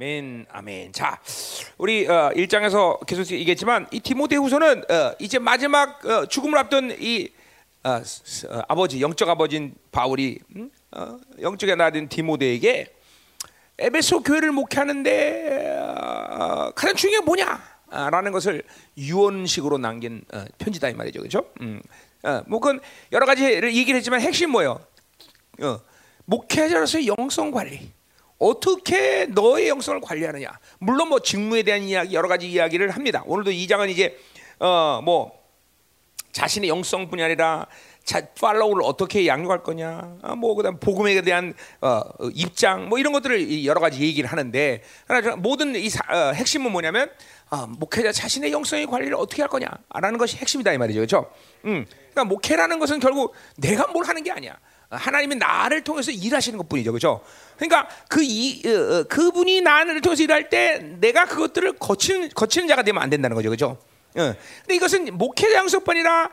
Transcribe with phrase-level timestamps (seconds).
[0.00, 0.92] 아멘, 아멘.
[0.92, 1.18] 자,
[1.78, 7.30] 우리 어, 1장에서 계속 얘기했지만 이 디모데후서는 어, 이제 마지막 어, 죽음을 앞둔 이
[7.82, 10.70] 어, 스- 어, 아버지 영적 아버지인 바울이 음?
[10.92, 12.92] 어, 영적의 나된 디모데에게
[13.78, 17.62] 에베소 교회를 목회하는데 어, 가장 중요한 게 뭐냐?
[17.88, 18.64] 아, 라는 것을
[18.98, 21.50] 유언식으로 남긴 어, 편지다 이 말이죠, 그렇죠?
[21.62, 21.80] 음,
[22.22, 22.80] 어, 뭐 그건
[23.12, 24.78] 여러 가지를 얘기를 했지만 핵심 뭐예요?
[25.62, 25.80] 어,
[26.26, 27.95] 목회자로서의 영성 관리.
[28.38, 30.48] 어떻게 너의 영성을 관리하느냐.
[30.78, 33.22] 물론 뭐 직무에 대한 이야기 여러 가지 이야기를 합니다.
[33.26, 34.16] 오늘도 이 장은 이제
[34.58, 35.32] 어 뭐
[36.32, 37.66] 자신의 영성뿐이 아니라
[38.04, 43.12] 자, 팔로우를 어떻게 양육할 거냐, 아, 뭐 그다음 복음에 대한 어, 어, 입장, 뭐 이런
[43.14, 44.82] 것들을 이 여러 가지 얘기를 하는데
[45.38, 47.10] 모든 이 사- 어, 핵심은 뭐냐면
[47.48, 51.30] 아, 목회자 자신의 영성의 관리를 어떻게 할 거냐라는 것이 핵심이다 이 말이죠, 그렇죠?
[51.64, 54.56] 음, 그러니까 목회라는 것은 결국 내가 뭘 하는 게 아니야.
[54.90, 57.22] 하나님이 나를 통해서 일하시는 것뿐이죠, 그렇죠?
[57.56, 62.82] 그러니까 그 이, 어, 어, 그분이 나를 통해서 일할 때 내가 그것들을 거치는 거치는 자가
[62.82, 63.78] 되면 안 된다는 거죠, 그렇죠?
[64.16, 64.34] 어.
[64.62, 65.18] 근데 이것은
[65.54, 66.30] 양성뿐 아니라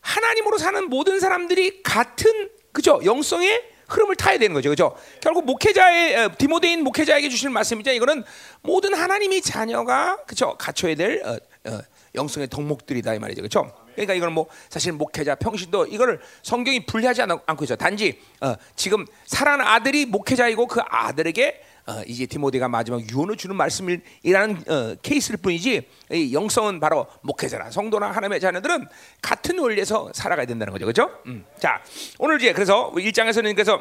[0.00, 4.96] 하나님으로 사는 모든 사람들이 같은 그죠 영성의 흐름을 타야 되는 거죠, 그죠?
[5.20, 7.92] 결국 목회자의 어, 디모데인 목회자에게 주시는 말씀이죠.
[7.92, 8.24] 이거는
[8.62, 11.38] 모든 하나님의 자녀가 그죠 갖춰야 될 어,
[11.70, 11.80] 어,
[12.14, 13.85] 영성의 덕목들이다 이 말이죠, 그죠?
[13.96, 17.74] 그러니까 이건 뭐 사실 목회자 평신도 이거를 성경이 분리하지 않- 않고 있어.
[17.76, 24.64] 단지 어, 지금 사랑하는 아들이 목회자이고 그 아들에게 어, 이제 디모데가 마지막 유언을 주는 말씀이라는
[24.68, 28.86] 어, 케이스일 뿐이지 이 영성은 바로 목회자나 성도나 하나님의 자녀들은
[29.22, 31.10] 같은 원리에서 살아가야 된다는 거죠, 그렇죠?
[31.26, 31.44] 음.
[31.58, 31.80] 자
[32.18, 33.80] 오늘 이제 그래서 1장에서는 그래서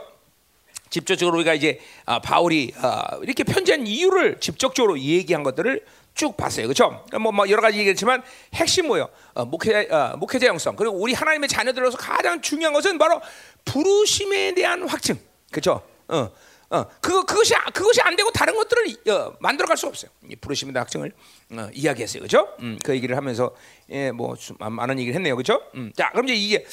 [0.91, 5.83] 직접적으로 우리가 이제 아, 바울이 아, 이렇게 편지한 이유를 직접적으로 얘기한 것들을
[6.15, 7.05] 쭉 봤어요, 그렇죠?
[7.19, 9.09] 뭐, 뭐 여러 가지 얘기했지만 핵심 뭐예요?
[9.33, 13.21] 어, 목회자 어, 목회자 영성 그리고 우리 하나님의 자녀들로서 가장 중요한 것은 바로
[13.65, 15.19] 부르심에 대한 확증,
[15.51, 15.83] 그렇죠?
[16.07, 16.31] 어,
[16.69, 20.09] 어, 그거 그것이 그것이 안 되고 다른 것들을 어, 만들어갈 수 없어요.
[20.29, 21.11] 이 부르심에 대한 확증을
[21.51, 22.47] 어, 이야기했어요, 그렇죠?
[22.61, 23.53] 음, 그 얘기를 하면서
[23.89, 25.61] 예, 뭐좀 많은 얘기를 했네요, 그렇죠?
[25.75, 26.65] 음, 자, 그럼 이제 이게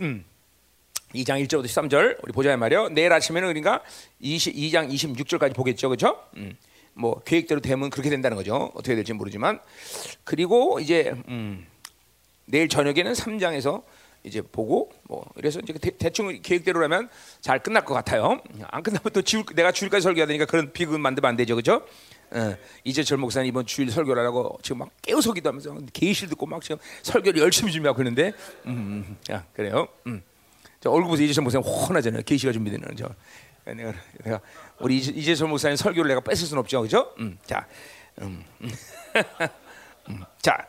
[0.00, 0.24] 음.
[1.14, 2.90] 2장 1절부터 13절 우리 보자 말이요.
[2.90, 3.82] 내일 아침에는 그러니까
[4.20, 6.22] 20, 2장 26절까지 보겠죠, 그렇죠?
[6.36, 6.56] 음,
[6.98, 8.72] 뭐 계획대로 되면 그렇게 된다는 거죠.
[8.74, 9.60] 어떻게 될지 모르지만
[10.24, 11.64] 그리고 이제 음,
[12.44, 13.82] 내일 저녁에는 3장에서
[14.24, 17.08] 이제 보고 뭐 그래서 이제 대, 충 계획대로라면
[17.40, 18.40] 잘 끝날 것 같아요.
[18.64, 21.86] 안 끝나면 또 지울, 내가 주일까지 설교해야 되니까 그런 비극 만들면 안 되죠, 그렇죠?
[22.32, 26.78] 어, 이재철 목사님 이번 주일 설교를 하고 지금 막 깨우서기도 하면서 계실 듣고 막 지금
[27.02, 28.32] 설교를 열심히 준비하고 있는데
[28.66, 29.86] 음, 음, 자 그래요.
[30.08, 30.20] 음.
[30.80, 32.22] 저 얼굴 보세요 이재철 목사님 훤하잖아요.
[32.22, 33.08] 계시가 준비되는 저.
[33.74, 33.92] 내가,
[34.24, 34.40] 내가
[34.78, 37.12] 우리 이재- 이재철 목사님 설교를 내가 뺏을 수는 없죠, 그죠?
[37.18, 37.66] 음, 자,
[38.20, 38.70] 음, 음,
[40.42, 40.68] 자,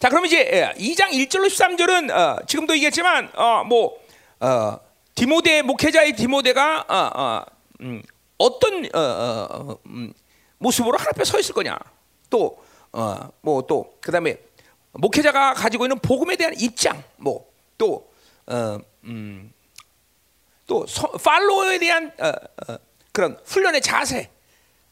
[0.00, 3.98] 자, 그럼 이제 예, 2장 1절로 13절은 어, 지금도 얘기했지만 어, 뭐
[4.40, 4.78] 어,
[5.14, 7.44] 디모데 목회자의 디모데가 어, 어,
[7.82, 8.02] 음,
[8.38, 10.12] 어떤 어, 어, 어, 음,
[10.58, 11.76] 모습으로 하나님 앞에 서 있을 거냐.
[12.30, 12.58] 또
[13.42, 14.36] 뭐 또 그다음에
[14.92, 17.46] 목회자가 가지고 있는 복음에 대한 입장, 뭐
[17.78, 18.10] 또
[18.46, 19.52] 어, 음,
[20.70, 22.76] 또 서- 팔로워에 대한 어, 어,
[23.10, 24.30] 그런 훈련의 자세,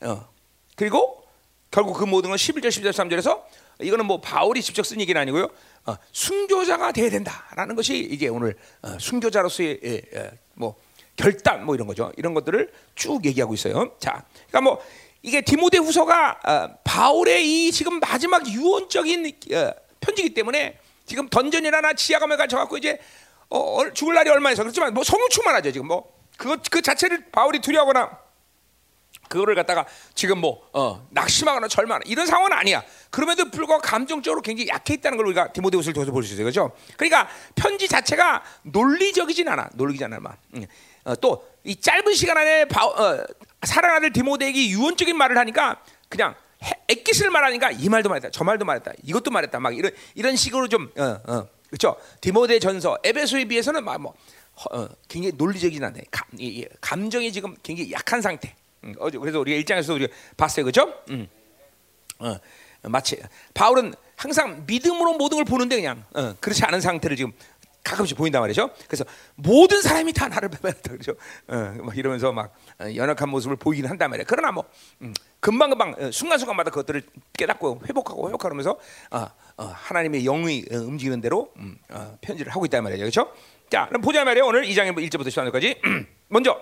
[0.01, 0.29] 어,
[0.75, 1.25] 그리고
[1.71, 3.45] 결국 그 모든 건 11절, 12절, 13절에서
[3.81, 5.49] 이거는 뭐 바울이 직접 쓴 얘기는 아니고요.
[5.87, 10.75] 어, 순교자가 돼야 된다라는 것이 이게 오늘 어, 순교자로서의 예, 예, 뭐
[11.15, 12.11] 결단 뭐 이런 거죠.
[12.17, 13.93] 이런 것들을 쭉 얘기하고 있어요.
[14.01, 14.85] 자, 그러니까 뭐
[15.23, 22.35] 이게 디모데 후서가 어, 바울의 이 지금 마지막 유언적인 어, 편지기 때문에 지금 던전이나 지하감에
[22.37, 22.99] 갇혀갖고 이제
[23.51, 27.31] 어, 어, 죽을 날이 얼마 있어 그렇지만 뭐 성령 충만하죠 지금 뭐 그것 그 자체를
[27.33, 28.19] 바울이 두려워하거나
[29.29, 32.83] 그거를 갖다가 지금 뭐 어, 낙심하거나 절망하거나 이런 상황은 아니야.
[33.11, 36.45] 그럼에도 불구하고 감정적으로 굉장히 약해 있다는 걸 우리가 디모데후서를 통해서 볼 수 있어요.
[36.45, 36.73] 그렇죠?
[36.97, 39.69] 그러니까 편지 자체가 논리적이진 않아.
[39.75, 40.21] 논리적이지 않아.
[40.21, 40.39] 막.
[40.55, 40.65] 음.
[41.05, 43.23] 어, 또이 짧은 시간 안에 바, 어,
[43.65, 46.35] 사랑하는 디모데에게 유언적인 말을 하니까 그냥
[46.65, 48.31] 해- 액기스를 말하니까 이 말도 말했다.
[48.31, 48.93] 저 말도 말했다.
[49.03, 49.61] 이것도 말했다.
[49.61, 51.97] 막 이런 이런 식으로 좀 어, 어, 그렇죠?
[52.21, 54.15] 디모데 전서 에베소에 비해서는 막뭐
[54.73, 56.03] 어, 굉장히 논리적이진 않네.
[56.11, 58.55] 감, 이, 이, 감정이 지금 굉장히 약한 상태.
[58.85, 60.93] 음, 그래서 우리가 일장에서 우리가 봤어요, 그렇죠?
[61.11, 61.29] 음.
[62.19, 62.37] 어,
[62.83, 63.21] 마치
[63.55, 67.33] 바울은 항상 믿음으로 모든 걸 보는데 그냥 어, 그렇지 않은 상태를 지금
[67.85, 68.71] 가끔씩 보인단 말이죠.
[68.87, 69.05] 그래서
[69.35, 71.13] 모든 사람이 다 나를 배반했다 그렇죠.
[71.49, 74.25] 어, 막 이러면서 막 어, 연약한 모습을 보이긴 한단 말이야.
[74.29, 74.65] 그러나 뭐
[75.03, 77.03] 음, 금방 금방 어, 순간순간마다 그것들을
[77.37, 78.79] 깨닫고 회복하고 회복하면서
[79.13, 79.27] 어,
[79.57, 83.03] 어, 하나님의 영이 어, 움직이는 대로 음, 어, 편지를 하고 있단 말이죠.
[83.03, 83.33] 그렇죠?
[83.71, 84.47] 자, 그럼 보자 말이에요.
[84.47, 86.61] 오늘 2장의 1절부터 13절까지 먼저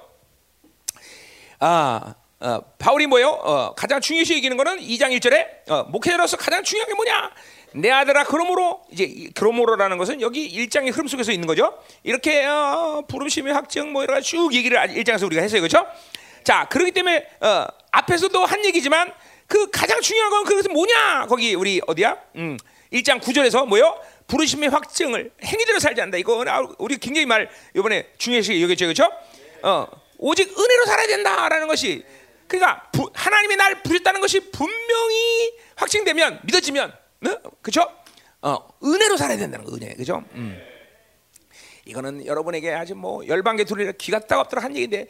[1.59, 3.29] 아, 어, 바울이 뭐요?
[3.29, 7.31] 어, 가장 중요시 여기는 거는 2장 1절에 어, 목회자로서 가장 중요한 게 뭐냐?
[7.75, 11.79] 내 아들아 그러므로 이제 이 그러므로라는 것은 여기 1장의 흐름 속에서 있는 거죠.
[12.03, 15.61] 이렇게 어, 부름심의 확증 뭐 가지 쭉 얘기를 1장에서 우리가 했어요.
[15.63, 15.87] 그렇죠?
[16.45, 19.13] 자, 그렇기 때문에 어, 앞에서도 한 얘기지만
[19.47, 21.27] 그 가장 중요한 건 그것은 뭐냐?
[21.29, 22.19] 거기 우리 어디야?
[22.37, 22.59] 음,
[22.93, 23.99] 1장 9절에서 뭐요?
[24.27, 26.19] 부르심의 확증을 행위대로 살지 않는다.
[26.19, 26.45] 이거
[26.79, 29.11] 우리 굉장히 말 이번에 중요시 여겼죠, 그렇죠?
[29.63, 29.87] 어,
[30.19, 32.05] 오직 은혜로 살아야 된다라는 것이
[32.49, 37.39] 그러니까 부, 하나님이 날 부르셨다는 것이 분명히 확증되면 믿어지면, 네?
[37.63, 37.91] 그렇죠?
[38.43, 40.25] 어, 은혜로 살아야 된다는 거, 은혜, 그렇죠?
[40.33, 40.61] 음.
[41.87, 45.07] 이거는 여러분에게 아주 뭐 열방계 둘이라 귀가 따갑더라 한 얘기인데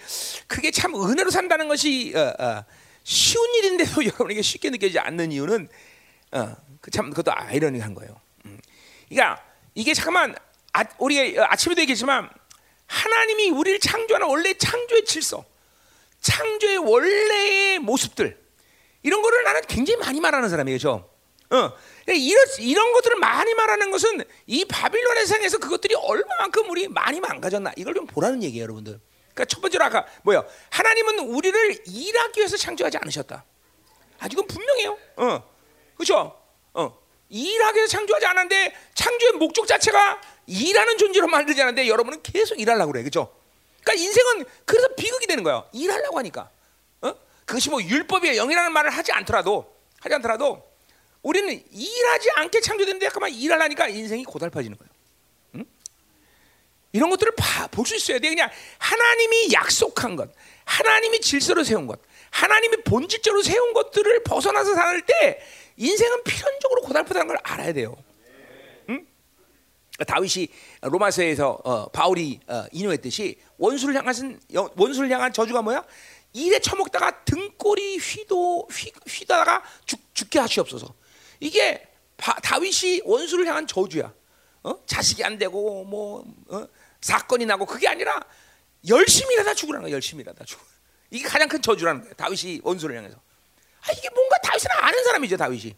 [0.47, 2.65] 그게 참 은혜로 산다는 것이 어, 어,
[3.03, 5.69] 쉬운 일인데도 여러분에게 쉽게 느껴지지 않는 이유는
[6.33, 8.21] 어, 그참 그것도 아이러니한 거예요.
[8.45, 8.61] 음.
[9.09, 9.43] 그러니까
[9.75, 10.37] 이게 잠깐만
[10.75, 12.29] 아, 우리 아침에도 얘기했지만
[12.87, 15.45] 하나님이 우리를 창조하는 원래 창조의 질서,
[16.21, 18.39] 창조의 원래의 모습들
[19.03, 20.79] 이런 거를 나는 굉장히 많이 말하는 사람이에요.
[20.79, 21.09] 저.
[21.51, 21.73] 어.
[22.09, 27.95] 이런 이런 것들을 많이 말하는 것은 이 바빌론의 세상에서 그것들이 얼마만큼 우리 많이 망가졌나 이걸
[27.95, 29.01] 좀 보라는 얘기예요, 여러분들.
[29.33, 30.45] 그러니까 첫 번째로 아까 뭐야?
[30.71, 33.45] 하나님은 우리를 일하기 위해서 창조하지 않으셨다.
[34.19, 34.99] 아, 이건 분명해요.
[35.17, 35.51] 어,
[35.95, 36.41] 그렇죠?
[36.73, 36.99] 어,
[37.29, 43.03] 일하기 위해서 창조하지 않았는데 창조의 목적 자체가 일하는 존재로 만들지 않았는데 여러분은 계속 일하려고 그래,
[43.03, 43.36] 그렇죠?
[43.87, 45.69] 그러니까 인생은 그래서 비극이 되는 거예요.
[45.73, 46.51] 일하려고 하니까.
[47.03, 47.15] 어?
[47.45, 50.61] 그것이 뭐 율법이에요, 영이라는 말을 하지 않더라도 하지 않더라도
[51.23, 54.91] 우리는 일하지 않게 창조됐는데 잠깐만 일하려니까 인생이 고달파지는 거예요.
[55.55, 55.65] 응?
[56.93, 57.33] 이런 것들을
[57.71, 58.29] 볼 수 있어야 돼.
[58.29, 60.31] 그냥 하나님이 약속한 것,
[60.65, 62.01] 하나님이 질서로 세운 것,
[62.31, 65.41] 하나님이 본질적으로 세운 것들을 벗어나서 살 때
[65.77, 67.97] 인생은 필연적으로 고달프다는 걸 알아야 돼요.
[70.01, 70.05] 응?
[70.05, 70.49] 다윗이
[70.83, 74.15] 로마서에서 어, 바울이 어, 인용했듯이 원수를 향한
[74.77, 75.85] 원수를 향한 저주가 뭐야?
[76.33, 80.95] 일에 처먹다가 등골이 휘도 휘, 휘다가 죽, 죽게 하시옵소서.
[81.41, 84.13] 이게 바, 다윗이 원수를 향한 저주야.
[84.63, 84.75] 어?
[84.85, 86.67] 자식이 안 되고 뭐 어?
[87.01, 88.21] 사건이 나고 그게 아니라
[88.89, 89.93] 열심히 일하다 죽으라는 거야.
[89.93, 90.61] 열심히 일하다 죽.
[91.11, 92.13] 이게 가장 큰 저주라는 거야.
[92.15, 93.17] 다윗이 원수를 향해서.
[93.17, 95.37] 아 이게 뭔가 다윗은 아는 사람이죠.
[95.37, 95.75] 다윗이.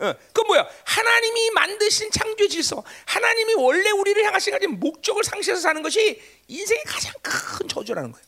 [0.00, 0.68] 어, 그 뭐야?
[0.84, 7.12] 하나님이 만드신 창조 질서, 하나님이 원래 우리를 향하신 가진 목적을 상실해서 사는 것이 인생의 가장
[7.22, 8.26] 큰 저주라는 거예요.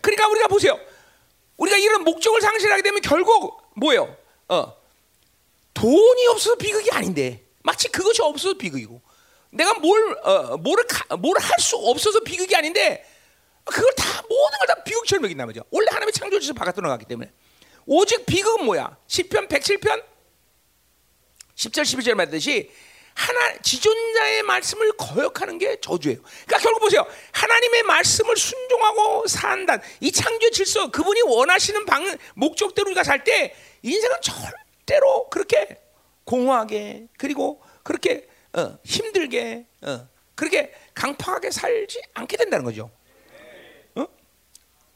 [0.00, 0.78] 그러니까 우리가 보세요.
[1.56, 4.16] 우리가 이런 목적을 상실하게 되면 결국 뭐예요?
[4.48, 4.76] 어,
[5.74, 9.00] 돈이 없어서 비극이 아닌데 마치 그것이 없어서 비극이고
[9.52, 10.84] 내가 뭘 어, 뭐를
[11.18, 13.04] 뭘 할 수 없어서 비극이 아닌데
[13.64, 15.64] 그걸 다 모든 걸 다 비극처럼 여긴단 말이죠.
[15.70, 17.30] 원래 하나님의 창조주에서 바깥으로 나갔기 때문에
[17.86, 18.96] 오직 비극은 뭐야?
[19.08, 20.02] 10편 107편
[21.60, 22.70] 10절 12절 말듯이
[23.14, 26.20] 하나 지존자의 말씀을 거역하는 게 저주예요.
[26.22, 27.06] 그러니까 결국 보세요.
[27.32, 29.78] 하나님의 말씀을 순종하고 산다.
[30.00, 34.34] 이 창조 질서 그분이 원하시는 방 목적대로 우리가 살 때 인생은 절
[34.90, 35.80] 절대로 그렇게
[36.24, 42.90] 공허하게 그리고 그렇게 어, 힘들게 어, 그렇게 강팍하게 살지 않게 된다는 거죠.
[43.94, 44.06] 어?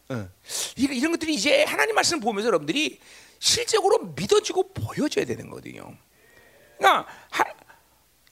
[0.09, 0.29] 어.
[0.77, 2.99] 이런 것들이 이제 하나님 말씀 보면서 여러분들이
[3.39, 5.97] 실적으로 믿어지고 보여져야 되는 거거든요.
[6.79, 7.45] 그러니까 하,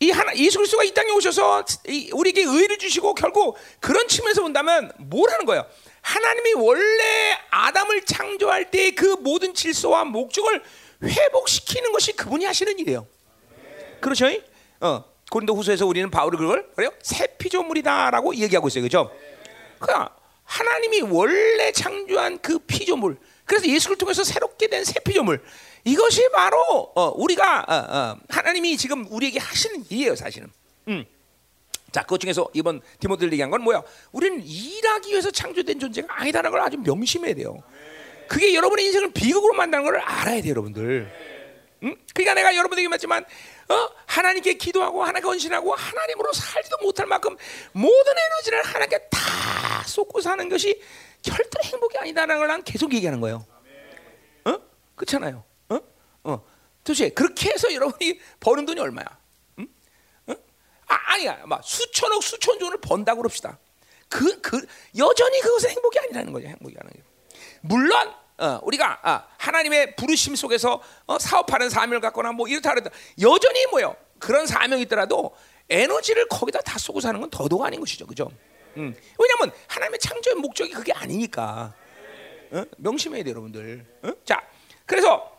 [0.01, 1.65] 이 하나 예수 그리스도가 이 땅에 오셔서
[2.13, 5.65] 우리에게 의를 주시고 결국 그런 측면에서 본다면 뭐라는 거예요?
[6.01, 10.63] 하나님이 원래 아담을 창조할 때 그 모든 질서와 목적을
[11.05, 13.07] 회복시키는 것이 그분이 하시는 일이에요.
[14.01, 14.27] 그렇죠?
[14.81, 16.91] 어, 고린도 후서에서 우리는 바울이 그걸 그래요?
[17.03, 18.83] 새 피조물이다라고 얘기하고 있어요.
[18.83, 19.11] 그죠?
[19.79, 20.15] 그러니까
[20.45, 25.43] 하나님이 원래 창조한 그 피조물, 그래서 예수를 통해서 새롭게 된 새 피조물,
[25.85, 30.49] 이것이 바로 어, 우리가 어, 어, 하나님이 지금 우리에게 하시는 일이에요, 사실은.
[30.89, 31.05] 음.
[31.91, 33.83] 자, 그 중에서 이번 디모들 얘기한 건 뭐야?
[34.13, 37.63] 우리는 일하기 위해서 창조된 존재가 아니다라는 걸 아주 명심해야 돼요.
[38.29, 41.13] 그게 여러분의 인생을 비극으로 만드는 걸 알아야 돼요, 여러분들.
[41.83, 41.97] 응?
[42.15, 43.25] 그러니까 내가 여러분에게 말지만
[43.69, 43.89] 어?
[44.07, 47.37] 하나님께 기도하고 하나님께 헌신하고 하나님으로 살지도 못할 만큼
[47.73, 50.81] 모든 에너지를 하나님께 다 쏟고 사는 것이
[51.23, 53.45] 절대 행복이 아니다라는 걸 난 계속 얘기하는 거예요.
[54.45, 54.59] 어?
[54.95, 55.45] 그렇잖아요.
[56.85, 59.07] 도대체 그렇게 해서 여러분이 버는 돈이 얼마야?
[59.59, 59.69] 응?
[60.27, 60.35] 어?
[60.89, 61.43] 아, 아니야.
[61.47, 63.59] 막 수천억 수천조를 번다고 그럽시다.
[64.09, 64.67] 그, 그,
[64.99, 66.49] 여전히 그것은 행복이 아니라는 거죠.
[66.49, 67.05] 행복이 아니라.
[67.63, 73.67] 물론 어, 우리가 아, 하나님의 부르심 속에서 어, 사업하는 사명을 갖거나 뭐 이렇다 그래도 여전히
[73.67, 75.37] 뭐요 그런 사명이 있더라도
[75.69, 78.31] 에너지를 거기다 다 쏘고 사는 건 더더욱 아닌 것이죠, 그죠?
[78.77, 78.95] 음.
[79.19, 81.73] 왜냐하면 하나님의 창조의 목적이 그게 아니니까
[82.51, 82.65] 어?
[82.79, 83.87] 명심해야 돼요, 여러분들.
[84.03, 84.13] 어?
[84.25, 84.43] 자,
[84.87, 85.32] 그래서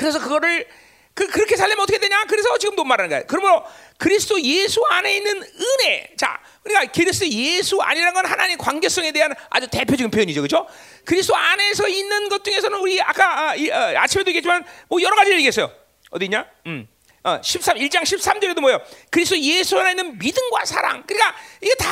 [0.00, 0.66] 그래서 그거를
[1.12, 2.24] 그, 그렇게 살려면 어떻게 되냐?
[2.24, 3.22] 그래서 지금 돈 말하는 거야.
[3.26, 3.62] 그러므로
[3.98, 6.08] 그리스도 예수 안에 있는 은혜.
[6.16, 10.66] 자, 그러니까 그리스도 예수 안이라는 건 하나님 관계성에 대한 아주 대표적인 표현이죠, 그렇죠?
[11.04, 15.36] 그리스도 안에서 있는 것 중에서는 우리 아까 아, 이, 어, 아침에도 얘기했지만 뭐 여러 가지를
[15.40, 15.70] 얘기했어요.
[16.10, 16.46] 어디 있냐?
[16.64, 16.88] 음.
[17.22, 18.80] 어, 13, 1장 13절에도 뭐예요?
[19.10, 21.04] 그리스도 예수 안에 있는 믿음과 사랑.
[21.06, 21.90] 그러니까 이게 다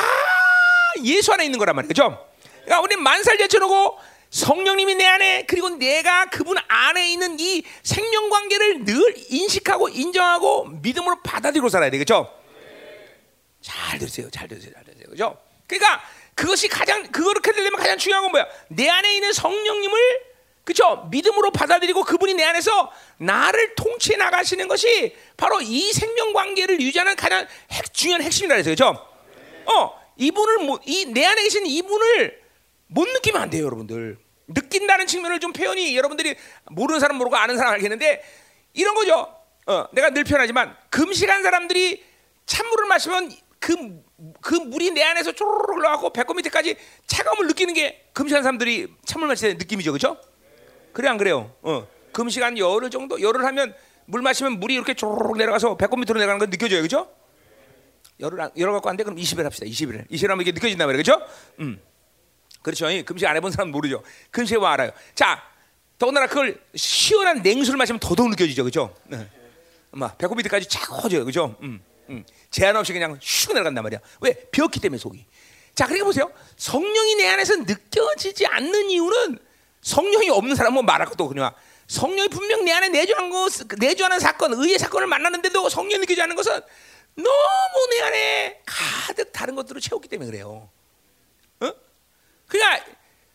[1.03, 1.87] 예수 안에 있는 거란 말이에요.
[1.87, 2.27] 그죠?
[2.63, 8.85] 그러니까 우리 만살 제쳐놓고 성령님이 내 안에 그리고 내가 그분 안에 있는 이 생명 관계를
[8.85, 12.31] 늘 인식하고 인정하고 믿음으로 받아들이고 살아야 되겠죠.
[13.61, 15.37] 잘 들으세요, 잘 들으세요, 잘 들으세요, 그죠?
[15.67, 16.01] 그러니까
[16.35, 18.45] 그것이 가장 그렇게 되려면 가장 중요한 건 뭐야?
[18.69, 20.29] 내 안에 있는 성령님을
[20.63, 21.07] 그죠?
[21.09, 27.47] 믿음으로 받아들이고 그분이 내 안에서 나를 통치해 나가시는 것이 바로 이 생명 관계를 유지하는 가장
[27.71, 29.07] 핵, 중요한 핵심이라 그래서 그죠?
[29.65, 32.38] 어, 이분을 이 내 안에 계신 이분을
[32.89, 34.17] 못 느끼면 안 돼요, 여러분들.
[34.47, 36.35] 느낀다는 측면을 좀 표현이 여러분들이
[36.71, 38.21] 모르는 사람 모르고 아는 사람 알겠는데
[38.73, 39.33] 이런 거죠.
[39.67, 42.03] 어, 내가 늘 표현하지만 금식한 사람들이
[42.47, 43.75] 찬물을 마시면 그,
[44.41, 49.53] 그 물이 내 안에서 쪼르르 흘러가고 배꼽 밑에까지 차가움을 느끼는 게 금식한 사람들이 찬물 때
[49.53, 50.17] 느낌이죠, 그렇죠?
[50.93, 51.53] 그래 안 그래요?
[51.61, 56.39] 어, 금식한 열흘 정도 열흘 하면 물 마시면 물이 이렇게 쪼르르 내려가서 배꼽 밑으로 내려가는
[56.39, 57.11] 거 느껴져요, 그렇죠?
[58.19, 59.03] 열흘 열흘 갖고 안 돼?
[59.03, 59.67] 그럼 20일 합시다.
[59.67, 60.09] 20일.
[60.09, 61.25] 20일 하면 이게 느껴진다 말이에요, 그렇죠?
[61.59, 61.79] 음.
[62.61, 62.87] 그렇죠.
[63.05, 64.03] 금식 안 해본 사람 모르죠.
[64.31, 64.91] 금식 와 알아요.
[65.15, 65.41] 자,
[65.97, 68.95] 더군다나 그걸 시원한 냉수를 마시면 더더욱 느껴지죠, 그렇죠?
[69.05, 69.27] 네.
[69.91, 71.55] 막 배꼽 밑에까지 쫙 커져요, 그렇죠?
[71.61, 72.23] 음, 음.
[72.51, 73.99] 제한 없이 그냥 슉 내려간단 말이야.
[74.21, 74.33] 왜?
[74.51, 75.25] 비었기 때문에 속이.
[75.75, 76.31] 자, 그러니까 보세요.
[76.57, 79.39] 성령이 내 안에서 느껴지지 않는 이유는
[79.81, 81.51] 성령이 없는 사람은 뭐 말할 것도 그냥
[81.87, 83.47] 성령이 분명 내 안에 내주하는 거,
[83.77, 86.61] 내주하는 사건, 의의 사건을 만났는데도 성령이 느껴지지 않는 것은
[87.15, 90.69] 너무 내 안에 가득 다른 것들을 채웠기 때문에 그래요.
[92.49, 92.85] 그러니까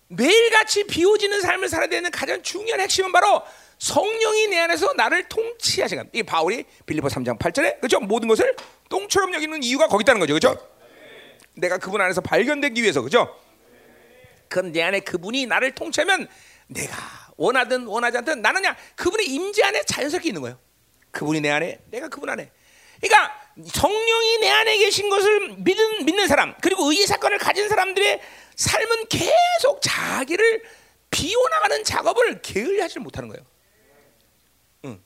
[0.09, 3.42] 매일같이 비워지는 삶을 살아야 되는 가장 중요한 핵심은 바로
[3.78, 8.00] 성령이 내 안에서 나를 통치하시는 이 바울이 빌리보 3장 8절에 그죠?
[8.00, 8.54] 모든 것을
[8.90, 10.35] 똥처럼 여기는 이유가 거기 있다는 거죠.
[10.35, 10.56] 그죠?
[11.54, 13.00] 내가 그분 안에서 발견되기 위해서.
[13.00, 13.40] 그죠?
[14.49, 16.28] 그럼 내 안에 그분이 나를 통치하면
[16.66, 16.97] 내가
[17.37, 20.59] 원하든 원하지 않든 나는 그냥 그분의 임재 안에 자연스럽게 있는 거예요.
[21.11, 22.50] 그분이 내 안에 내가 그분 안에.
[23.00, 23.33] 그러니까
[23.73, 28.21] 성령이 내 안에 계신 것을 믿는 믿는 사람 그리고 의의 사건을 가진 사람들의
[28.56, 30.62] 삶은 계속 자기를
[31.11, 33.44] 비워나가는 작업을 게을리하지 못하는 거예요.
[34.84, 35.02] 응.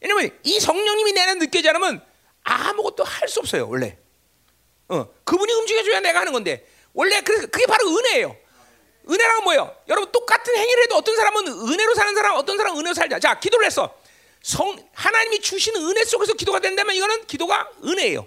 [0.00, 2.04] 왜냐면 이 성령님이 내는 느껴지 않으면
[2.42, 3.96] 아무것도 할 수 없어요 원래.
[4.88, 8.36] 어, 그분이 움직여줘야 내가 하는 건데 원래 그래서 그게 바로 은혜예요.
[9.08, 9.74] 은혜란 뭐예요?
[9.88, 13.18] 여러분 똑같은 행위를 해도 어떤 사람은 은혜로 사는 사람, 어떤 사람은 은혜로 살자.
[13.18, 13.96] 자, 기도를 했어.
[14.42, 18.26] 성 하나님이 주시는 은혜 속에서 기도가 된다면 이거는 기도가 은혜예요.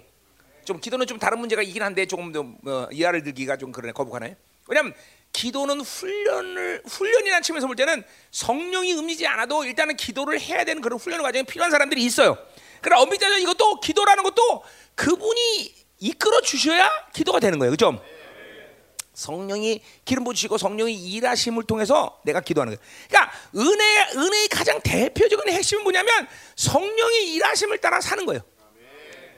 [0.64, 2.40] 좀 기도는 좀 다른 문제가 있긴 한데 조금 더
[2.70, 4.36] 어, 이해를 들기가 좀 그러네 거북하네.
[4.68, 4.94] 왜냐하면
[5.32, 11.22] 기도는 훈련을 훈련이라는 측면에서 볼 때는 성령이 음미지 않아도 일단은 기도를 해야 되는 그런 훈련
[11.22, 12.38] 과정이 필요한 사람들이 있어요.
[12.80, 17.70] 그러나 엄밀히 이것도 기도라는 것도 그분이 이끌어 주셔야 기도가 되는 거예요.
[17.70, 18.02] 그죠?
[19.12, 22.86] 성령이 기름 부으시고 성령이 일하심을 통해서 내가 기도하는 거예요.
[23.08, 28.42] 그러니까 은혜 은혜의 가장 대표적인 핵심은 뭐냐면 성령이 일하심을 따라 사는 거예요.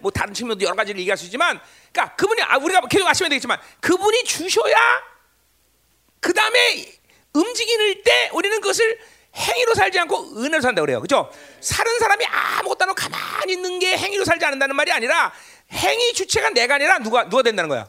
[0.00, 1.60] 뭐 다른 측면도 여러 가지를 얘기할 수 있지만,
[1.92, 4.74] 그러니까 그분이 아, 우리가 계속 아시면 되겠지만 그분이 주셔야
[6.20, 6.98] 그 다음에
[7.32, 8.98] 움직이는 때 우리는 그것을
[9.34, 11.00] 행위로 살지 않고 은혜로 산다 그래요.
[11.00, 11.30] 그죠?
[11.60, 15.32] 사는 사람이 아무것도 안 하고 가만히 있는 게 행위로 살지 않는다는 말이 아니라
[15.72, 17.88] 행위 주체가 내가 아니라 누가 누가 된다는 거야.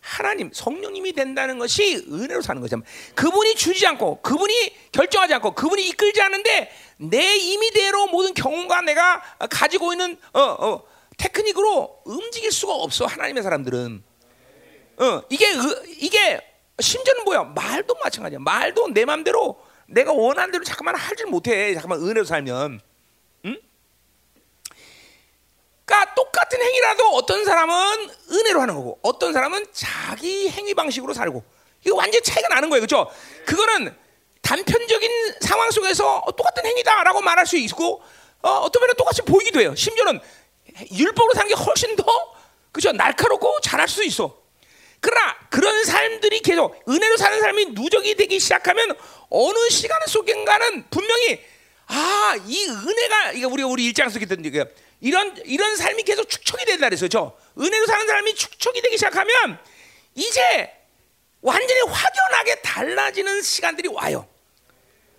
[0.00, 2.82] 하나님, 성령님이 된다는 것이 은혜로 사는 거죠.
[3.14, 9.92] 그분이 주지 않고, 그분이 결정하지 않고, 그분이 이끌지 않는데 내 임의대로 모든 경험과 내가 가지고
[9.92, 10.82] 있는 어, 어,
[11.18, 14.02] 테크닉으로 움직일 수가 없어 하나님의 사람들은.
[14.98, 15.46] 어, 이게
[15.98, 16.40] 이게
[16.82, 17.44] 심지어는 뭐야?
[17.44, 18.38] 말도 마찬가지야.
[18.40, 21.72] 말도 내 마음대로 내가 원하는 대로 잠깐만 하질 못해.
[21.74, 22.80] 잠깐만 은혜로 살면.
[23.44, 23.56] 응?
[25.84, 31.42] 그러니까 똑같은 행위라도 어떤 사람은 은혜로 하는 거고 어떤 사람은 자기 행위 방식으로 살고
[31.84, 32.80] 이거 완전 차이가 나는 거예요.
[32.80, 33.10] 그렇죠?
[33.46, 33.94] 그거는
[34.42, 38.02] 단편적인 상황 속에서 똑같은 행위다라고 말할 수 있고
[38.42, 39.74] 어, 어떤 면은 똑같이 보이기도 해요.
[39.74, 40.20] 심지어는
[40.92, 42.04] 율법으로 사는 게 훨씬 더
[42.72, 44.41] 그죠 날카롭고 잘할 수 있어.
[45.02, 48.96] 그러나 그런 삶들이 계속 은혜로 사는 삶이 누적이 되기 시작하면
[49.28, 51.44] 어느 시간 속인가는 분명히
[51.88, 54.64] 아 이 은혜가 이거 우리 우리 일장 속에 있던 얘기야.
[55.00, 57.08] 이런 이런 삶이 계속 축적이 된다 그랬어요.
[57.08, 59.58] 저 은혜로 사는 사람이 축적이 되기 시작하면
[60.14, 60.72] 이제
[61.40, 64.26] 완전히 확연하게 달라지는 시간들이 와요.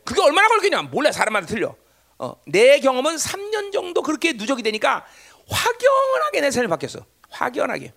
[0.05, 0.83] 그게 얼마나 걸리냐?
[0.83, 1.75] 몰라 사람마다 틀려.
[2.17, 5.05] 어, 내 경험은 3년 정도 그렇게 누적이 되니까
[5.49, 7.05] 확연하게 내 삶이 바뀌었어.
[7.29, 7.93] 확연하게.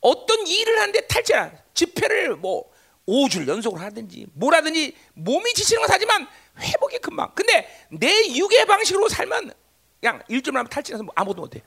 [0.00, 2.70] 어떤 일을 하는데 탈자 집회를 뭐
[3.08, 6.26] 5주를 연속으로 하든지 뭐라든지 몸이 지치는 건 사지만
[6.58, 7.32] 회복이 금방.
[7.34, 9.52] 근데 내 육의 방식으로 살면
[10.00, 11.62] 그냥 일주일 하면 탈진해서 뭐 아무것도 못해.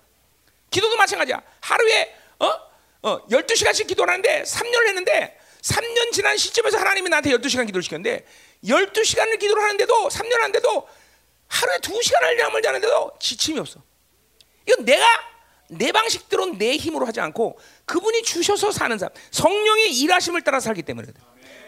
[0.69, 1.41] 기도도 마찬가지야.
[1.62, 2.69] 하루에 어?
[3.01, 8.25] 어, 12시간씩 기도하는데 3년을 했는데 3년 지난 시점에서 하나님이 나한테 12시간 기도를 시켰는데
[8.63, 10.88] 12시간을 기도를 하는데도 3년 하는데도
[11.48, 13.81] 하루에 2시간을 잠을 자는데도 지침이 없어.
[14.67, 15.05] 이건 내가
[15.69, 21.07] 내 방식대로 내 힘으로 하지 않고 그분이 주셔서 사는 삶, 성령의 일하심을 따라 살기 때문에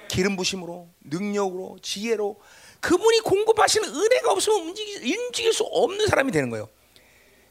[0.07, 2.41] 기름 부심으로 능력으로 지혜로
[2.79, 6.67] 그분이 공급하시는 은혜가 없으면 움직이, 움직일 수 없는 사람이 되는 거예요.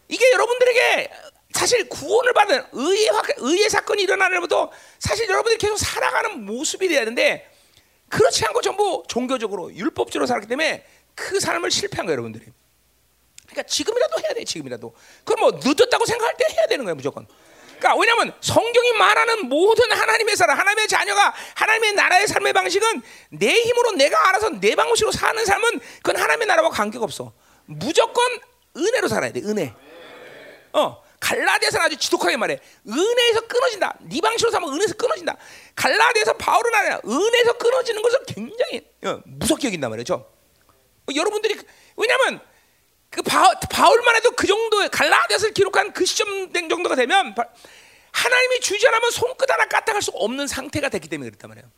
[0.09, 1.11] 이게 여러분들에게
[1.52, 7.49] 사실 구원을 받은 의의, 의의 사건이 일어나는 것도 사실 여러분들이 계속 살아가는 모습이 돼야 되는데
[8.09, 12.47] 그렇지 않고 전부 종교적으로 율법적으로 살았기 때문에 그 삶을 실패한 거예요, 여러분들이.
[13.50, 14.95] 그러니까 지금이라도 해야 돼, 지금이라도.
[15.25, 17.26] 그럼 뭐 늦었다고 생각할 때 해야 되는 거예요, 무조건.
[17.78, 23.92] 그러니까 왜냐하면 성경이 말하는 모든 하나님의 사람, 하나님의 자녀가 하나님의 나라의 삶의 방식은 내 힘으로
[23.92, 27.33] 내가 알아서 내 방식으로 사는 삶은 그건 하나님의 나라와 관계가 없어.
[27.64, 28.25] 무조건
[28.76, 29.75] 은혜로 살아야 돼, 은혜.
[30.73, 31.02] 어.
[31.21, 32.59] 갈라디아서는 아주 지독하게 말해.
[32.88, 33.95] 은혜에서 끊어진다.
[34.00, 35.37] 네 방식으로 사면 은혜에서 끊어진다.
[35.75, 37.00] 갈라디아서 바울은 아니야.
[37.07, 40.14] 은혜에서 끊어지는 것을 굉장히 어, 무섭게 여긴단 말이죠.
[40.14, 41.64] 어, 여러분들이 그,
[41.97, 42.40] 왜냐하면
[43.11, 47.35] 그 바, 바울만 해도 그 정도의 갈라디아서를 기록한 그 시점 된 정도가 되면
[48.12, 51.71] 하나님이 주지 않으면 손끝 하나 까딱할 수 없는 상태가 됐기 때문에 그랬단 말이에요.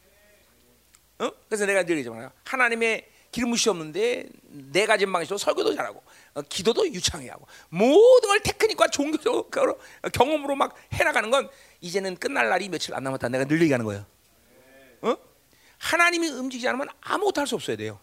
[1.21, 1.31] 어?
[1.49, 2.31] 그래서 내가 늘 얘기하잖아요.
[2.45, 6.03] 하나님의 기름부시 없는데 네 가지 방식으로 설교도 잘하고
[6.35, 9.81] 어, 기도도 유창해 하고 모든 걸 테크닉과 종교적으로
[10.13, 11.49] 경험으로 막 해나가는 건
[11.81, 13.31] 이제는 끝날 날이 며칠 안 남았다.
[13.31, 14.05] 내가 늘 얘기하는 거예요.
[15.01, 15.17] 어?
[15.79, 17.99] 하나님이 움직이지 않으면 아무것도 할 수 없어야 돼요.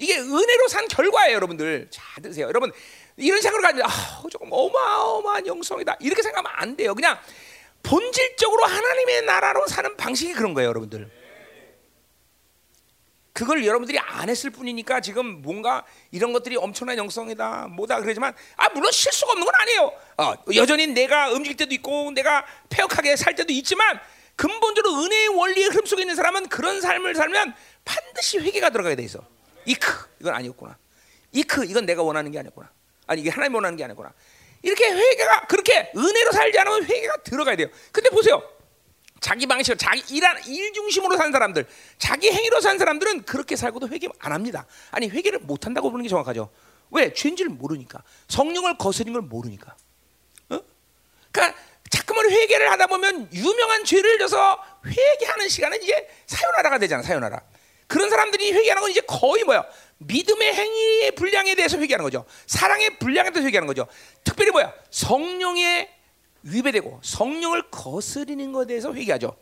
[0.00, 0.02] 어?
[0.02, 1.88] 이게 은혜로 산 결과예요, 여러분들.
[1.90, 2.46] 잘 들으세요.
[2.46, 2.72] 여러분
[3.16, 5.98] 이런 생각을 가지고 아, 조금 어마어마한 영성이다.
[6.00, 6.94] 이렇게 생각하면 안 돼요.
[6.94, 7.18] 그냥
[7.82, 11.10] 본질적으로 하나님의 나라로 사는 방식이 그런 거예요, 여러분들.
[13.32, 18.90] 그걸 여러분들이 안 했을 뿐이니까 지금 뭔가 이런 것들이 엄청난 영성이다 뭐다 그러지만 아 물론
[18.90, 19.92] 실수가 없는 건 아니에요.
[20.18, 23.98] 어, 여전히 내가 움직일 때도 있고 내가 폐역하게 살 때도 있지만
[24.36, 27.54] 근본적으로 은혜의 원리의 흐름 속에 있는 사람은 그런 삶을 살면
[27.84, 29.20] 반드시 회개가 들어가게 돼 있어.
[29.64, 30.76] 이크 이건 아니었구나.
[31.32, 32.70] 이크 이건 내가 원하는 게 아니었구나.
[33.06, 34.12] 아니 이게 하나님 원하는 게 아니구나.
[34.62, 37.68] 이렇게 회개가 그렇게 은혜로 살지 않으면 회개가 들어가야 돼요.
[37.92, 38.42] 근데 보세요.
[39.20, 41.66] 자기 방식으로 자기 일한 일 중심으로 사는 사람들,
[41.98, 44.66] 자기 행위로 사는 사람들은 그렇게 살고도 회개 안 합니다.
[44.90, 46.50] 아니 회개를 못 한다고 보는 게 정확하죠.
[46.90, 47.12] 왜?
[47.12, 48.02] 죄인지를 모르니까.
[48.28, 49.76] 성령을 거스린 걸 모르니까.
[50.48, 50.60] 어?
[51.30, 51.58] 그러니까
[51.90, 57.02] 자꾸만 회개를 하다 보면 유명한 죄를 져서 회개하는 시간은 이제 사요나라가 되잖아.
[57.02, 57.42] 사요나라.
[57.90, 59.64] 그런 사람들이 회개하는 건 이제 거의 뭐야?
[59.98, 62.24] 믿음의 행위의 분량에 대해서 회개하는 거죠.
[62.46, 63.88] 사랑의 분량에 대해서 회개하는 거죠.
[64.22, 64.72] 특별히 뭐야?
[64.90, 65.90] 성령의
[66.44, 69.36] 위배되고 성령을 거스리는 것에 대해서 회개하죠.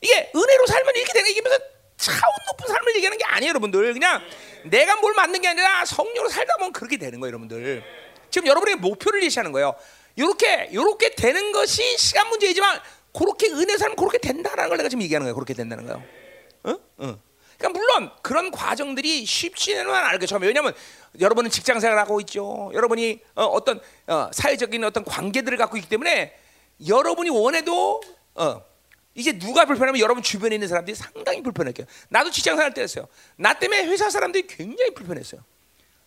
[0.00, 1.58] 이게 은혜로 살면 이렇게 되는 이게 무슨
[1.96, 3.92] 차원 높은 삶을 얘기하는 게 아니에요, 여러분들.
[3.92, 4.20] 그냥
[4.64, 7.84] 내가 뭘 만든 게 아니라 성령으로 살다 보면 그렇게 되는 거예요, 여러분들.
[8.30, 9.76] 지금 여러분의 목표를 예시하는 거예요.
[10.16, 12.80] 이렇게 이렇게 되는 것이 시간 문제이지만
[13.16, 15.34] 그렇게 은혜 살면 그렇게 된다는 걸 내가 지금 얘기하는 거예요.
[15.36, 16.02] 그렇게 된다는 거예요.
[16.64, 17.06] 어?
[17.06, 17.29] 어.
[17.60, 20.72] 그러니까 물론 그런 과정들이 쉽지는 않을거죠 왜냐하면
[21.20, 22.70] 여러분은 직장 생활하고 있죠.
[22.72, 26.34] 여러분이 어, 떤 어, 사회적인 어떤 관계들을 갖고 있기 때문에
[26.86, 28.00] 여러분이 원해도
[28.34, 28.62] 어,
[29.14, 31.86] 이제 누가 불편하면 여러분 주변에 있는 사람들이 상당히 불편했어요.
[32.08, 33.06] 나도 직장 생활 때였어요.
[33.36, 35.42] 나 때문에 회사 사람들이 굉장히 불편했어요.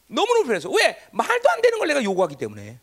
[0.07, 0.71] 너무너무 불편했어.
[0.71, 0.97] 왜?
[1.11, 2.79] 말도 안 되는 걸 내가 요구하기 때문에.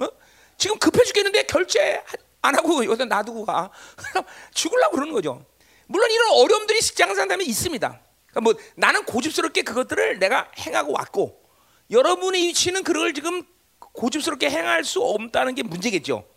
[0.00, 0.08] 어?
[0.56, 2.02] 지금 급해 죽겠는데 결제
[2.40, 3.70] 안 하고 여기다 놔두고 가.
[4.54, 5.44] 죽으려고 그러는 거죠.
[5.88, 8.00] 물론 이런 어려움들이 직장 생활하면 있습니다.
[8.26, 11.42] 그러니까 뭐 나는 고집스럽게 그것들을 내가 행하고 왔고
[11.90, 13.42] 여러분의 위치는 그걸 지금
[13.78, 16.28] 고집스럽게 행할 수 없다는 게 문제겠죠.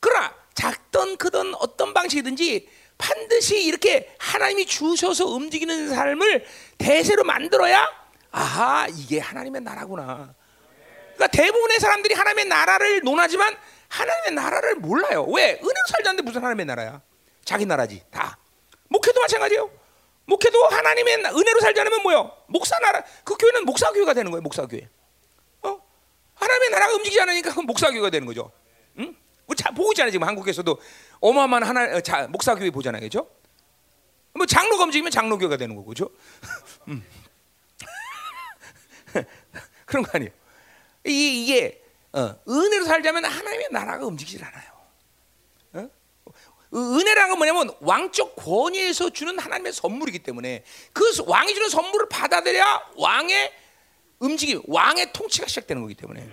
[0.00, 6.44] 그러나 작던 크던 어떤 방식이든지 반드시 이렇게 하나님이 주셔서 움직이는 삶을
[6.78, 7.88] 대세로 만들어야
[8.30, 10.34] 아하 이게 하나님의 나라구나.
[11.14, 13.56] 그러니까 대부분의 사람들이 하나님의 나라를 논하지만
[13.88, 15.24] 하나님의 나라를 몰라요.
[15.24, 15.54] 왜?
[15.54, 17.02] 은혜로 살지 않는데 무슨 하나님의 나라야?
[17.44, 18.38] 자기 나라지 다.
[18.92, 19.70] 목회도 마찬가지예요.
[20.26, 22.30] 목회도 하나님의 은혜로 살지 않으면 뭐요?
[22.46, 24.42] 목사 나라 그 교회는 목사 교회가 되는 거예요.
[24.42, 24.88] 목사 교회.
[25.62, 25.80] 어?
[26.34, 28.52] 하나님의 나라가 움직이지 않으니까 그 목사 교회가 되는 거죠.
[28.98, 29.16] 응?
[29.46, 30.12] 우리 자, 보고 있잖아요.
[30.12, 30.78] 지금 한국에서도
[31.20, 33.00] 어마어마한 하나 어, 자, 목사 교회 보잖아요.
[33.02, 33.28] 그죠?
[34.34, 35.88] 뭐 장로가 움직이면 장로 교회가 되는 거고.
[35.88, 36.10] 그죠?
[36.88, 37.04] 음.
[39.86, 40.32] 그런 거 아니에요.
[41.06, 44.71] 이, 이게 어, 은혜로 살자면 하나님의 나라가 움직이질 않아요.
[46.74, 53.52] 은혜라는 건 뭐냐면 왕적 권위에서 주는 하나님의 선물이기 때문에 그 왕이 주는 선물을 받아들여야 왕의
[54.18, 56.28] 움직임, 왕의 통치가 시작되는 거기 때문에.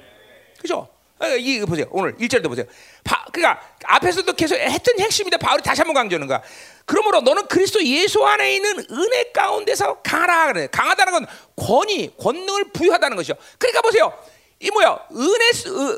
[0.60, 0.88] 그죠?
[1.19, 1.86] 어, 이 보세요.
[1.91, 2.65] 오늘 1절도 보세요.
[3.04, 6.41] 바, 그러니까 앞에서도 계속 했던 핵심인데 바울이 다시 한번 강조하는 거야.
[6.86, 10.67] 그러므로 너는 그리스도 예수 안에 있는 은혜 가운데서 강하다 그래.
[10.71, 13.36] 강하다는 건 권위, 권능을 부여하다는 것이죠.
[13.58, 14.13] 그러니까 보세요.
[14.60, 15.08] 이 뭐야?
[15.12, 15.52] 은혜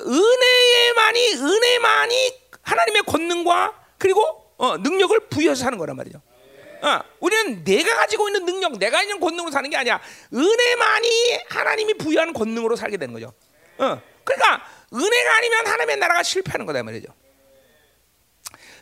[0.08, 4.24] 은혜만이 은혜만이 하나님의 권능과 그리고
[4.58, 6.20] 어, 능력을 부여해서 사는 거란 말이죠.
[6.82, 10.02] 어, 우리는 내가 가지고 있는 능력, 내가 있는 권능으로 사는 게 아니야.
[10.34, 13.32] 은혜만이 하나님이 부여하는 권능으로 살게 되는 거죠.
[13.78, 17.14] 어, 그러니까 은혜가 아니면 하나님의 나라가 실패하는 거다 말이죠.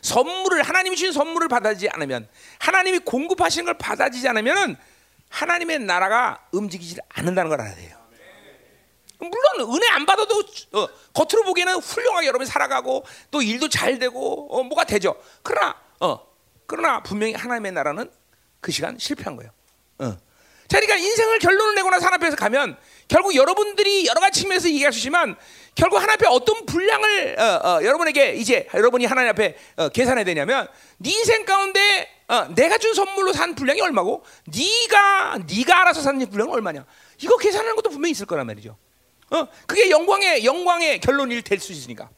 [0.00, 2.26] 선물을 하나님이 주신 선물을 받아들이지 않으면
[2.58, 4.76] 하나님이 공급하시는 걸 받아들이지 않으면은
[5.28, 7.99] 하나님의 나라가 움직이지 않는다는 걸 알아야 돼요.
[9.20, 14.62] 물론 은혜 안 받아도 어, 겉으로 보기에는 훌륭하게 여러분이 살아가고 또 일도 잘 되고 어,
[14.62, 15.16] 뭐가 되죠.
[15.42, 16.26] 그러나 어,
[16.66, 18.10] 그러나 분명히 하나님의 나라는
[18.60, 19.50] 그 시간 실패한 거예요.
[19.98, 20.16] 어.
[20.68, 22.76] 자, 그러니까 인생을 결론을 내거나 산 앞에서 가면
[23.08, 25.34] 결국 여러분들이 여러 가지 측면에서 얘기할 수 있지만
[25.74, 30.68] 결국 하나님 앞에 어떤 분량을 어, 어, 여러분에게 이제 여러분이 하나님 앞에 어, 계산해야 되냐면
[30.98, 36.52] 네 인생 가운데 어, 내가 준 선물로 산 분량이 얼마고 네가 네가 알아서 산 분량은
[36.52, 36.86] 얼마냐
[37.18, 38.76] 이거 계산하는 것도 분명히 있을 거란 말이죠.
[39.30, 42.08] 어, 그게 영광의 영광의 결론이 될수 있으니까.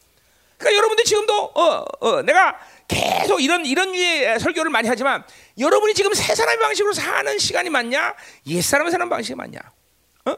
[0.59, 5.25] 그러니까 여러분들 지금도 어, 어, 내가 계속 이런 이런 류의 설교를 많이 하지만
[5.59, 8.15] 여러분이 지금 새 사람의 방식으로 사는 시간이 맞냐?
[8.47, 9.59] 옛 사람의 사는 방식이 맞냐?
[10.27, 10.37] 어?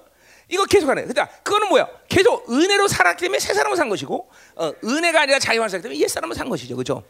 [0.49, 1.03] 이거 계속 하네.
[1.03, 1.89] 그러니까 그거는 뭐야?
[2.09, 6.09] 계속 은혜로 살았기 때문에 새 사람을 산 것이고 어, 은혜가 아니라 자기만 살기 때문에 옛
[6.09, 6.75] 사람을 산 것이죠.
[6.75, 7.05] 그렇죠?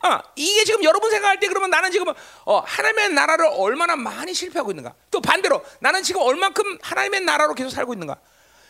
[0.00, 2.06] 아, 이게 지금 여러분 생각할 때 그러면 나는 지금
[2.44, 4.94] 어, 하나님의 나라를 얼마나 많이 실패하고 있는가?
[5.10, 8.16] 또 반대로 나는 지금 얼만큼 하나님의 나라로 계속 살고 있는가?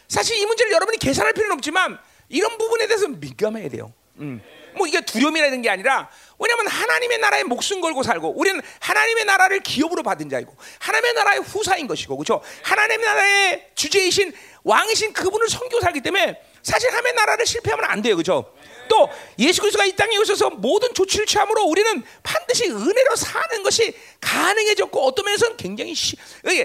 [0.08, 3.92] 사실 이 문제를 여러분이 계산할 필요는 없지만 이런 부분에 대해서 민감해야 돼요.
[4.16, 4.42] 음.
[4.74, 10.02] 뭐 이게 두려움이라는 게 아니라 왜냐하면 하나님의 나라에 목숨 걸고 살고 우리는 하나님의 나라를 기업으로
[10.02, 12.42] 받은 자이고 하나님의 나라의 후사인 것이고 그렇죠?
[12.62, 14.32] 하나님의 나라의 주제이신
[14.64, 18.52] 왕이신 그분을 섬기고 살기 때문에 사실 하나님의 나라를 실패하면 안 돼요, 그렇죠?
[18.88, 25.00] 또 예수 그리스도가 이 땅에 오셔서 모든 조치를 취함으로 우리는 반드시 은혜로 사는 것이 가능해졌고
[25.00, 26.16] 어떤 면에서는 굉장히 쉬,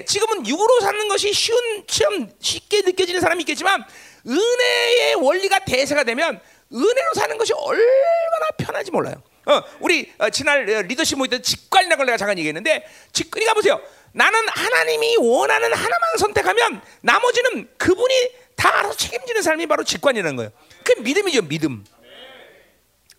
[0.06, 3.84] 지금은 육으로 사는 것이 쉬운 참 쉽게 느껴지는 사람이 있겠지만
[4.28, 6.40] 은혜의 원리가 대세가 되면
[6.74, 9.22] 은혜로 사는 것이 얼마나 편한지 몰라요.
[9.46, 13.54] 어, 우리 어, 지난 어, 리더십 모임 때 직관이라는 걸 내가 잠깐 얘기했는데 직, 그러니까
[13.54, 13.82] 보세요.
[14.14, 20.52] 나는 하나님이 원하는 하나만 선택하면 나머지는 그분이 다 알아서 책임지는 삶이 바로 직관이라는 거예요.
[20.84, 21.84] 그 믿음이죠, 믿음.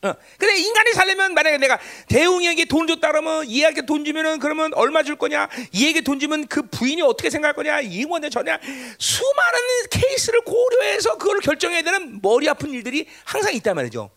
[0.04, 0.14] 어.
[0.38, 5.16] 근데 인간이 살려면 만약에 내가 대웅이에게 돈 줬다 그러면 이에게 돈 주면은 그러면 얼마 줄
[5.16, 5.48] 거냐?
[5.72, 7.80] 이에게 돈 주면 그 부인이 어떻게 생각할 거냐?
[7.80, 8.60] 이원냐 저냐?
[8.98, 14.10] 수많은 케이스를 고려해서 그걸 결정해야 되는 머리 아픈 일들이 항상 있단 말이죠.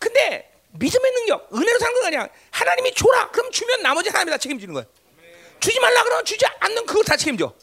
[0.00, 2.28] 근데 믿음의 능력, 은혜로 사는 거 아니야.
[2.50, 3.30] 하나님이 줘라.
[3.30, 4.84] 그럼 주면 나머지 하나님이 다 책임지는 거야.
[5.60, 7.54] 주지 말라 그러면 주지 않는 그걸 다 책임져.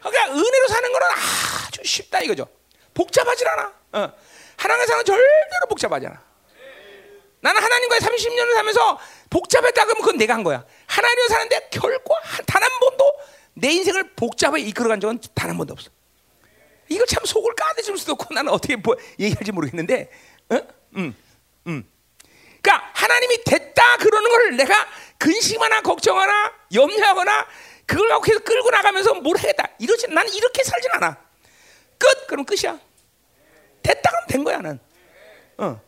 [0.00, 1.06] 그러니까 은혜로 사는 거는
[1.68, 2.48] 아주 쉽다 이거죠.
[2.92, 3.72] 복잡하지 않아.
[3.92, 4.12] 어.
[4.56, 6.31] 하나님의 사는 절대로 복잡하지 않아.
[7.42, 10.64] 나는 하나님과의 30년을 살면서 복잡했다 그러면 그건 내가 한 거야.
[10.86, 12.14] 하나님을 사는데 결코
[12.46, 13.12] 단 한 번도
[13.54, 15.90] 내 인생을 복잡하게 이끌어간 적은 단 한 번도 없어.
[16.88, 20.10] 이거 참 속을 까대줄 수도 없고 나는 어떻게 뭐 얘기할지 모르겠는데,
[20.50, 20.58] 어?
[20.96, 21.14] 음,
[21.66, 21.90] 음.
[22.60, 24.86] 그러니까 하나님이 됐다 그러는 걸 내가
[25.18, 27.46] 근심하나 걱정하나 염려하거나
[27.86, 31.16] 그걸 갖고 계속 끌고 나가면서 뭘 하겠다 이러지 나는 이렇게 살진 않아.
[31.98, 32.78] 끝 그럼 끝이야.
[33.82, 34.80] 됐다 그러면 된 거야 나는.
[35.58, 35.80] 어,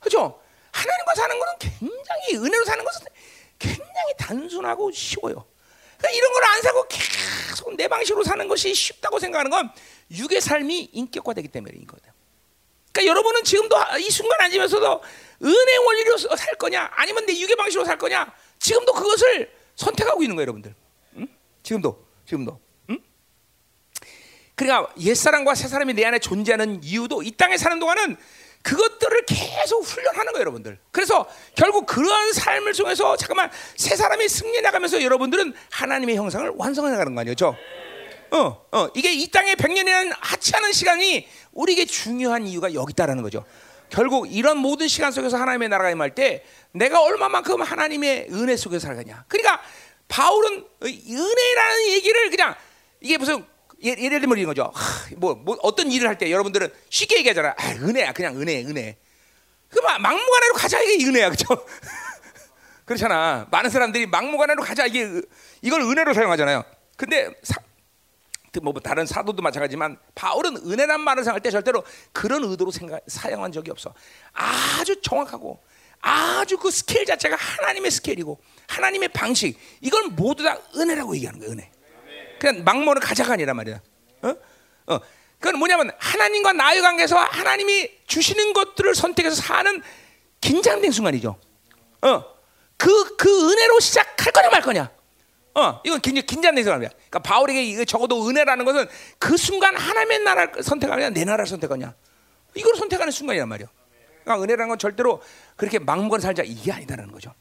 [0.00, 0.41] 그죠?
[0.72, 3.06] 하나님과 사는 것은 굉장히 은혜로 사는 것은
[3.58, 5.44] 굉장히 단순하고 쉬워요.
[5.98, 9.70] 그러니까 이런 걸 안 사고 계속 내 방식으로 사는 것이 쉽다고 생각하는 건
[10.10, 12.12] 육의 삶이 인격화되기 때문인 거예요.
[12.92, 15.02] 그러니까 여러분은 지금도 이 순간 앉으면서도
[15.44, 20.42] 은혜 원리로 살 거냐, 아니면 내 육의 방식으로 살 거냐, 지금도 그것을 선택하고 있는 거예요,
[20.42, 20.74] 여러분들.
[21.16, 21.28] 응?
[21.62, 22.60] 지금도, 지금도.
[22.90, 22.98] 응?
[24.54, 28.16] 그러니까 옛 사람과 새 사람이 내 안에 존재하는 이유도 이 땅에 사는 동안은
[28.62, 30.78] 그것들을 계속 훈련하는 거예요, 여러분들.
[30.90, 37.14] 그래서 결국 그러한 삶을 통해서 잠깐만 새 사람이 승리해 나가면서 여러분들은 하나님의 형상을 완성해 나가는
[37.14, 37.56] 거 아니죠?
[38.30, 43.44] 어, 어, 이게 이 땅의 백년이라는 하찮은 시간이 우리에게 중요한 이유가 여기 있다라는 거죠.
[43.90, 49.26] 결국 이런 모든 시간 속에서 하나님의 나라가 임할 때 내가 얼마만큼 하나님의 은혜 속에서 살겠냐.
[49.28, 49.60] 그러니까
[50.08, 52.54] 바울은 은혜라는 얘기를 그냥
[53.00, 53.44] 이게 무슨
[53.84, 54.70] 예, 예를 들면 이런 거죠.
[54.74, 57.54] 하, 뭐, 뭐 어떤 일을 할 때 여러분들은 쉽게 얘기하잖아.
[57.56, 58.96] 아, 은혜야, 그냥 은혜, 은혜.
[59.68, 61.46] 그 막무가내로 가자 이게 은혜야, 그렇죠?
[62.84, 63.46] 그렇잖아.
[63.50, 65.22] 많은 사람들이 막무가내로 가자 이게
[65.62, 66.64] 이걸 은혜로 사용하잖아요.
[66.96, 67.56] 근데 사,
[68.62, 73.70] 뭐 다른 사도도 마찬가지지만 바울은 은혜란 말을 사용할 때 절대로 그런 의도로 생각, 사용한 적이
[73.70, 73.94] 없어.
[74.32, 75.58] 아주 정확하고
[76.00, 81.52] 아주 그 스케일 자체가 하나님의 스케일이고 하나님의 방식 이걸 모두 다 은혜라고 얘기하는 거예요.
[81.52, 81.70] 은혜.
[82.42, 83.80] 그냥 막모는 가자가 아니란 말이야.
[84.22, 84.34] 어?
[84.88, 85.00] 어.
[85.38, 89.80] 그건 뭐냐면 하나님과 나의 관계에서 하나님이 주시는 것들을 선택해서 사는
[90.40, 91.38] 긴장된 순간이죠.
[92.02, 92.24] 어.
[92.76, 94.90] 그, 그 은혜로 시작할 거냐 말 거냐.
[95.54, 96.88] 어, 이건 굉장히 긴장된 순간이야.
[96.88, 98.88] 그러니까 바울에게 적어도 은혜라는 것은
[99.20, 101.94] 그 순간 하나님의 나라를 선택하느냐 내 나라를 선택하냐.
[102.56, 103.68] 이걸 선택하는 순간이란 말이야.
[104.24, 105.22] 그러니까 은혜라는 건 절대로
[105.54, 107.32] 그렇게 막무가내 살자 이게 아니다라는 거죠.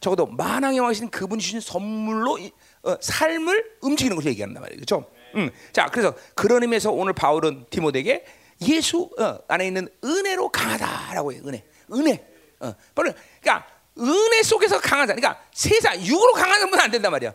[0.00, 2.38] 적어도 만왕의 왕이신 그분이 주신 선물로
[2.86, 4.76] 어, 삶을 움직이는 것을 얘기한단 말이죠.
[4.78, 5.10] 그렇죠?
[5.34, 5.50] 음.
[5.72, 8.24] 자, 그래서 그런 의미에서 오늘 바울은 디모데에게
[8.62, 11.42] 예수 어, 안에 있는 은혜로 강하다라고 해요.
[11.46, 11.64] 은혜.
[11.92, 12.24] 은혜.
[12.60, 13.66] 어, 바로 그러니까
[13.98, 15.06] 은혜 속에서 사람.
[15.06, 17.34] 그러니까 세상 육으로 강한 사람은 안 된단 말이야.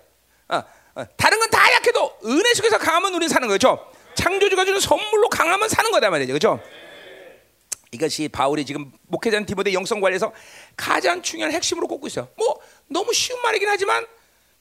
[0.50, 0.64] 어,
[0.96, 3.92] 어, 다른 건 다 약해도 은혜 속에서 강하면 우리는 사는 거죠.
[4.16, 6.34] 창조주가 주는 선물로 강하면 사는 거다 말이죠.
[6.34, 6.60] 그렇죠?
[7.92, 10.32] 이것이 바울이 지금 목회자 디모데 영성 관리에서
[10.78, 12.30] 가장 중요한 핵심으로 꼽고 있어요.
[12.38, 14.06] 뭐 너무 쉬운 말이긴 하지만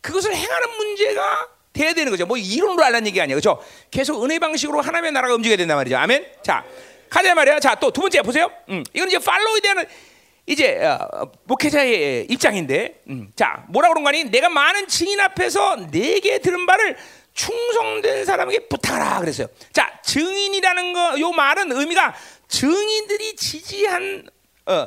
[0.01, 2.27] 그것을 행하는 문제가 돼야 되는 거죠.
[2.27, 3.39] 뭐 이론으로 알라는 얘기 아니에요.
[3.41, 3.63] 그렇죠?
[3.91, 5.97] 계속 은혜 방식으로 하나님의 나라가 움직여야 된단 말이죠.
[5.97, 6.27] 아멘.
[6.43, 6.65] 자,
[7.09, 7.61] 가자 말이야.
[7.61, 8.51] 자, 또 두 번째 보세요.
[8.69, 9.87] 음, 이건 이제 팔로우에 대한
[10.47, 14.25] 이제 어, 목회자의 입장인데, 음, 자, 뭐라 그런 거니?
[14.25, 16.97] 내가 많은 증인 앞에서 내게 들은 바를
[17.35, 19.47] 충성된 사람에게 부탁하라 그랬어요.
[19.73, 22.15] 자, 증인이라는 거, 요 말은 의미가
[22.49, 24.29] 증인들이 지지한
[24.67, 24.87] 어,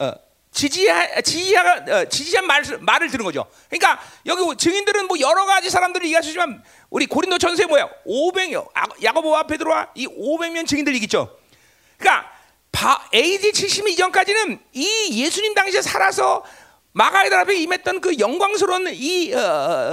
[0.00, 0.12] 어,
[0.56, 3.44] 지지하, 지지하, 어, 지지한 말, 말을 들은 거죠.
[3.68, 7.86] 그러니까 여기 증인들은 뭐 여러 가지 사람들을 있지만 우리 고린도 전서에 뭐야?
[8.06, 8.66] 500여
[9.02, 11.38] 야고보와 베드로와 이 500명 증인들이 있겠죠.
[11.98, 12.32] 그러니까
[12.72, 16.42] 바, AD 70 이전까지는 이 예수님 당시에 살아서
[16.92, 19.38] 마가이다 앞에 임했던 그 영광스러운 이 어,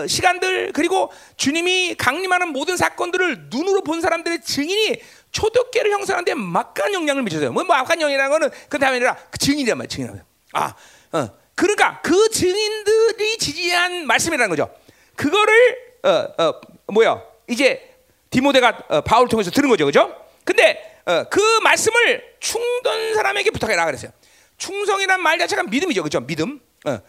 [0.03, 4.95] 어, 시간들 그리고 주님이 강림하는 모든 사건들을 눈으로 본 사람들의 증인이
[5.33, 7.51] 초대교를 형성하는데 막간 영향을 미쳤어요.
[7.51, 9.89] 뭐 막간 영향이라는 거는 그 다음에 아니라 그 증인이란 말이야.
[9.89, 10.73] 증인이란 아,
[11.11, 11.29] 어.
[11.55, 14.73] 그러니까 그 증인들이 지지한 말씀이라는 거죠.
[15.15, 17.21] 그거를 어, 어, 뭐야?
[17.49, 17.95] 이제
[18.29, 20.15] 디모데가 어, 바울 통해서 들은 거죠, 그죠?
[20.43, 24.11] 근데 어, 그 말씀을 충던 사람에게 부탁해라 그랬어요.
[24.57, 26.19] 충성이란 말 자체가 믿음이죠, 그죠?
[26.21, 26.59] 믿음.
[26.85, 26.99] 어,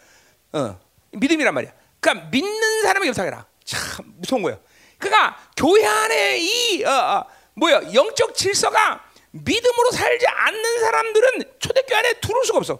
[0.53, 0.79] 어,
[1.11, 1.71] 믿음이란 말이야.
[1.99, 3.45] 그러니까 믿는 사람에게 부탁해라.
[3.63, 4.59] 참 무서운 거예요.
[4.99, 12.13] 그러니까 교회 안에 이 어, 어, 뭐야 영적 질서가 믿음으로 살지 않는 사람들은 초대교회 안에
[12.21, 12.79] 들어올 수가 없어.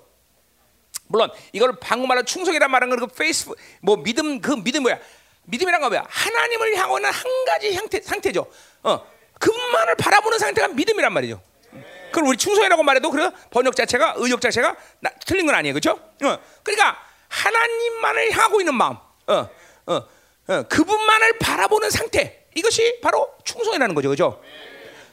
[1.15, 4.99] 물론 이걸 방금 말한 충성이란 말은 그 페이스북 뭐 믿음 그 믿음 뭐야?
[5.43, 6.03] 믿음이란 거 뭐야?
[6.09, 8.45] 하나님을 향하는 한 가지 형태 상태죠.
[8.83, 9.07] 어,
[9.39, 11.41] 그분만을 바라보는 상태가 믿음이란 말이죠.
[12.11, 15.91] 그걸 우리 충성이라고 말해도 그래 번역 자체가 의역 자체가 나, 틀린 건 아니에요, 그렇죠?
[15.91, 16.99] 어, 그러니까
[17.29, 18.97] 하나님만을 향하고 있는 마음,
[19.27, 19.49] 어,
[19.85, 20.07] 어,
[20.47, 24.41] 어, 그분만을 바라보는 상태 이것이 바로 충성이라는 거죠, 그렇죠?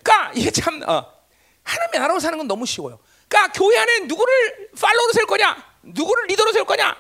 [0.03, 1.07] 그러니까 이게 참 어,
[1.63, 2.99] 하나님의 나라로 사는 건 너무 쉬워요.
[3.29, 6.97] 그러니까 교회 안에 누구를 팔로우로 세울 거냐, 누구를 리더로 세울 거냐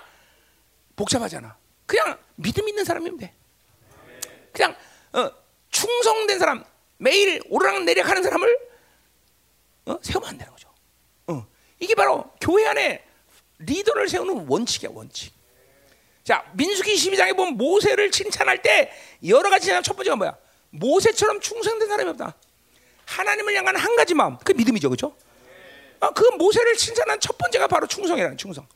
[0.96, 1.56] 복잡하잖아.
[1.86, 3.34] 그냥 믿음 있는 사람이면 돼.
[4.52, 4.76] 그냥
[5.12, 5.30] 어,
[5.70, 6.64] 충성된 사람,
[6.98, 8.58] 매일 오르락 내리락 하는 사람을
[9.86, 9.98] 어?
[10.02, 10.68] 세우면 안 되는 거죠.
[11.26, 11.46] 어.
[11.80, 13.04] 이게 바로 교회 안에
[13.58, 15.32] 리더를 세우는 원칙이야, 원칙.
[16.24, 18.92] 자, 민수기 12장에 보면 모세를 칭찬할 때
[19.26, 20.36] 여러 가지 첫 번째가 뭐야?
[20.70, 22.34] 모세처럼 충성된 사람이 없다.
[23.06, 25.16] 하나님을 향한 한 가지 마음, 그 믿음이죠, 그렇죠?
[26.02, 28.66] 아, 그 모세를 칭찬한 첫 번째가 바로 충성이라는 충성.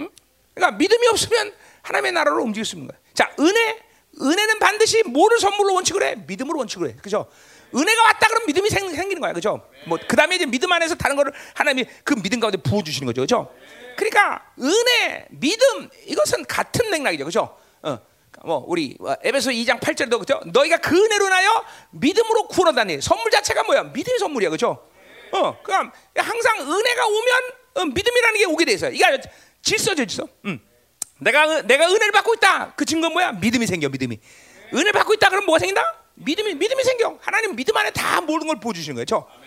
[0.00, 0.08] 응?
[0.54, 2.98] 그러니까 믿음이 없으면 하나님의 나라로 움직일 수 있는 거야.
[3.14, 3.78] 자, 은혜,
[4.20, 6.16] 은혜는 반드시 뭐를 선물로 원칙을 해?
[6.26, 7.28] 믿음으로 원칙을 해, 그렇죠?
[7.72, 9.68] 은혜가 왔다 그러면 믿음이 생, 기는 거야, 그렇죠?
[9.86, 13.20] 뭐 그 다음에 이제 믿음 안에서 다른 거를 하나님이 그 믿음 가운데 부어 주시는 거죠,
[13.20, 13.54] 그렇죠?
[13.96, 17.56] 그러니까 은혜, 믿음 이것은 같은 맥락이죠, 그렇죠?
[17.82, 17.98] 어.
[18.44, 20.40] 뭐 우리 에베소 2장 8절도 그죠?
[20.46, 23.84] 너희가 그 은혜로 나여 믿음으로 구원하다니 선물 자체가 뭐야?
[23.84, 24.88] 믿음의 선물이야, 그렇죠?
[25.32, 27.42] 어, 그럼 항상 은혜가 오면
[27.74, 28.90] 어, 믿음이라는 게 오게 돼 있어요.
[28.92, 29.04] 이게
[29.62, 30.28] 질서죠, 질서.
[30.46, 30.60] 음.
[31.20, 32.74] 내가 내가 은혜를 받고 있다.
[32.76, 33.32] 그 증거 뭐야?
[33.32, 34.18] 믿음이 생겨, 믿음이.
[34.72, 35.82] 은혜를 받고 있다 그럼 뭐가 생긴다?
[36.14, 37.18] 믿음이 믿음이 생겨.
[37.20, 39.26] 하나님 믿음 안에 다 모든 걸 보여주시는 거죠.
[39.26, 39.40] 그렇죠?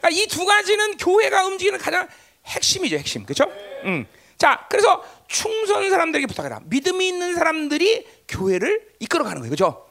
[0.00, 2.08] 그러니까 이 두 가지는 교회가 움직이는 가장
[2.46, 3.24] 핵심이죠, 핵심.
[3.24, 3.44] 그렇죠?
[3.84, 4.06] 음.
[4.36, 6.60] 자, 그래서 충성 사람들에게 부탁해라.
[6.64, 9.88] 믿음이 있는 사람들이 교회를 이끌어가는 거예요, 그렇죠?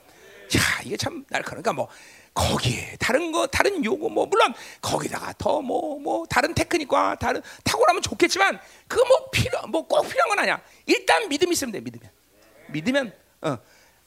[0.49, 1.87] 자, 이게 참 날카로우니까 뭐
[2.33, 8.01] 거기에 다른 거 다른 요구 뭐 물론 거기다가 더 뭐뭐 뭐 다른 테크닉과 다른 탁월하면
[8.01, 10.61] 좋겠지만 그거 뭐 필요 뭐 꼭 필요한 건 아니야.
[10.85, 11.81] 일단 믿음이 있으면 돼.
[11.81, 12.09] 믿으면
[12.69, 13.57] 믿으면 어.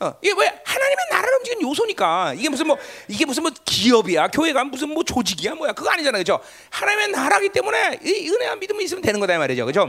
[0.01, 4.65] 어, 이게 왜 하나님의 나라를 움직이는 요소니까 이게 무슨 뭐 이게 무슨 뭐 기업이야 교회가
[4.65, 9.21] 무슨 뭐 조직이야 뭐야 그거 아니잖아요 그죠 하나님의 나라기 때문에 이 은혜와 믿음이 있으면 되는
[9.21, 9.89] 거다 말이죠 그죠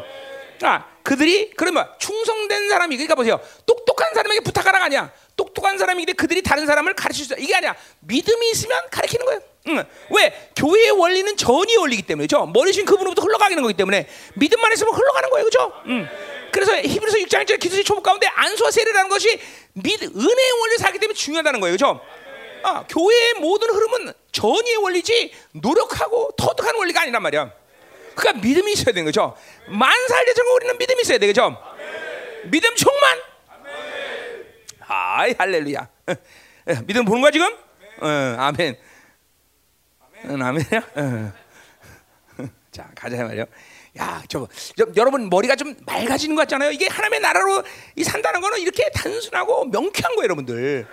[0.59, 6.65] 자 그들이 그러면 충성된 사람이 그러니까 보세요 똑똑한 사람에게 부탁하라가 아니야 똑똑한 때문에 그들이 다른
[6.65, 9.83] 사람을 가르칠 수 있어 이게 아니야 믿음이 있으면 가르치는 거예요 응.
[10.11, 15.29] 왜 교회의 원리는 전이 원리기 때문에 그죠 머리신 그분으로부터 흘러가는 거기 때문에 믿음만 있으면 흘러가는
[15.29, 16.07] 거예요 그죠 응.
[16.55, 19.39] 그래서 히브리서 6장 1절 기도의 초목 가운데 안수와 세례라는 것이
[19.73, 21.73] 믿, 은혜의 원리를 살기 때문에 중요하다는 거예요.
[21.73, 21.99] 그죠?
[22.63, 27.51] 아, 교회의 모든 흐름은 전의의 원리지 노력하고 터득하는 원리가 아니란 말이야.
[28.15, 29.35] 그러니까 믿음이 있어야 되는 거죠.
[29.67, 31.57] 만살 대전 우리는 믿음이 있어야 되죠.
[32.45, 33.19] 믿음 충만.
[34.87, 35.87] 아이 할렐루야.
[36.85, 37.47] 믿음 보는 거야 지금?
[38.01, 38.07] 어,
[38.39, 38.77] 아멘.
[40.25, 40.41] 아멘.
[40.41, 40.81] 아멘이야.
[40.95, 41.33] 어.
[42.71, 43.45] 자 가자 말이요.
[43.97, 46.71] 야, 저, 저, 여러분 머리가 좀 맑아지는 것 같잖아요.
[46.71, 47.63] 이게 하나님의 나라로
[47.95, 50.85] 이 산다는 거는 이렇게 단순하고 명쾌한 거예요, 여러분들.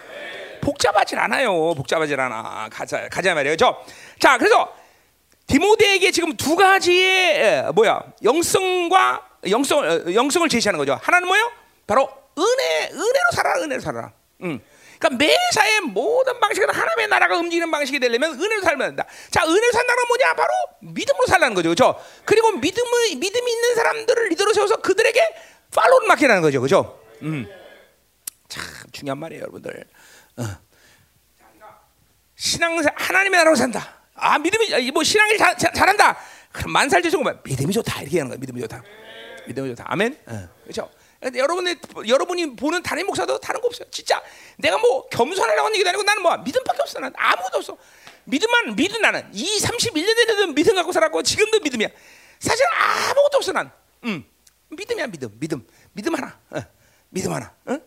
[0.60, 1.74] 복잡하진 않아요.
[1.74, 2.68] 복잡하진 않아.
[2.70, 3.56] 가자, 가자 말이에요.
[3.56, 3.84] 저,
[4.20, 4.72] 자, 그래서
[5.46, 10.98] 디모데에게 지금 두 가지의 에, 뭐야 영성과 영성 어, 영성을 제시하는 거죠.
[11.02, 11.50] 하나는 뭐요?
[11.86, 14.12] 바로 은혜 은혜로 살아라 은혜로 살아라.
[14.42, 14.60] 음.
[14.98, 19.04] 그러니까 매사의 모든 방식은 하나님의 나라가 움직이는 방식이 되려면 은혜로 살면 된다.
[19.30, 20.34] 자, 은혜로 산다는 건 뭐냐?
[20.34, 20.48] 바로
[20.80, 21.70] 믿음으로 살라는 거죠.
[21.70, 22.00] 그렇죠?
[22.24, 25.20] 그리고 믿음을 믿음이 있는 사람들을 리더로 세워서 그들에게
[25.74, 26.60] 팔로우를 맡기라는 거죠.
[26.60, 27.00] 그렇죠?
[27.22, 27.48] 음.
[28.48, 29.84] 참 중요한 말이에요, 여러분들.
[30.36, 30.44] 어.
[32.36, 34.01] 신앙 하나님의 나라로 산다.
[34.14, 36.18] 아 믿음이 아, 뭐 신앙이 자, 자, 잘한다.
[36.52, 38.38] 그럼 만살 제수고 믿음이 좋다 이렇게 하는 거야.
[38.38, 38.82] 믿음이 좋다.
[39.46, 39.84] 믿음이 좋다.
[39.88, 40.18] 아멘.
[40.26, 40.48] 어.
[40.64, 40.90] 그렇죠.
[41.34, 41.76] 여러분의
[42.08, 43.88] 여러분이 보는 다른 목사도 다른 거 없어요.
[43.90, 44.20] 진짜
[44.58, 46.98] 내가 뭐 겸손하려고 하는 얘기도 아니고 나는 뭐 믿음밖에 없어.
[47.00, 47.78] 나는 아무것도 없어.
[48.24, 51.88] 믿음만 믿음 나는 이 31년 전에도 믿음 갖고 살았고 지금도 믿음이야.
[52.38, 53.70] 사실 아무것도 없어 난.
[54.04, 54.24] 음.
[54.70, 56.38] 믿음이야 믿음 믿음 믿음 하나.
[56.50, 56.60] 어.
[57.10, 57.52] 믿음 하나.
[57.66, 57.78] 어?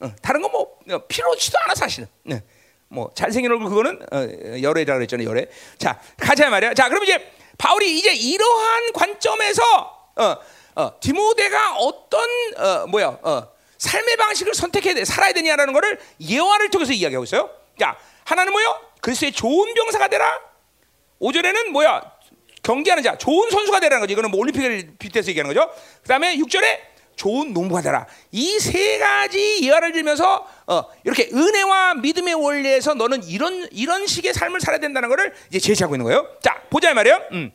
[0.00, 0.14] 어.
[0.22, 2.08] 다른 거뭐 어, 필요치도 않아 사실은.
[2.24, 2.42] 네.
[2.88, 5.46] 뭐 잘생긴 얼굴 그거는 어, 열애라 그랬잖아요 열애.
[5.78, 6.74] 자 가자 말이야.
[6.74, 9.62] 자 그럼 이제 바울이 이제 이러한 관점에서
[10.16, 10.36] 어,
[10.76, 12.20] 어, 디모데가 어떤
[12.56, 13.48] 어, 뭐야 어,
[13.78, 17.50] 삶의 방식을 선택해야 돼 살아야 되냐라는 것을 예화를 통해서 이야기하고 있어요.
[17.78, 18.80] 자 하나는 뭐요?
[19.00, 20.40] 그리스도의 좋은 병사가 되라.
[21.20, 22.18] 오절에는 뭐야
[22.62, 24.12] 경기하는 자, 좋은 선수가 되라는 거죠.
[24.12, 25.72] 이거는 뭐 올림픽을 빗대서 얘기하는 거죠.
[26.02, 26.78] 그 다음에 6절에
[27.18, 28.06] 좋은 농부가 되라.
[28.32, 34.60] 이 세 가지 예화를 들면서 어, 이렇게 은혜와 믿음의 원리에서 너는 이런 이런 식의 삶을
[34.60, 36.26] 살아야 된다는 것을 이제 제시하고 있는 거예요.
[36.42, 37.20] 자, 보자 말이에요.
[37.32, 37.52] 음.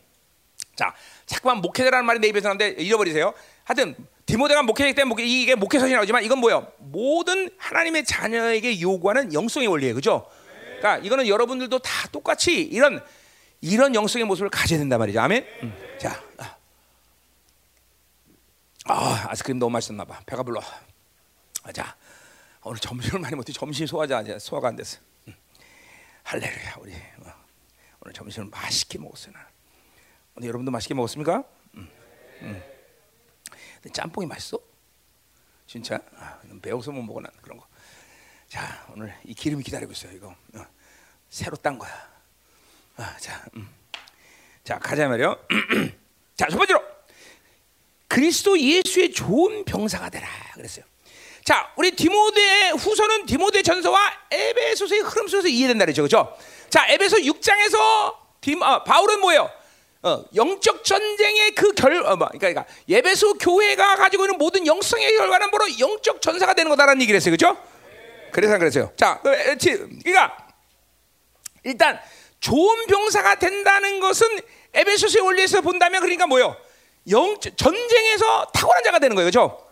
[0.75, 0.93] 자,
[1.25, 3.33] 자꾸만 목회자라는 말이 내 입에서 나오는데 잃어버리세요.
[3.63, 3.95] 하여튼
[4.25, 6.67] 디모데가 목회자이기 때문에 목회, 이게 목회서신이 나오지만 이건 뭐예요?
[6.79, 9.95] 모든 하나님의 자녀에게 요구하는 영성의 원리예요.
[9.95, 10.25] 그죠?
[10.79, 13.01] 그러니까 이거는 여러분들도 다 똑같이 이런
[13.61, 15.21] 이런 영성의 모습을 가져야 된단 말이죠.
[15.21, 15.45] 아멘.
[15.63, 15.73] 음.
[15.97, 16.21] 자,
[18.85, 18.93] 아.
[18.93, 20.21] 아, 아이스크림 너무 맛있었나 봐.
[20.25, 20.61] 배가 불러.
[21.63, 21.95] 아, 자,
[22.63, 24.99] 오늘 점심을 많이 못해 점심 소화자 소화가 안 됐어.
[25.27, 25.35] 음.
[26.23, 27.33] 할렐루야, 우리 어.
[28.01, 29.33] 오늘 점심을 맛있게 먹었어요.
[29.33, 29.47] 나.
[30.35, 31.43] 오늘 여러분도 맛있게 먹었습니까?
[31.75, 31.89] 음.
[32.41, 32.63] 음.
[33.91, 34.59] 짬뽕이 맛있어?
[35.67, 35.99] 진짜?
[36.17, 37.67] 아, 배워서 못 먹어 난 그런 거.
[38.47, 40.11] 자, 오늘 이 기름이 기다리고 있어요.
[40.11, 40.65] 이거 어.
[41.29, 41.91] 새로 딴 거야.
[42.97, 43.69] 아, 자, 음.
[44.63, 45.37] 자 가자 말이요.
[46.35, 46.92] 자, 첫 번째로
[48.13, 50.85] 그리스도 예수의 좋은 병사가 되라 그랬어요.
[51.43, 53.99] 자, 우리 디모데 후서는 디모데 전서와
[54.29, 56.37] 에베소서의 흐름 속에서 이해된다 그랬죠, 그렇죠?
[56.69, 59.49] 자, 에베소 6장에서 디, 아, 바울은 뭐예요?
[60.03, 65.17] 어, 영적 전쟁의 그 결, 어, 뭐, 그러니까, 그러니까 예배소 교회가 가지고 있는 모든 영성의
[65.17, 67.57] 결과는 바로 영적 전사가 되는 거다라는 얘기를 했어요, 그렇죠?
[68.31, 68.91] 그래서 그랬어요.
[68.95, 70.37] 자, 그러니까
[71.63, 71.99] 일단
[72.39, 74.27] 좋은 병사가 된다는 것은
[74.75, 76.55] 에베소서의 원리에서 본다면 그러니까 뭐요?
[77.09, 79.67] 영 전쟁에서 탁월한 자가 되는 거예요, 그렇죠?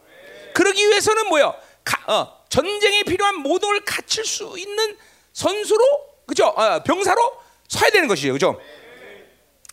[0.54, 1.56] 그러기 위해서는 뭐요?
[1.84, 4.98] 가, 어, 전쟁에 필요한 모든 걸 갖출 수 있는
[5.34, 5.84] 선수로,
[6.26, 6.48] 그렇죠?
[6.48, 7.22] 어, 병사로
[7.68, 8.62] 서야 되는 것이죠, 그렇죠?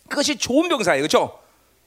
[0.07, 1.39] 그것이 좋은 병사예요, 그렇죠?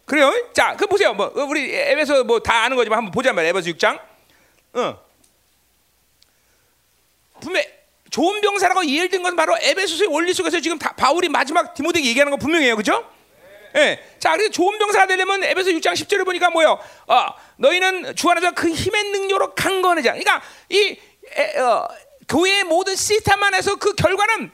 [0.05, 0.33] 그래요?
[0.53, 1.15] 자, 그 보세요.
[1.15, 3.51] 뭐 우리 에베소 뭐 다 아는 거지만 한번 보자 말이야.
[3.51, 3.99] 에베소 6장.
[4.75, 4.99] 어.
[7.41, 7.63] 분명
[8.11, 12.37] 좋은 병사라고 이해된 건 바로 에베소서의 원리 속에서 지금 다, 바울이 마지막 디모데에게 얘기하는 거
[12.37, 13.09] 분명해요, 그렇죠?
[13.77, 14.05] 예.
[14.19, 16.79] 자, 그래서 좋은 병사가 되려면 에베소 6장 10절을 보니까 뭐요?
[17.07, 20.13] 어, 너희는 주 안에서 그 힘의 능력으로 강건해자.
[20.13, 20.99] 그러니까 이
[21.37, 21.89] 에, 어,
[22.29, 24.51] 교회의 모든 시스템 안에서 그 결과는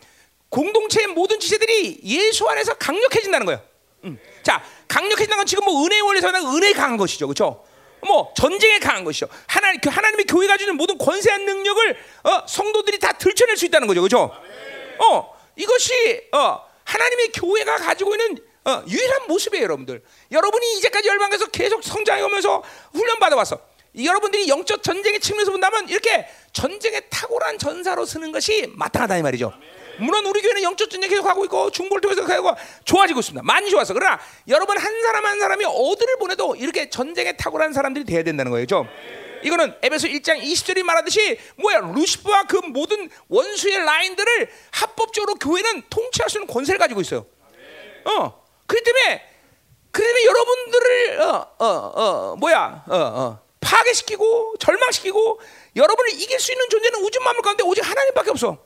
[0.49, 3.61] 공동체의 모든 지체들이 예수 안에서 강력해진다는 거예요.
[4.05, 4.19] 음.
[4.43, 7.65] 자, 강력해진다는 건 지금 뭐 은혜의 원리에서는 은혜 강한 것이죠, 그렇죠?
[8.07, 9.27] 뭐 전쟁에 강한 것이죠.
[9.47, 14.01] 하나 그 하나님의 교회가 주는 모든 권세한 능력을 어, 성도들이 다 들춰낼 수 있다는 거죠,
[14.01, 14.33] 그렇죠?
[15.01, 20.03] 어, 이것이 어, 하나님의 교회가 가지고 있는 어, 유일한 모습이에요, 여러분들.
[20.31, 23.59] 여러분이 이제까지 열방에서 계속 성장해 오면서 훈련 받아왔어.
[23.97, 29.55] 여러분들이 영적 전쟁의 측면에서 본다면 이렇게 전쟁에 탁월한 전사로 쓰는 것이 마땅하다 이 말이죠.
[30.01, 32.55] 물론 우리 교회는 영적 전쟁 계속 하고 있고 중보를 통해서 하고
[32.85, 33.43] 좋아지고 있습니다.
[33.43, 33.95] 많이 좋았어.
[33.95, 38.67] 그러나 여러분 한 사람 한 사람이 어디를 보내도 이렇게 전쟁에 탁월한 사람들이 돼야 된다는 거예요.
[38.67, 38.87] 죠
[39.43, 46.39] 이거는 에베소 1장 20절이 말하듯이 뭐야 루시프와 그 모든 원수의 라인들을 합법적으로 교회는 통치할 수
[46.39, 47.27] 있는 권세를 가지고 있어요.
[48.05, 49.23] 어, 그렇기 때문에
[49.91, 55.41] 그 때문에 여러분들을 어, 어, 어, 뭐야, 어, 어, 파괴시키고 절망시키고
[55.75, 58.59] 여러분을 이길 수 있는 존재는 우주 만물 가운데 오직 하나님밖에 없어.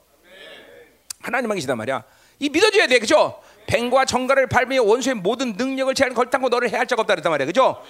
[1.20, 2.04] 하나님만 계시단 말이야.
[2.40, 3.40] 이 믿어줘야 돼, 그죠?
[3.68, 7.80] 뱀과 정갈을 밟으며 원수의 모든 능력을 제한 걸탄고 너를 해할 자가 없다 그랬단 말이야, 그죠?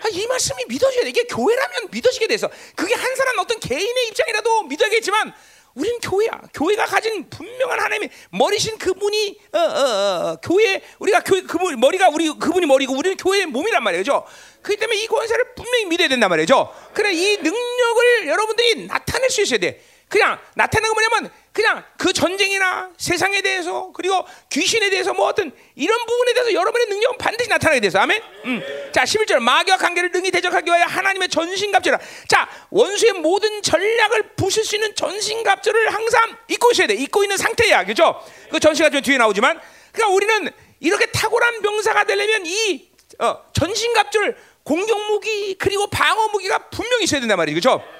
[0.00, 1.10] 아, 이 말씀이 믿어져야 돼.
[1.10, 5.34] 이게 교회라면 믿어지게 돼서 그게 한 사람 어떤 개인의 입장이라도 믿어야겠지만
[5.74, 6.30] 우리는 교회야.
[6.52, 12.28] 교회가 가진 분명한 하나님의 머리신 그분이 어, 어, 어, 교회 우리가 교회 그분 머리가 우리
[12.28, 14.24] 그분이 머리고 우리는 교회의 몸이란 말이죠.
[14.62, 16.74] 그렇기 때문에 이 권세를 분명히 믿어야 된단 말이죠.
[16.92, 19.82] 그래 이 능력을 여러분들이 나타낼 수 있어야 돼.
[20.08, 25.98] 그냥 나타내는 거 뭐냐면 그냥 그 전쟁이나 세상에 대해서 그리고 귀신에 대해서 뭐 어떤 이런
[26.06, 28.22] 부분에 대해서 여러분의 능력은 반드시 나타나게 돼서 아멘.
[28.44, 28.90] 음.
[28.92, 31.98] 자 11절 마귀와 관계를 능히 대적하기 위하여 하나님의 전신갑주라.
[32.28, 36.94] 자 원수의 모든 전략을 부실 수 있는 전신갑주를 항상 입고 있어야 돼.
[36.94, 38.24] 입고 있는 상태야, 그죠?
[38.52, 42.88] 그 전신갑주 뒤에 나오지만, 그러니까 우리는 이렇게 탁월한 병사가 되려면 이
[43.18, 47.97] 어, 전신갑주를 공격 무기 그리고 방어 무기가 분명히 있어야 된단 말이죠, 그죠?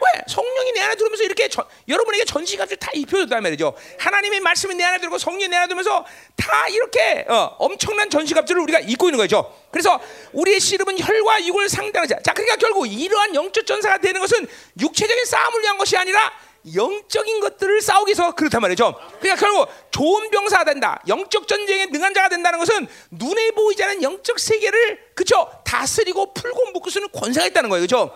[0.00, 3.74] 왜 성령이 내 안에 들어오면서 이렇게 저, 여러분에게 전시갑을 다 입혀줬단 말이죠.
[3.98, 6.04] 하나님의 말씀이 내 안에 들어오고 성령이 내 안에 들어오면서
[6.36, 9.54] 다 이렇게 어, 엄청난 전시갑들을 우리가 입고 있는 거죠.
[9.70, 10.00] 그래서
[10.32, 12.18] 우리의 씨름은 혈과 육을 상대하는 자.
[12.22, 14.46] 자, 그러니까 결국 이러한 영적 전사가 되는 것은
[14.80, 16.32] 육체적인 싸움을 위한 것이 아니라
[16.74, 18.94] 영적인 것들을 싸우기 위해서 그렇단 말이죠.
[19.20, 21.00] 그러니까 결국 좋은 병사가 된다.
[21.06, 26.90] 영적 전쟁에 능한 자가 된다는 것은 눈에 보이지 않는 영적 세계를 그쵸 다스리고 풀고 묶을
[26.90, 27.82] 수 있는 권세가 있다는 거예요.
[27.82, 28.12] 그죠?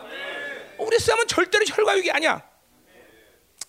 [0.80, 2.42] 우리 싸움은 절대로 혈과육이 아니야.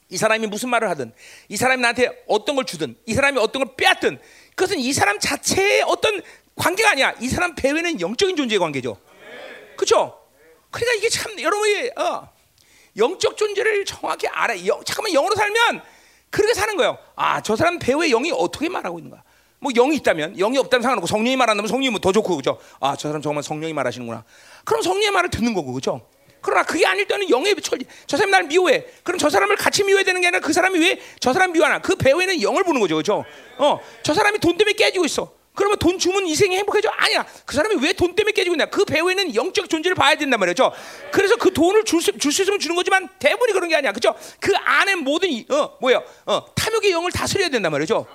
[0.09, 1.13] 이 사람이 무슨 말을 하든,
[1.47, 4.19] 이 사람이 나한테 어떤 걸 주든, 이 사람이 어떤 걸 빼앗든,
[4.55, 6.21] 그것은 이 사람 자체의 어떤
[6.55, 7.13] 관계가 아니야.
[7.21, 8.97] 이 사람 배후에는 영적인 존재의 관계죠.
[9.77, 10.19] 그렇죠?
[10.69, 12.29] 그러니까 이게 참 여러분이 어,
[12.97, 14.65] 영적 존재를 정확히 알아.
[14.67, 15.81] 영, 잠깐만 영으로 살면
[16.29, 16.97] 그렇게 사는 거예요.
[17.15, 19.23] 아, 저 사람 배후에 영이 어떻게 말하고 있는 거야?
[19.59, 22.59] 뭐 영이 있다면 영이 없다면 상관없고 성령이 말한다면 성령이 뭐 더 좋고 그죠?
[22.81, 24.25] 아, 저 사람 정말 성령이 말하시는구나.
[24.65, 26.05] 그럼 성령의 말을 듣는 거고 그죠?
[26.41, 27.85] 그러나 그게 아닐 때는 영의 천리.
[28.07, 28.85] 저 사람이 나를 미워해.
[29.03, 31.79] 그럼 저 사람을 같이 미워해야 되는 게 아니라 그 사람이 왜 저 사람 미워하나?
[31.79, 33.23] 그 배후에는 영을 보는 거죠, 그렇죠?
[33.57, 35.33] 어, 저 사람이 돈 때문에 깨지고 있어.
[35.53, 36.89] 그러면 돈 주면 이생이 행복해져?
[36.95, 37.25] 아니야.
[37.45, 38.65] 그 사람이 왜 돈 때문에 깨지고 있냐?
[38.67, 40.71] 그 배후에는 영적 존재를 봐야 된단 말이죠.
[41.11, 43.91] 그래서 그 돈을 줄 수, 줄수 있으면 주는 거지만 대부분이 그런 게 아니야.
[43.91, 44.15] 그죠?
[44.39, 48.07] 그 안에 모든, 이- 어, 뭐야, 어, 탐욕의 영을 다스려야 된단 말이죠.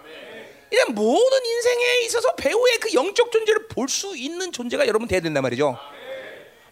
[0.70, 5.43] 이런 모든 인생에 있어서 배후의 그 영적 존재를 볼 수 있는 존재가 여러분 돼야 된단
[5.43, 5.79] 말이죠.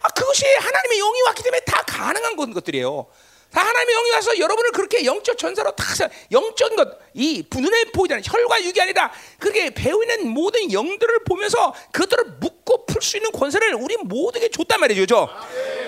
[0.05, 3.07] 아, 그것이 하나님의 영이 왔기 때문에 다 가능한 것- 것들이에요.
[3.51, 8.21] 다 하나님의 영이 와서 여러분을 그렇게 영적 전사로 다 사- 영적인 것, 이 눈에 않는
[8.23, 13.95] 혈과 육이 아니라 그렇게 배우는 모든 영들을 보면서 그것들을 묶고 풀 수 있는 권세를 우리
[13.97, 15.29] 모두에게 줬단 말이죠, 그죠?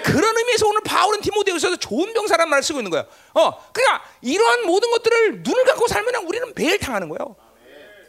[0.04, 3.06] 그런 의미에서 오늘 바울은 디모데후서에서 좋은 병사란 말을 쓰고 있는 거예요.
[3.34, 7.36] 어, 그러니까 이러한 모든 것들을 눈을 감고 살면 우리는 매일 당하는 거예요.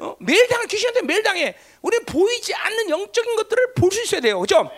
[0.01, 0.17] 어?
[0.21, 1.57] 매일 당해 귀신한테 매일 당해.
[1.83, 4.71] 우리는 보이지 않는 영적인 것들을 볼 수 있어야 돼요, 그죠?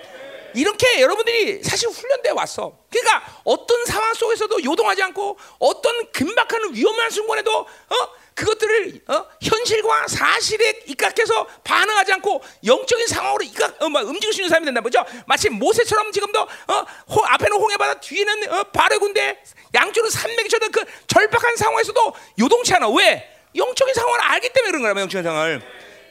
[0.55, 2.79] 이렇게 여러분들이 사실 훈련돼 왔어.
[2.91, 9.27] 그러니까 어떤 상황 속에서도 요동하지 않고 어떤 긴박한 위험한 순간에도 어 그것들을 어?
[9.43, 14.81] 현실과 사실에 입각해서 반응하지 않고 영적인 상황으로 입각 어, 막 움직일 수 있는 사람이 된다
[14.81, 15.05] 보죠.
[15.27, 19.39] 마치 모세처럼 지금도 어, 홍, 앞에는 홍해바다 뒤에는 어, 바레 군대
[19.75, 22.89] 양쪽으로 산맥이 쳐든 그 절박한 상황에서도 요동치 않아.
[22.91, 23.29] 왜?
[23.55, 25.63] 영적인 상황을 알기 때문에 그런 거라면 영적인 상황을.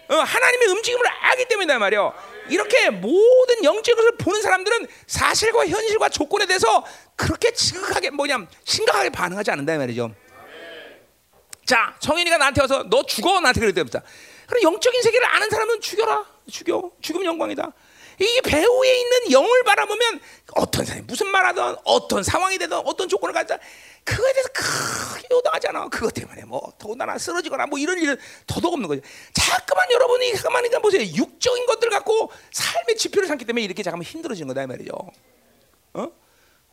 [0.10, 2.14] 어, 하나님의 움직임을 알기 때문이다 말이요.
[2.50, 6.86] 이렇게 모든 영적인 것을 보는 사람들은 사실과 현실과 조건에 대해서
[7.16, 10.14] 그렇게 지극하게 뭐냐 심각하게 반응하지 않는다 이 말이죠.
[11.66, 14.02] 자, 성인이가 나한테 와서 너 죽어 나한테 그랬답니다.
[14.48, 17.72] 그럼 영적인 세계를 아는 사람은 죽여라, 죽여, 죽음 영광이다.
[18.20, 20.20] 이 배후에 있는 영을 바라보면
[20.56, 23.58] 어떤 사람이 무슨 말하든 어떤 상황이 되든 어떤 조건을 갖다
[24.04, 25.88] 그거에 대해서 크게 요동하지 않아.
[25.90, 28.18] 그것 때문에 뭐 더군다나 쓰러지거나 뭐 이런 일은
[28.48, 29.02] 더더욱 없는 거죠.
[29.34, 31.02] 자꾸만 여러분이 가만히 좀 보세요.
[31.02, 34.92] 육적인 것들 갖고 삶의 지표를 삼기 때문에 이렇게 잠깐만 힘들어지는 거다 이 말이죠.
[35.94, 36.08] 어?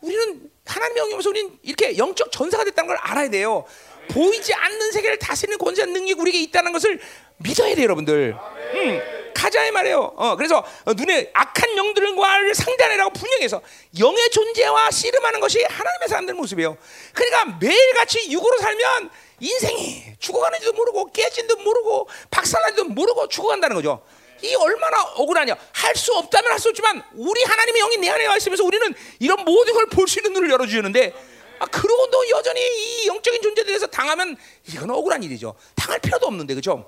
[0.01, 3.64] 우리는 하나님의 영이 오면서 우리는 이렇게 영적 전사가 됐다는 걸 알아야 돼요.
[4.11, 7.01] 보이지 않는 세계를 다스리는 권세한 능력이 우리에게 있다는 것을
[7.38, 8.36] 믿어야 돼요, 여러분들.
[8.74, 10.14] 음, 가자의 말이에요.
[10.16, 13.61] 어, 그래서 어, 눈에 악한 영들과를 상대하느라고 분명해서
[13.99, 16.76] 영의 존재와 씨름하는 것이 하나님의 사람들 모습이에요.
[17.12, 19.11] 그러니까 매일같이 육으로 살면
[19.41, 24.03] 인생이 죽어가는지도 모르고 깨진지도 모르고 박살나지도 모르고 죽어간다는 거죠.
[24.43, 25.55] 이 얼마나 억울하냐.
[25.72, 29.45] 할 수 없다면 할 수 없지만 우리 하나님의 영이 내 안에 와 있으면서 우리는 이런
[29.45, 31.12] 모든 걸 볼 수 있는 눈을 열어주는데
[31.59, 34.37] 아, 그러고도 여전히 이 영적인 존재들에 대해서 당하면
[34.68, 35.55] 이건 억울한 일이죠.
[35.74, 36.87] 당할 필요도 없는데 그죠?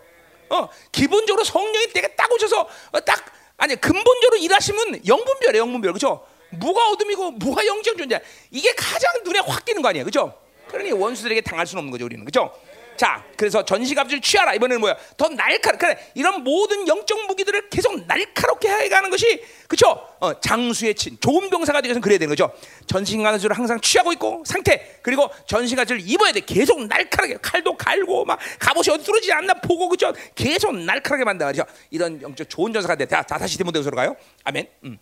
[0.51, 3.25] 어, 기본적으로 성령이 내가 딱 오셔서 어, 딱
[3.57, 6.25] 아니 근본적으로 일하시면 영분별이에요, 영분별 그죠?
[6.51, 8.21] 무가 어둠이고 무가 영적 존재.
[8.51, 10.39] 이게 가장 눈에 확 띄는 거 아니에요, 그죠?
[10.69, 12.53] 그러니 원수들에게 당할 수는 없는 거죠, 우리는 그죠?
[12.99, 14.55] 자, 그래서 전시갑주를 취하라.
[14.55, 14.97] 이번에는 뭐야?
[15.17, 15.79] 더 날카롭.
[15.79, 20.05] 그래, 이런 모든 영적 무기들을 계속 날카롭게 해가는 것이 그렇죠?
[20.19, 22.53] 어, 장수의 친, 좋은 병사가 위해서 그래야 되는 거죠.
[22.87, 24.99] 전신갑주를 항상 취하고 있고 상태.
[25.03, 26.41] 그리고 전신갑주를 입어야 돼.
[26.41, 30.13] 계속 날카롭게 칼도 갈고 막 갑옷이 어디 뚫어지지 않나 보고 그죠?
[30.35, 31.47] 계속 날카롭게 만다.
[31.47, 31.65] 그죠?
[31.91, 33.07] 이런 영적 좋은 전사가 돼.
[33.07, 34.17] 다, 다 다시 디모데후서로 가요.
[34.43, 34.69] 아멘.
[34.83, 34.99] 음.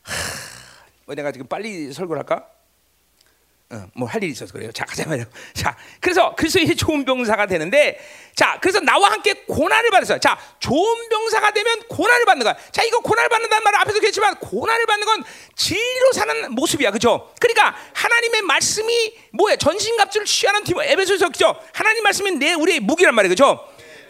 [0.00, 0.14] 하,
[1.04, 2.48] 뭐 내가 지금 빨리 설교를 할까?
[3.70, 4.72] 어, 뭐할 일이 있어서 그래요.
[4.72, 5.26] 자, 가자 말이요.
[5.52, 8.00] 자, 그래서 그리스도의 좋은 병사가 되는데,
[8.34, 10.20] 자, 그래서 나와 함께 고난을 받았어요.
[10.20, 12.56] 자, 좋은 병사가 되면 고난을 받는 거야.
[12.72, 17.30] 자, 이거 고난을 받는다는 말을 앞에서 했지만 고난을 받는 건 진리로 사는 모습이야, 그죠?
[17.40, 19.56] 그러니까 하나님의 말씀이 뭐야?
[19.56, 21.54] 전신갑주를 취하는 팀 에베소서 그죠?
[21.74, 23.68] 하나님 말씀이 내 우리의 무기란 말이에요, 그죠?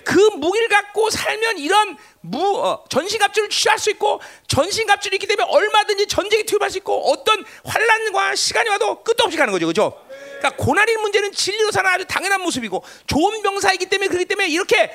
[0.09, 6.07] 그 무기를 갖고 살면 이런 무 어, 전신갑주를 취할 수 있고 전신갑주를 있기 때문에 얼마든지
[6.07, 10.03] 전쟁에 투입할 수 있고 어떤 환란과 시간이 와도 끝도 없이 가는 거죠, 그렇죠?
[10.39, 14.91] 그러니까 고난의 문제는 진리로 사는 아주 당연한 모습이고 좋은 병사이기 때문에 그렇기 때문에 이렇게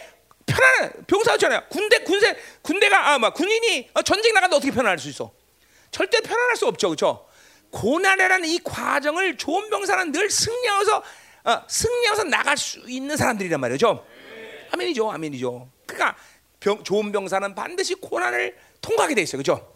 [0.48, 1.66] 편안한 병사였잖아요.
[1.70, 5.32] 군대 군세 군대가 아뭐 군인이 어, 전쟁 나가도 어떻게 편안할 수 있어?
[5.92, 7.28] 절대 편안할 수 없죠, 그렇죠?
[7.70, 11.04] 고난이라는 이 과정을 좋은 병사는 늘 승리하면서
[11.46, 14.04] 어, 승리하면서 나갈 수 있는 사람들이란 말이죠.
[14.74, 15.70] 아멘이죠, 아멘이죠.
[15.86, 16.18] 그러니까
[16.60, 19.76] 병, 좋은 병사는 반드시 고난을 통과하게 돼 있어요, 그렇죠?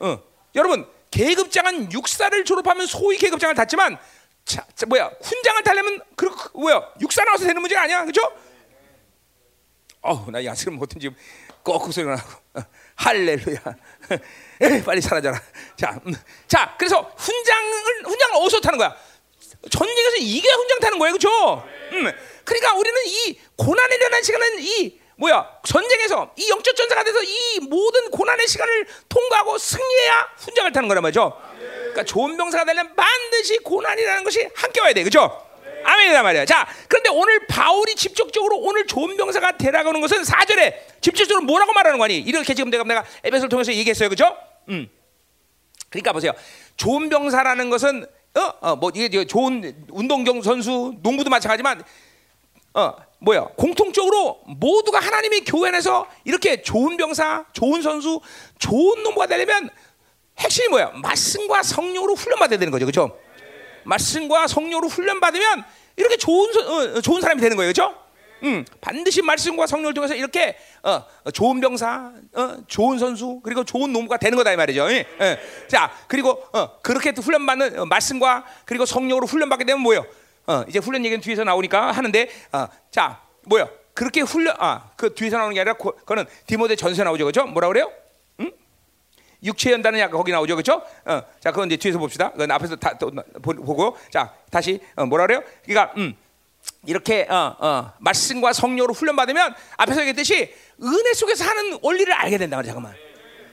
[0.00, 0.22] 어.
[0.54, 3.98] 여러분 계급장은 육사를 졸업하면 소위 계급장을 탔지만
[4.44, 5.10] 자, 자, 뭐야?
[5.22, 6.92] 훈장을 타려면 그, 그 뭐야?
[7.00, 8.20] 육사 나와서 되는 문제가 아니야, 그렇죠?
[10.00, 11.16] 어우 나 야스를 못한 지금
[11.64, 12.30] 꺽꺽 소리가 나고.
[12.54, 12.62] 어,
[12.96, 13.60] 할렐루야.
[14.84, 15.40] 빨리 사라져라.
[15.76, 16.14] 자, 음,
[16.46, 18.96] 자 그래서 훈장을 훈장을 어디서 타는 거야
[19.70, 22.12] 전쟁에서 이게 훈장 타는 거예요 그렇죠 음,
[22.44, 28.10] 그러니까 우리는 이 고난에 대한 시간은 이 뭐야 전쟁에서 이 영적 전사가 돼서 이 모든
[28.10, 34.48] 고난의 시간을 통과하고 승리해야 훈장을 타는 거란 말이죠 그러니까 좋은 병사가 되려면 반드시 고난이라는 것이
[34.54, 35.48] 함께 와야 돼 그렇죠
[35.84, 36.44] 아멘이다 말이야.
[36.44, 41.98] 자, 그런데 오늘 바울이 직접적으로 오늘 좋은 병사가 되라고 하는 것은 사절에 직접적으로 뭐라고 말하는
[41.98, 42.18] 거니?
[42.18, 44.36] 이렇게 지금 내가 내가 에베소를 통해서 얘기했어요, 그죠?
[44.68, 44.88] 음.
[45.88, 46.32] 그러니까 보세요.
[46.76, 48.06] 좋은 병사라는 것은
[48.38, 51.82] 어, 어, 뭐 이게 좋은 운동경 선수, 농구도 마찬가지지만
[52.74, 53.48] 어, 뭐야?
[53.56, 58.20] 공통적으로 모두가 하나님의 교회 안에서 이렇게 좋은 병사, 좋은 선수,
[58.58, 59.68] 좋은 농구가 되려면
[60.38, 60.92] 핵심이 뭐야?
[61.02, 63.18] 말씀과 성령으로 훈련받아야 되는 거죠, 그렇죠?
[63.84, 65.64] 말씀과 성령으로 훈련 받으면
[65.96, 67.96] 이렇게 좋은 어, 좋은 사람이 되는 거예요, 그렇죠?
[68.42, 74.16] 음, 반드시 말씀과 성령을 통해서 이렇게 어, 좋은 병사, 어, 좋은 선수, 그리고 좋은 농부가
[74.16, 74.90] 되는 거다 이 말이죠.
[74.90, 75.38] 예, 예.
[75.68, 80.04] 자, 그리고 어, 그렇게 훈련 받는 어, 말씀과 그리고 성령으로 훈련 받게 되면 뭐요?
[80.46, 83.68] 어, 이제 훈련 얘기는 뒤에서 나오니까 하는데, 어, 자, 뭐요?
[83.94, 87.46] 그렇게 훈련, 아, 그 뒤에서 나오는 게 아니라, 그, 그거는 디모데 전서 나오죠, 그렇죠?
[87.46, 87.90] 뭐라 그래요?
[89.42, 90.82] 육체 연단은 약간 거기 나오죠, 그렇죠?
[91.04, 92.30] 어, 자, 그건 이제 뒤에서 봅시다.
[92.32, 93.12] 그건 앞에서 다 또,
[93.42, 95.42] 보고, 자, 다시 어, 뭐라 그래요?
[95.64, 96.16] 그러니까 음,
[96.88, 102.56] 이렇게 어, 어, 말씀과 성령으로 훈련 받으면 앞에서 얘기했듯이 은혜 속에서 하는 원리를 알게 된다
[102.56, 102.96] 말이야, 잠깐만.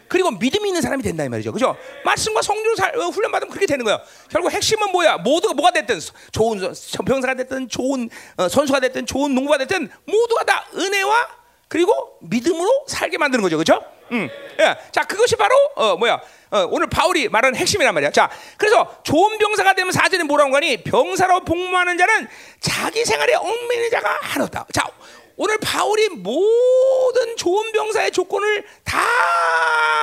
[0.07, 1.77] 그리고 믿음이 있는 사람이 된다 이 말이죠, 그렇죠?
[2.05, 3.99] 말씀과 성령으로 살, 어, 훈련 받으면 그렇게 되는 거예요.
[4.29, 5.17] 결국 핵심은 뭐야?
[5.17, 5.99] 모두가 뭐가 됐든
[6.31, 6.61] 좋은
[7.05, 11.27] 병사가 됐든 좋은 어, 선수가 됐든 좋은 농부가 됐든 모두가 다 은혜와
[11.67, 13.83] 그리고 믿음으로 살게 만드는 거죠, 그렇죠?
[14.11, 14.29] 음,
[14.59, 14.77] 예.
[14.91, 18.11] 자 그것이 바로 어 뭐야 어, 오늘 바울이 말하는 핵심이란 말이야.
[18.11, 22.27] 자 그래서 좋은 병사가 되면 사전에 뭐라고 하니 병사로 복무하는 자는
[22.59, 24.65] 자기 생활에 얽매이는 자가 하나다.
[24.73, 24.83] 자
[25.37, 28.99] 오늘 바울이 모든 좋은 병사의 조건을 다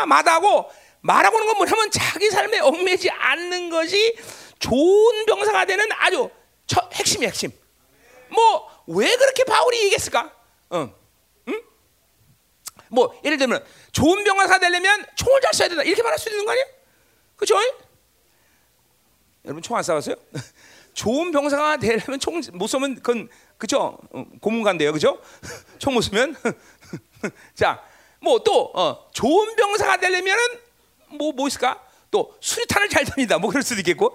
[0.06, 4.16] 마다하고 말하고 있는 건 뭐냐면 자기 삶에 얽매지 않는 것이
[4.58, 6.28] 좋은 병사가 되는 아주
[6.66, 7.50] 첫 핵심이 핵심.
[8.28, 10.32] 뭐 왜 그렇게 바울이 얘기했을까?
[10.70, 10.90] 어.
[12.92, 16.52] 뭐 예를 들면 좋은 병사가 되려면 총을 잘 쏴야 된다 이렇게 말할 수 있는 거
[16.52, 16.66] 아니에요?
[17.36, 17.56] 그렇죠?
[19.44, 20.18] 여러분 총 안 쏴봤어요?
[20.94, 23.98] 좋은 병사가 되려면 총 못 쏘면 그건 그죠?
[24.12, 25.20] 어, 고문관데요, 그죠?
[25.78, 26.36] 총 못 쏘면
[27.54, 27.82] 자,
[28.20, 30.40] 뭐 또 어, 좋은 병사가 되려면은
[31.18, 31.82] 뭐뭐 뭐 있을까?
[32.10, 34.14] 또 수류탄을 잘 던진다, 뭐 그럴 수도 있겠고.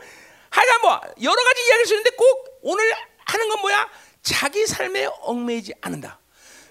[0.52, 2.84] 하여간 뭐 여러 가지 이야기를 수 있는데 꼭 오늘
[3.26, 3.90] 하는 건 뭐야?
[4.22, 6.20] 자기 삶에 얽매이지 않는다.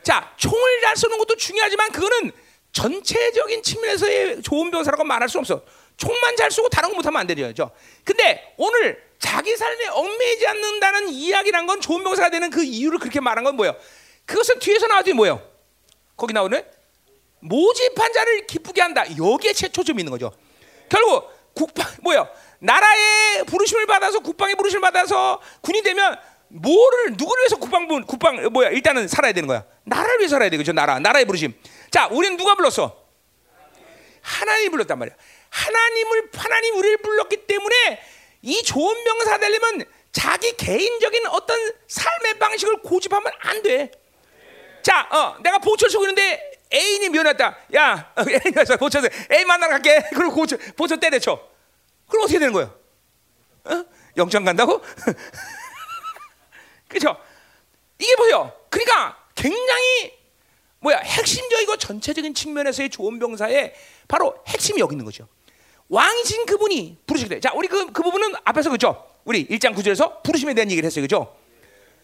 [0.07, 2.31] 자, 총을 잘 쏘는 것도 중요하지만 그거는
[2.71, 5.65] 전체적인 측면에서의 좋은 병사라고 말할 수 없어.
[5.97, 7.73] 총만 잘 쏘고 다른 거 못하면 안 되죠.
[8.05, 13.43] 근데 오늘 자기 삶에 얽매이지 않는다는 이야기란 건 좋은 병사가 되는 그 이유를 그렇게 말한
[13.43, 13.75] 건 뭐예요?
[14.27, 15.43] 그것은 뒤에서 나와도 뭐예요?
[16.17, 16.65] 거기 나오는
[17.41, 19.05] 모집한 자를 기쁘게 한다.
[19.19, 20.33] 여기에 최초점이 있는 거죠.
[20.89, 22.29] 결국 국방 뭐예요?
[22.61, 26.17] 나라의 부르심을 받아서 국방의 부르심을 받아서 군이 되면
[26.49, 29.65] 뭐를 누구를 위해서 국방부 국방 뭐야 일단은 살아야 되는 거야.
[29.85, 30.73] 나라를 위해 살아야 되겠죠.
[30.73, 31.55] 나라 나라의 부르심.
[31.91, 33.05] 자, 우리는 누가 불렀어?
[34.21, 35.15] 하나님이 불렀단 말이야.
[35.51, 38.01] 하나님을 하나님 우리를 불렀기 때문에
[38.43, 43.91] 이 좋은 병사 되려면 자기 개인적인 어떤 삶의 방식을 고집하면 안 돼.
[44.83, 47.57] 자, 어, 내가 보철 쓰고 있는데 애인이 미워났다.
[47.75, 50.03] 야, 어, 애인이 와서 보철 애인 만나러 갈게.
[50.15, 51.41] 그리고 보철, 보철 때려쳐.
[52.09, 52.73] 그럼 어떻게 되는 거야?
[53.65, 53.85] 어?
[54.17, 54.81] 영장 간다고?
[56.99, 57.21] 그렇죠?
[57.99, 58.53] 이게 뭐요?
[58.71, 60.15] 그러니까 굉장히
[60.81, 63.75] 뭐야 핵심적이고 전체적인 측면에서의 좋은 병사의
[64.09, 65.29] 바로 핵심이 여기 있는 거죠.
[65.89, 67.41] 왕이신 그분이 부르시게 돼.
[67.41, 69.07] 자, 우리 그, 그 부분은 앞에서 그죠?
[69.25, 71.03] 우리 1장 9절에서 부르심에 대한 얘기를 했어요.
[71.03, 71.37] 그죠?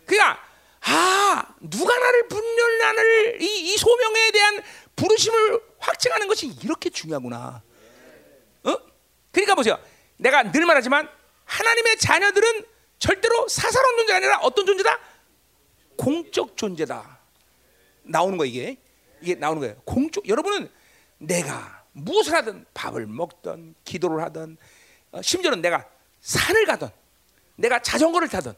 [0.07, 0.39] 그러니까
[0.85, 4.63] 아, 누가 나를 분별 나를 이, 이 소명에 대한
[4.97, 7.63] 부르심을 확증하는 것이 이렇게 중요하구나.
[8.65, 8.77] 어?
[9.31, 9.79] 그러니까 보세요.
[10.17, 11.09] 내가 늘 말하지만
[11.45, 12.72] 하나님의 자녀들은
[13.03, 14.97] 절대로 사사로운 존재가 아니라 어떤 존재다?
[15.97, 17.19] 공적 존재다.
[18.05, 18.77] 나오는 거 이게
[19.21, 19.75] 이게 나오는 거예요.
[19.85, 20.71] 공적 여러분은
[21.19, 24.57] 내가 무엇을 하든 밥을 먹든 기도를 하든
[25.11, 25.85] 어, 심지어는 내가
[26.21, 26.91] 산을 가든
[27.57, 28.55] 내가 자전거를 타든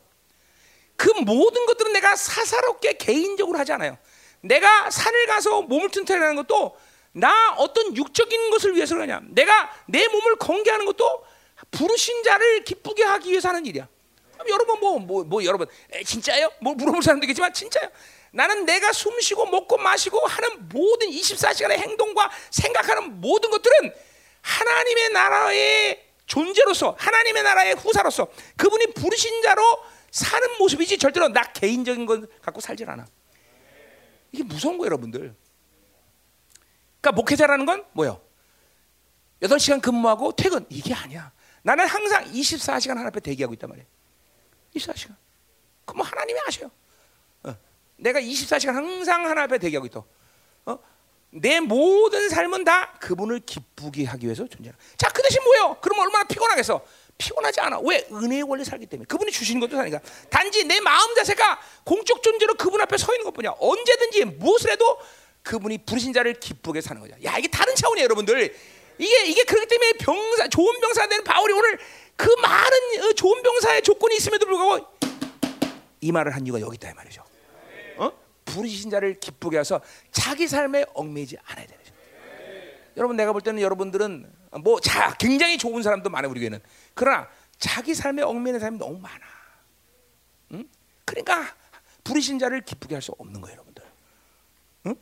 [0.96, 3.96] 그 모든 것들은 내가 사사롭게 개인적으로 하지 않아요.
[4.42, 6.78] 내가 산을 가서 몸을 튼튼하는 것도
[7.12, 9.22] 나 어떤 육적인 것을 위해서 그러냐.
[9.24, 11.24] 내가 내 몸을 건개하는 것도
[11.70, 13.88] 부르신 자를 기쁘게 하기 위해서 하는 일이야.
[14.48, 16.50] 여러분 뭐뭐 뭐, 뭐, 여러분 에, 진짜요?
[16.60, 17.88] 뭐 물어볼 사람도 있겠지만 진짜요.
[18.32, 23.94] 나는 내가 숨 쉬고 먹고 마시고 하는 모든 24시간의 행동과 생각하는 모든 것들은
[24.42, 29.62] 하나님의 나라의 존재로서 하나님의 나라의 후사로서 그분이 부르신 자로
[30.10, 33.06] 사는 모습이지 절대로 나 개인적인 건 갖고 살질 않아.
[34.32, 35.34] 이게 무서운 거예요, 여러분들.
[37.00, 38.20] 그러니까 목회자라는 건 뭐예요?
[39.42, 41.32] 8시간 근무하고 퇴근 이게 아니야.
[41.62, 43.86] 나는 항상 24시간 하나님 앞에 대기하고 있단 말이에요.
[44.76, 45.14] 24시간.
[45.84, 46.70] 그뭐 하나님이 아셔요.
[47.44, 47.56] 어.
[47.96, 50.04] 내가 24시간 항상 하나님 앞에 대기하고 있어.
[50.66, 50.78] 어?
[51.30, 54.78] 내 모든 삶은 다 그분을 기쁘게 하기 위해서 존재하는.
[54.96, 55.76] 자, 그 대신 뭐예요?
[55.80, 56.84] 그럼 얼마나 피곤하겠어?
[57.18, 57.80] 피곤하지 않아.
[57.80, 58.06] 왜?
[58.10, 59.06] 은혜의 원리 살기 때문에.
[59.06, 60.00] 그분이 주시는 것도 사니까.
[60.30, 63.54] 단지 내 마음 자세가 공적 존재로 그분 앞에 서 있는 것뿐이야.
[63.58, 64.98] 언제든지 무엇을 해도
[65.42, 67.14] 그분이 부르신 자를 기쁘게 사는 거죠.
[67.24, 68.56] 야, 이게 다른 차원이에요, 여러분들.
[68.98, 71.78] 이게 이게 그렇기 때문에 병사 좋은 병사가 되는 바울이 오늘
[72.16, 74.86] 그 많은 어, 좋은 병사의 조건이 있음에도 불구하고
[76.00, 77.24] 이 말을 한 이유가 여기 있다 이 말이죠.
[77.96, 78.10] 어?
[78.44, 79.80] 부르신 자를 기쁘게 해서
[80.12, 81.94] 자기 삶에 얽매이지 않아야 되는 거죠.
[82.96, 86.60] 여러분 내가 볼 때는 여러분들은 뭐 자 굉장히 좋은 사람도 많아 우리 교회는
[86.94, 89.24] 그러나 자기 삶에 얽매이는 사람이 너무 많아.
[90.52, 90.68] 응?
[91.04, 91.54] 그러니까
[92.04, 93.82] 부르신 자를 기쁘게 할 수 없는 거예요, 여러분들.
[94.86, 94.94] 응?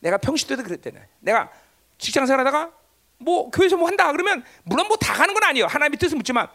[0.00, 1.08] 내가 평시 때도 그랬대네.
[1.20, 1.50] 내가
[1.98, 2.72] 직장 생활하다가
[3.18, 5.66] 뭐 교회에서 뭐 한다 그러면 물론 뭐 다 가는 건 아니에요.
[5.66, 6.48] 하나님의 뜻은 묻지만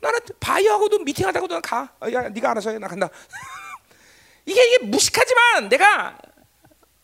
[0.00, 1.94] 나는 바이하고도 미팅하다고도 가.
[2.00, 2.78] 어, 야, 네가 알아서 해.
[2.78, 3.08] 나 간다.
[4.44, 6.18] 이게 이게 무식하지만 내가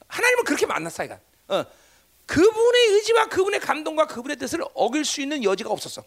[0.09, 1.19] 하나님을 그렇게 만났어, 이가.
[1.49, 1.65] 어.
[2.27, 6.05] 그분의 의지와 그분의 감동과 그분의 뜻을 어길 수 있는 여지가 없었어.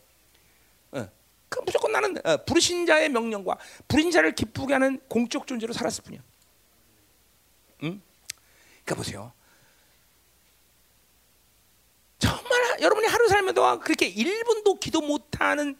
[0.91, 1.10] 어.
[1.49, 6.22] 그 무조건 나는 어, 부르신 자의 명령과 부르신 자를 기쁘게 하는 공적 존재로 살았을 뿐이야.
[7.84, 8.01] 응?
[8.86, 9.34] 그러니까 보세요.
[12.26, 15.78] 정말 여러분이 하루 살면서 그렇게 1분도 기도 못하는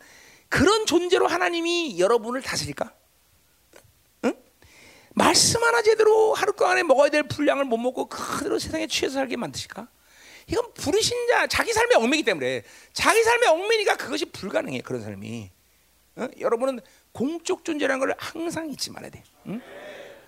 [0.48, 2.94] 그런 존재로 하나님이 여러분을 다스릴까?
[4.26, 4.34] 응?
[5.16, 9.88] 말씀 하나 제대로 하루 동안에 먹어야 될 분량을 못 먹고 그대로 세상에 취해서 살게 만드실까?
[10.48, 15.50] 이건 부르신 자, 자기 삶의 얽매기 때문에 자기 삶의 얽매니까 그것이 불가능해 그런 삶이.
[16.18, 16.28] 어?
[16.40, 16.80] 여러분은
[17.12, 19.24] 공적 존재라는 걸 항상 잊지 말아야 돼.
[19.48, 19.62] 응?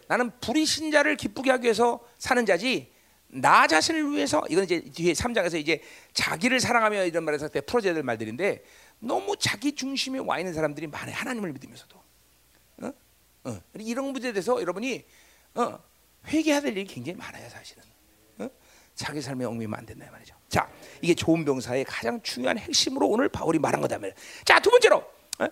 [0.08, 2.92] 나는 부르신 자를 기쁘게 하기 위해서 사는 자지
[3.30, 5.82] 나 자신을 위해서 이건 이제 뒤에 3장에서 이제
[6.14, 8.64] 자기를 사랑하며 이런 말에서 때 풀어져야 될 말들인데
[9.00, 11.16] 너무 자기 중심에 와 있는 사람들이 많아요.
[11.16, 12.02] 하나님을 믿으면서도.
[12.84, 12.94] 어?
[13.44, 13.62] 어.
[13.76, 15.06] 이런 문제에 대해서 여러분이
[15.56, 15.80] 어,
[16.28, 17.84] 회개해야 될 일이 굉장히 많아요, 사실은.
[18.40, 18.50] 어?
[18.96, 20.36] 자기 삶에 얽매이면 안 된다 말이죠.
[20.50, 20.70] 자,
[21.02, 24.16] 이게 좋은 병사의 가장 중요한 핵심으로 오늘 바울이 말한 거다 말이에요.
[24.46, 24.98] 자, 두 번째로.
[25.40, 25.48] 어?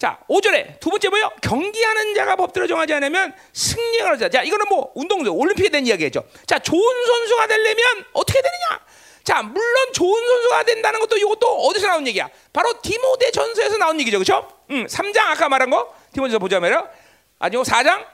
[0.00, 1.30] 자, 5절에 두 번째 뭐요?
[1.42, 4.30] 경기하는 자가 법대로 정하지 않으면 승리가 자.
[4.30, 6.24] 자, 이거는 뭐 운동도 올림픽에 대한 이야기죠.
[6.46, 8.80] 자, 좋은 선수가 되려면 어떻게 되느냐?
[9.24, 12.30] 자, 물론 좋은 선수가 된다는 것도 이것도 어디서 나온 얘기야?
[12.50, 14.18] 바로 디모데 전서에서 나온 얘기죠.
[14.18, 14.50] 그렇죠?
[14.70, 16.88] 음, 3장 아까 말한 거 디모데서 보자면요.
[17.38, 18.06] 아니요, 4장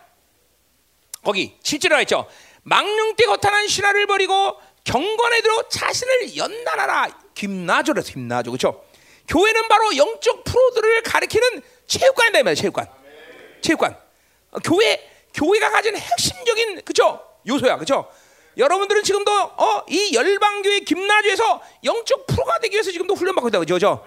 [1.22, 2.26] 거기 7절에 있죠.
[2.64, 7.11] 망령 때 거탄한 신화를 버리고 경건에 들어 자신을 연단하라.
[7.34, 8.51] 김나조라 김나조.
[8.51, 8.84] 그렇죠?
[9.28, 12.87] 교회는 바로 영적 프로들을 가리키는 체육관이다 말이야, 체육관.
[13.61, 13.97] 체육관.
[14.51, 18.11] 어, 교회 교회가 가진 핵심적인 그죠 요소야, 그죠?
[18.57, 24.05] 여러분들은 지금도 어, 이 열방교회 김나주에서 영적 프로가 되기 위해서 지금도 훈련받고 있다, 그죠?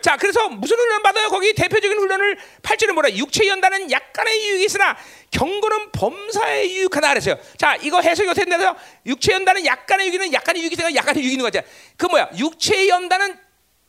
[0.00, 1.28] 자, 그래서 무슨 훈련 받아요?
[1.28, 3.10] 거기 대표적인 훈련을 팔찌는 뭐라?
[3.12, 4.96] 육체 연단은 약간의 유익이 있으나
[5.30, 7.36] 경건은 범사에 유익하다 그랬어요.
[7.56, 8.76] 자, 이거 해석이 어떻게 되나요?
[9.06, 11.60] 육체 연단은 약간의 유익은 약간의 유익이 되가 약간의 유익인 거지.
[11.96, 12.30] 그 뭐야?
[12.38, 13.38] 육체 연단은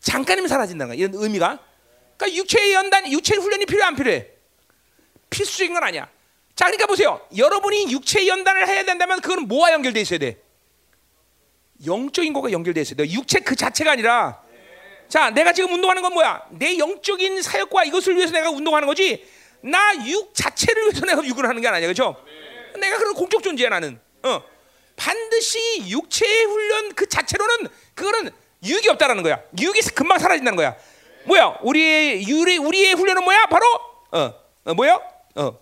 [0.02, 1.08] 잠깐이면 사라진다는 거야.
[1.08, 1.60] 이런 의미가.
[2.20, 4.28] 그러니까 육체의 연단, 육체 훈련이 필요해 안 필요해?
[5.30, 6.10] 필수적인 건 아니야.
[6.54, 7.26] 자, 그러니까 보세요.
[7.36, 10.38] 여러분이 육체 연단을 해야 된다면 그건 뭐와 연결돼 있어야 돼?
[11.86, 13.10] 영적인 거가 연결돼 있어야 돼.
[13.10, 14.42] 육체 그 자체가 아니라
[15.08, 16.46] 자, 내가 지금 운동하는 건 뭐야?
[16.52, 19.26] 내 영적인 사역과 이것을 위해서 내가 운동하는 거지.
[19.62, 21.88] 나 육 자체를 위해서 내가 육을 하는 게 아니야.
[21.88, 22.22] 그렇죠?
[22.80, 24.00] 내가 그런 공적 존재야, 나는.
[24.24, 24.44] 어.
[24.98, 25.60] 반드시
[25.90, 28.32] 육체의 훈련 그 자체로는 그거는
[28.64, 29.42] 유익이 없다라는 거야.
[29.58, 30.76] 유익이 금방 사라진다는 거야.
[31.30, 31.60] 뭐야?
[31.62, 33.46] 우리의 유리 우리의 훈련은 뭐야?
[33.46, 33.66] 바로
[34.12, 34.34] 어,
[34.66, 35.00] 어 뭐야?
[35.36, 35.60] 어.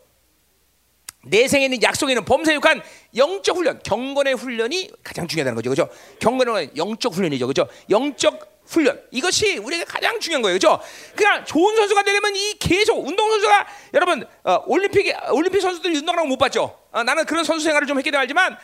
[1.26, 2.82] 내 생에 있는 약속에 있는 범사에 육한
[3.15, 5.70] 영적 훈련, 경건의 훈련이 가장 중요하다는 거죠.
[5.70, 5.89] 그죠?
[6.20, 7.47] 경건은 영적 훈련이죠.
[7.47, 7.68] 그죠?
[7.89, 9.01] 영적 훈련.
[9.11, 10.55] 이것이 우리에게 가장 중요한 거예요.
[10.55, 10.80] 그죠?
[11.15, 16.39] 그냥 좋은 선수가 되려면 이 계속 운동 선수가 여러분 어, 올림픽 올림픽 선수들이 운동하는 거못
[16.39, 16.80] 봤죠.
[16.91, 18.57] 어, 나는 그런 선수 생활을 좀 했기 때문에 알지만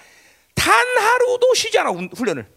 [0.55, 2.47] 단 하루도 쉬지 않아 훈련을.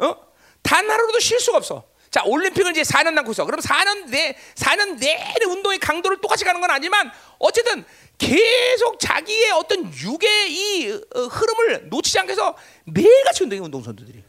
[0.00, 0.16] 어?
[0.62, 1.91] 단 하루도 쉴 수가 없어.
[2.12, 3.46] 자, 올림픽을 이제 4년 남고 있어.
[3.46, 7.84] 그럼 4년 내 4년 내내 운동의 강도를 똑같이 가는 건 아니지만 어쨌든
[8.18, 12.54] 계속 자기의 어떤 육의 이 어, 흐름을 놓치지 않게 해서
[12.84, 14.22] 매일같이 운동해 운동 선수들이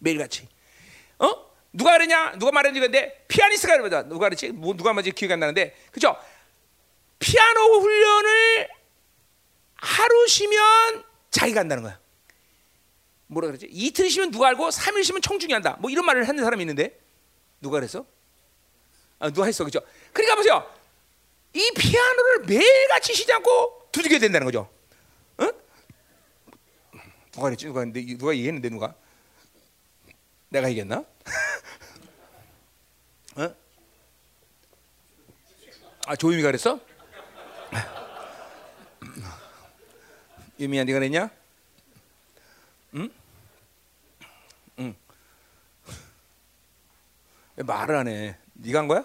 [0.00, 0.48] 매일같이.
[1.20, 1.32] 어?
[1.72, 2.32] 누가 그러냐?
[2.36, 4.48] 누가 말했는지 근데 피아니스트가 그러다 누가 그랬지?
[4.48, 6.16] 뭐 누가 말지 기억이 안 나는데 그죠?
[7.20, 8.68] 피아노 훈련을
[9.76, 12.00] 하루 쉬면 자기가 한다는 거야.
[13.28, 13.68] 뭐라 그러지?
[13.70, 15.76] 이틀 쉬면 누가 알고 3일 쉬면 청중이 한다.
[15.78, 16.98] 뭐 이런 말을 하는 사람이 있는데
[17.60, 18.04] 누가 그랬어?
[19.18, 19.80] 아, 누가 했어, 그죠?
[20.12, 20.70] 그러니까 보세요.
[21.52, 24.70] 이 피아노를 매일같이 쉬지 않고 두들겨야 된다는 거죠.
[25.40, 25.52] 응?
[27.32, 27.66] 누가 그랬지?
[27.66, 28.94] 누가 누가 얘기했는데 누가?
[30.48, 30.98] 내가 얘기했나?
[33.36, 33.54] 어?
[36.06, 36.80] 아 조유미가 그랬어?
[40.58, 41.30] 유미야 네가 그랬냐?
[42.94, 43.00] 응?
[43.02, 43.10] 응.
[47.62, 48.36] 말을 안 해?
[48.54, 49.04] 네가 한 거야?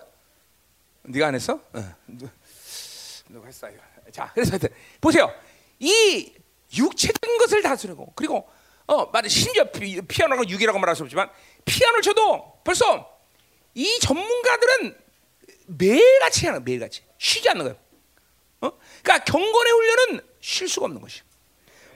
[1.03, 1.53] 네가 안 했어?
[1.73, 1.95] 어.
[2.07, 3.67] 누가 했어?
[4.11, 4.57] 자, 그래서
[5.01, 5.33] 보세요.
[5.79, 6.33] 이
[6.75, 8.47] 육체적인 것을 다스리고 그리고
[8.87, 9.27] 어, 맞아.
[9.27, 11.29] 심지어 피, 피아노가 6이라고 말할 수 없지만
[11.65, 13.19] 피아노를 쳐도 벌써
[13.73, 14.97] 이 전문가들은
[15.67, 17.77] 매일같이 하는 매일같이 쉬지 않는 거예요.
[18.61, 18.71] 어?
[19.01, 21.21] 그러니까 경건의 훈련은 쉴 수가 없는 것이.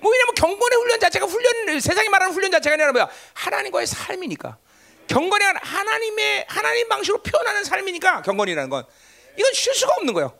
[0.01, 4.57] 뭐 왜냐면 경건의 훈련 자체가 훈련 세상이 말하는 훈련 자체가 아니라 뭐야 하나님과의 삶이니까
[5.09, 8.85] 경건이 하나님의 하나님 방식으로 표현하는 삶이니까 경건이라는 건
[9.37, 10.37] 이건 쉴 수가 없는 거예요.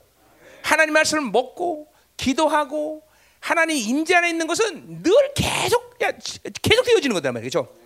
[0.61, 3.03] 하나님 말씀을 먹고 기도하고
[3.39, 6.11] 하나님 임재 안에 있는 것은 늘 계속 야,
[6.61, 7.65] 계속 되어지는 거단 말이죠.
[7.65, 7.80] 그렇죠?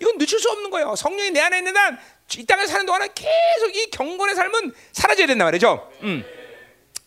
[0.00, 0.94] 이건 늦출 수 없는 거예요.
[0.96, 1.98] 성령이 내 안에 있는 한
[2.38, 5.90] 이 땅에 사는 동안은 계속 이 경건의 삶은 사라져야 된단 말이죠.
[6.02, 6.24] 음.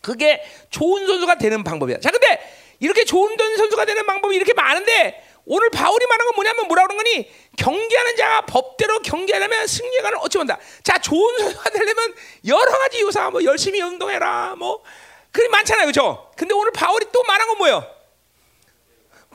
[0.02, 1.98] 그게 좋은 선수가 되는 방법이야.
[2.00, 2.38] 자, 근데
[2.80, 7.30] 이렇게 좋은 선수가 되는 방법이 이렇게 많은데 오늘 바울이 말한 건 뭐냐면 뭐라 그런 거니
[7.56, 10.58] 경기하는 자가 법대로 경기하려면 승리가는 어찌 본다.
[10.82, 12.14] 자, 좋은 선수가 되려면
[12.46, 14.82] 여러 가지 요사 뭐 열심히 운동해라 뭐
[15.30, 16.30] 그게 많잖아요, 그렇죠?
[16.36, 17.86] 근데 오늘 바울이 또 말한 건 뭐예요?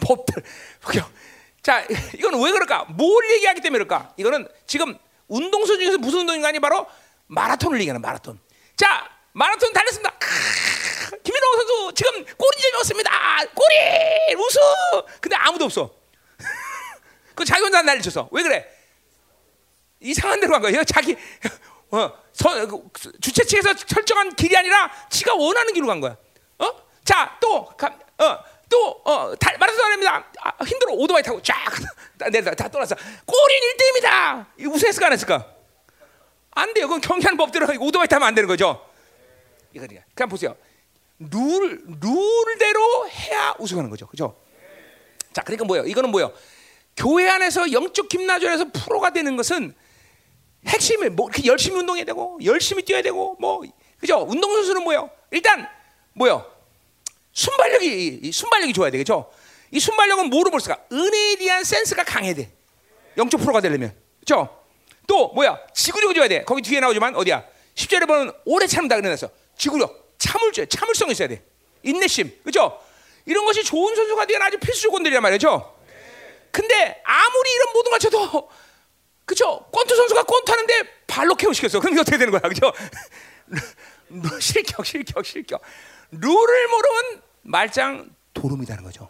[0.02, 0.42] 법대로.
[1.62, 1.86] 자,
[2.18, 2.86] 이건 왜 그럴까?
[2.90, 4.14] 뭘 얘기하기 때문에 그럴까?
[4.18, 4.98] 이거는 지금
[5.28, 6.86] 운동선 중에서 무슨 운동인가니 바로
[7.28, 8.40] 마라톤을 얘기하는 마라톤.
[8.78, 10.14] 자, 마라톤 달렸습니다.
[11.24, 13.12] 김민호 선수 지금 꼬리 재미없습니다.
[13.54, 14.62] 꼬리 우승.
[15.20, 15.99] 근데 아무도 없어.
[17.40, 18.28] 그 자기 혼자 난리 쳤어.
[18.32, 18.68] 왜 그래?
[20.02, 20.84] 이상한 데로 간 거예요.
[20.84, 21.16] 자기
[21.92, 26.18] 어, 서, 그 주최 측에서 설정한 길이 아니라 지가 원하는 길로 간 거야.
[26.58, 26.72] 어?
[27.06, 27.70] 자, 또
[28.18, 30.30] 어, 또 어, 달, 마라톤 하랍니다.
[30.42, 31.56] 아, 힘들어 오토바이 타고 쫙
[32.30, 32.94] 내려 다 떠났어.
[33.26, 34.46] 꼬린 1등입니다.
[34.60, 35.56] 우승했을까 안 했을까?
[36.52, 36.88] 안 돼요.
[36.88, 38.86] 그건 경기하는 법대로 오토바이 타면 안 되는 거죠.
[39.74, 40.02] 이거야.
[40.14, 40.58] 그냥 보세요.
[41.20, 44.08] 룰 룰대로 해야 우승하는 거죠.
[44.08, 44.36] 그죠?
[45.32, 45.86] 자, 그러니까 뭐예요?
[45.86, 46.34] 이거는 뭐예요?
[47.00, 49.74] 교회 안에서 영적 김나전에서 프로가 되는 것은
[50.68, 53.62] 핵심이 뭐 이렇게 열심히 운동해야 되고 열심히 뛰어야 되고 뭐
[53.98, 54.26] 그죠?
[54.28, 55.10] 운동 선수는 뭐예요?
[55.32, 55.68] 일단
[56.14, 56.46] 뭐예요?
[57.32, 59.32] 순발력이 순발력이 좋아야 되겠죠.
[59.72, 60.78] 이 순발력은 뭐로 볼 수가?
[60.92, 62.52] 은혜에 대한 센스가 강해야 돼.
[63.18, 63.96] 영적 프로가 되려면.
[64.20, 64.62] 그죠?
[65.08, 65.58] 또 뭐야?
[65.74, 66.44] 지구력이 좋아야 돼.
[66.44, 67.46] 거기 뒤에 나오지만 어디야?
[67.76, 71.42] 10절에 보면 오래 참다 그래서 지구력, 참을 줄, 참을성 있어야 돼.
[71.84, 72.42] 인내심.
[72.44, 72.78] 그죠?
[73.26, 75.79] 이런 것이 좋은 선수가 되는 아주 필수 조건들이란 말이죠.
[76.52, 78.50] 근데 아무리 이런 모든 걸 쳐도
[79.26, 79.66] 그죠?
[79.72, 80.74] 권투 선수가 권투 하는데
[81.08, 81.80] 발로 케어 시켰어.
[81.80, 82.42] 그럼 어떻게 되는 거야?
[82.42, 82.72] 그죠?
[84.40, 85.62] 실격, 실격, 실격.
[86.12, 89.10] 룰을 모르면 말짱 도름이라는 거죠.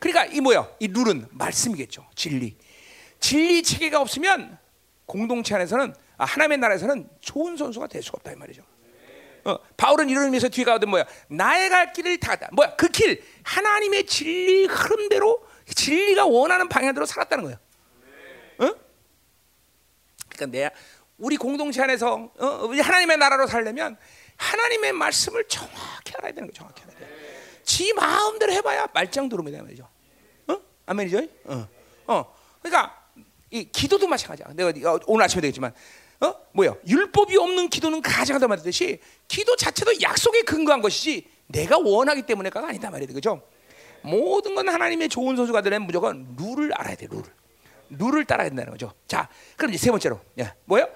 [0.00, 0.68] 그러니까 이 뭐야?
[0.80, 2.06] 이 룰은 말씀이겠죠.
[2.14, 2.56] 진리.
[3.20, 4.58] 진리 체계가 없으면
[5.06, 8.62] 공동체 안에서는 아, 하나님의 나라에서는 좋은 선수가 될 수가 없다 이 말이죠.
[9.44, 11.04] 어, 바울은 이런 의미에서 뒤에 가거든 뭐야?
[11.28, 12.74] 나의 갈 길을 다 뭐야?
[12.76, 17.58] 그 길 하나님의 진리 흐름대로 진리가 원하는 방향대로 살았다는 거예요.
[18.58, 18.74] 어?
[20.28, 20.70] 그러니까 내
[21.18, 23.96] 우리 공동체 안에서 어, 하나님의 나라로 살려면
[24.36, 26.52] 하나님의 말씀을 정확히 알아야 되는 거예요.
[26.52, 27.62] 정확히 알아야 돼.
[27.62, 29.88] 지 마음대로 해봐야 말짱도름이다 말이죠.
[30.48, 30.60] 어?
[30.86, 31.26] 아멘이죠?
[31.44, 31.68] 어.
[32.06, 32.36] 어.
[32.60, 33.04] 그러니까
[33.50, 34.48] 이 기도도 마찬가지야.
[34.54, 35.72] 내가 오늘 아침에 되겠지만,
[36.20, 36.34] 어?
[36.52, 36.74] 뭐야?
[36.86, 43.06] 율법이 없는 기도는 가장하다 말했듯이 기도 자체도 약속에 근거한 것이지 내가 원하기 때문에가 아니다 말이야,
[43.08, 43.46] 그죠?
[44.04, 47.24] 모든 건 하나님의 좋은 선수가 되려면 무조건 룰을 알아야 돼, 룰을.
[47.90, 48.92] 룰을 따라야 된다는 거죠.
[49.06, 50.88] 자, 그럼 이제 세 번째로, 야, 뭐요?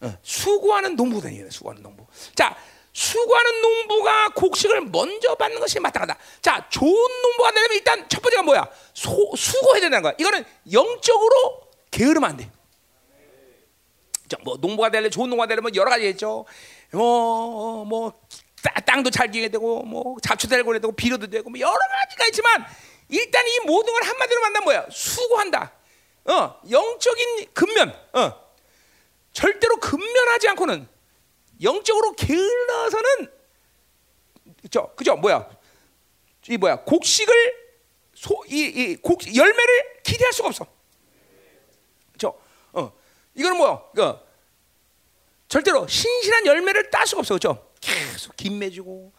[0.00, 2.06] 어, 수고하는 농부다 이게 수고하는 농부.
[2.34, 2.56] 자,
[2.92, 6.16] 수고하는 농부가 곡식을 먼저 받는 것이 마땅하다.
[6.42, 6.92] 자, 좋은
[7.22, 8.68] 농부가 되려면 일단 첫 번째가 뭐야?
[8.94, 10.14] 소, 수고해야 된다는 거야.
[10.18, 12.50] 이거는 영적으로 게으르면 안 돼.
[14.28, 16.46] 자, 뭐 농부가 되려 좋은 농부가 되려면 여러 가지 있죠.
[16.92, 18.18] 뭐, 뭐 따-
[18.86, 22.64] 땅도 잘 기게 되고, 뭐 잡초도 되고 되고 비료도 되고, 뭐 여러 가지가 있지만
[23.08, 24.86] 일단 이 모든 걸 한마디로 만나면 뭐야?
[24.90, 25.72] 수고한다.
[26.24, 27.94] 어, 영적인 근면.
[28.12, 28.50] 어.
[29.32, 30.88] 절대로 근면하지 않고는
[31.62, 33.30] 영적으로 게을러서는
[34.60, 35.48] 그죠 그죠 뭐야
[36.48, 37.32] 이 뭐야 곡식을
[38.14, 40.66] 소 이 이 곡 열매를 기대할 수가 없어
[42.12, 42.36] 그죠
[42.72, 42.92] 어
[43.36, 44.26] 이거는 뭐야 어,
[45.46, 49.12] 절대로 신실한 열매를 딸 수가 없어 그죠 계속 김매주고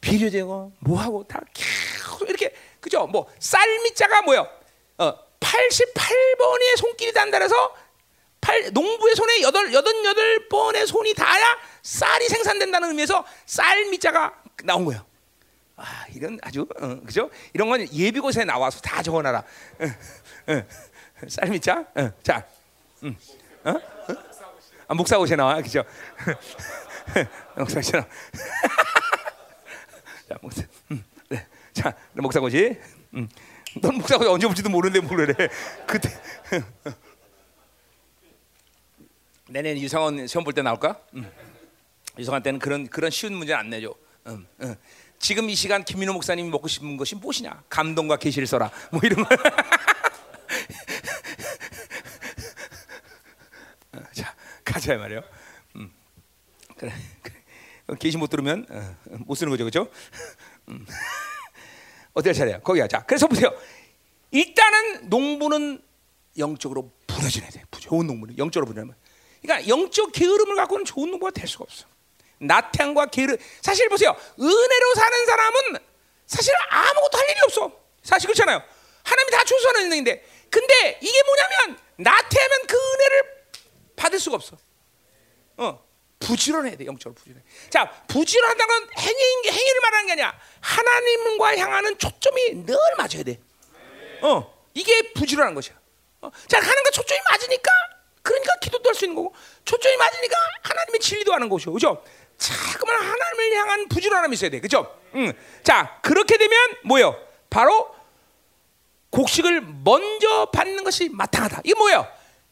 [0.00, 4.40] 비료되고 뭐하고 다 계속 이렇게 그죠 뭐 쌀미자가 뭐야
[4.98, 7.76] 어 88번의 손길이 단달아서
[8.40, 15.04] 팔, 농부의 손에 여덟 여덟 번의 손이 닿아야 쌀이 생산된다는 의미에서 쌀 미자가 나온 거예요.
[15.76, 17.30] 아 이런 아주 어, 그죠?
[17.52, 19.38] 이런 건 예비고사에 나와서 다 적어놔라.
[19.38, 20.62] 어, 어,
[21.28, 21.86] 쌀 미자.
[21.94, 22.44] 어, 자,
[23.04, 23.16] 음,
[23.64, 23.70] 어?
[23.70, 24.14] 어?
[24.88, 25.84] 아, 목사고시에 나와 그죠?
[27.56, 28.06] 목사고시 나와.
[30.28, 31.46] 자 목사, 음, 네.
[31.72, 32.78] 자 목사고시.
[33.14, 33.28] 음.
[33.80, 35.48] 넌 목사고시 언제 볼지도 모르는데 뭘 그래?
[35.86, 36.08] 그때.
[39.48, 40.98] 내년 유성원 시험 볼 때 나올까?
[41.14, 41.30] 음.
[42.18, 43.94] 유성원 때는 그런 그런 쉬운 문제는 안 내줘.
[44.28, 44.74] 음, 음.
[45.18, 47.62] 지금 이 시간 김민호 목사님이 먹고 싶은 것이 무엇이냐?
[47.68, 48.70] 감동과 계시를 써라.
[48.90, 49.34] 뭐 이런 거.
[53.92, 54.34] 어, 자
[54.64, 55.22] 가자 말이요.
[56.82, 56.90] 음.
[57.22, 57.34] 그래.
[57.98, 59.90] 계시 못 들으면 어, 못 쓰는 거죠, 그렇죠?
[60.68, 60.86] 음.
[62.14, 62.60] 어떻게 차례야?
[62.60, 62.86] 거기야.
[62.86, 63.50] 자, 그래서 보세요.
[64.30, 65.82] 일단은 농부는
[66.38, 67.62] 영적으로 부러져야 돼.
[67.78, 68.94] 좋은 농부는 영적으로 부러면.
[69.42, 71.86] 그러니까 영적 게으름을 갖고는 좋은 농부가 될 수가 없어.
[72.38, 73.36] 나태함과 게으름.
[73.60, 74.16] 사실 보세요.
[74.38, 75.60] 은혜로 사는 사람은
[76.26, 77.72] 사실 아무것도 할 일이 없어.
[78.02, 78.62] 사실 그렇잖아요.
[79.04, 80.24] 하나님이 다 주소하는 은혜인데.
[80.50, 83.44] 근데 이게 뭐냐면 나태하면 그 은혜를
[83.96, 84.56] 받을 수가 없어.
[85.56, 85.91] 어.
[86.26, 86.86] 부지런해야 돼.
[86.86, 87.42] 영적으로 부지런해.
[87.70, 90.38] 자, 부지런하다는 건 행위, 행위를 말하는 게 아니야.
[90.60, 93.40] 하나님과 향하는 초점이 늘 맞아야 돼.
[94.22, 94.52] 어.
[94.74, 95.74] 이게 부지런한 것이야.
[96.22, 96.30] 어.
[96.48, 97.70] 자, 하나님과 초점이 맞으니까
[98.22, 101.72] 그러니까 기도도 할 수 있는 거고 초점이 맞으니까 하나님의 진리도 하는 것이죠.
[101.72, 102.04] 그죠?
[102.38, 104.60] 자꾸만 하나님을 향한 부지런함이 있어야 돼.
[104.60, 104.98] 그죠?
[105.14, 105.32] 응.
[105.64, 107.16] 자, 그렇게 되면 뭐예요?
[107.50, 107.92] 바로
[109.10, 111.62] 곡식을 먼저 받는 것이 마땅하다.
[111.64, 112.06] 이게 뭐예요?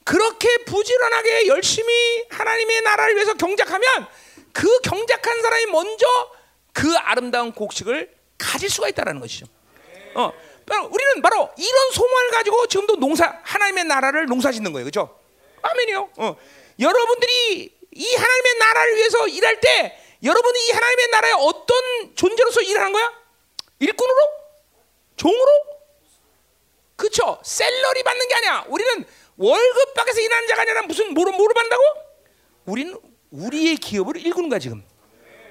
[0.04, 4.06] 그렇게 부지런하게 열심히 하나님의 나라를 위해서 경작하면
[4.52, 6.06] 그 경작한 사람이 먼저
[6.72, 9.46] 그 아름다운 곡식을 가질 수가 있다라는 것이죠.
[10.14, 10.32] 어,
[10.90, 15.18] 우리는 바로 이런 소망을 가지고 지금도 농사 하나님의 나라를 농사짓는 거예요, 그렇죠?
[15.62, 16.10] 아멘이요.
[16.16, 16.36] 어.
[16.78, 23.12] 여러분들이 이 하나님의 나라를 위해서 일할 때 여러분이 이 하나님의 나라의 어떤 존재로서 일하는 거야?
[23.78, 24.18] 일꾼으로?
[25.16, 25.50] 종으로?
[26.96, 27.40] 그렇죠.
[27.42, 28.64] 셀러리 받는 게 아니야.
[28.68, 29.06] 우리는
[29.40, 31.82] 월급 밖에서 일하는 자가 아니라 무슨 뭐로 뭐로 받는다고?
[32.66, 32.94] 우리는
[33.30, 34.84] 우리의 기업을 일구는 거야 지금.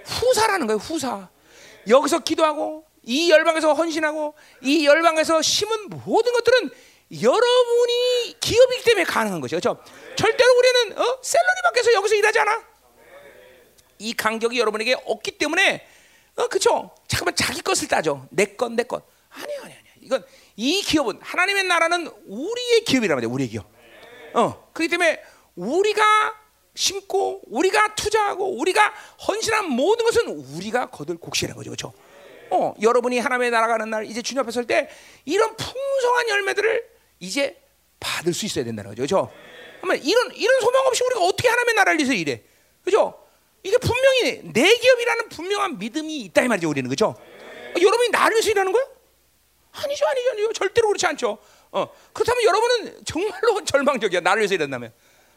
[0.05, 0.77] 후사라는 거예요.
[0.77, 1.27] 후사.
[1.87, 6.69] 여기서 기도하고 이 열방에서 헌신하고 이 열방에서 심은 모든 것들은
[7.19, 9.59] 여러분이 기업이기 때문에 가능한 거죠.
[9.59, 9.83] 그렇죠?
[10.15, 11.17] 절대로 우리는 어?
[11.23, 12.63] 셀러리 밖에서 여기서 일하지 않아.
[13.97, 15.87] 이 간격이 여러분에게 없기 때문에
[16.35, 16.91] 어, 그렇죠?
[17.07, 18.27] 잠깐만 자기 것을 따져.
[18.29, 19.03] 내 것, 내 것.
[19.29, 19.93] 아니야, 아니야, 아니야.
[20.01, 20.23] 이건
[20.55, 23.31] 이 기업은 하나님의 나라는 우리의 기업이란 말이야.
[23.31, 23.78] 우리의 기업.
[24.33, 25.21] 어, 그렇기 때문에
[25.55, 26.35] 우리가
[26.75, 28.93] 심고 우리가 투자하고 우리가
[29.27, 31.69] 헌신한 모든 것은 우리가 거둘 곡식이라는 거죠.
[31.71, 31.93] 그렇죠?
[32.51, 34.89] 어, 여러분이 하나님의 나라 가는 날 이제 주님 앞에 설 때
[35.25, 37.61] 이런 풍성한 열매들을 이제
[37.99, 39.01] 받을 수 있어야 된다는 거죠.
[39.01, 39.31] 그렇죠?
[39.81, 42.41] 그러면 이런 이런 소망 없이 우리가 어떻게 하나님의 나라를 위해서 일해?
[42.83, 43.19] 그죠?
[43.61, 46.69] 이게 분명히 내 기업이라는 분명한 믿음이 있다 이 말이죠.
[46.69, 47.07] 우리는 그죠?
[47.09, 48.83] 어, 여러분이 나를 위해서 일하는 거야?
[49.73, 50.53] 아니죠, 아니죠, 아니죠.
[50.53, 51.37] 절대로 그렇지 않죠.
[51.71, 54.21] 어, 그렇다면 여러분은 정말로 절망적이야.
[54.21, 54.91] 나를 위해서 일한다면.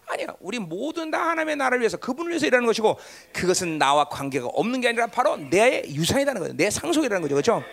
[0.07, 0.27] 아니야.
[0.41, 2.99] 우리 모든 다 하나님의 나라를 위해서 그분을 위해서 일하는 것이고
[3.33, 6.55] 그것은 나와 관계가 없는 게 아니라 바로 내 유산이라는 거죠.
[6.55, 7.35] 내 상속이라는 거죠.
[7.35, 7.65] 그렇죠?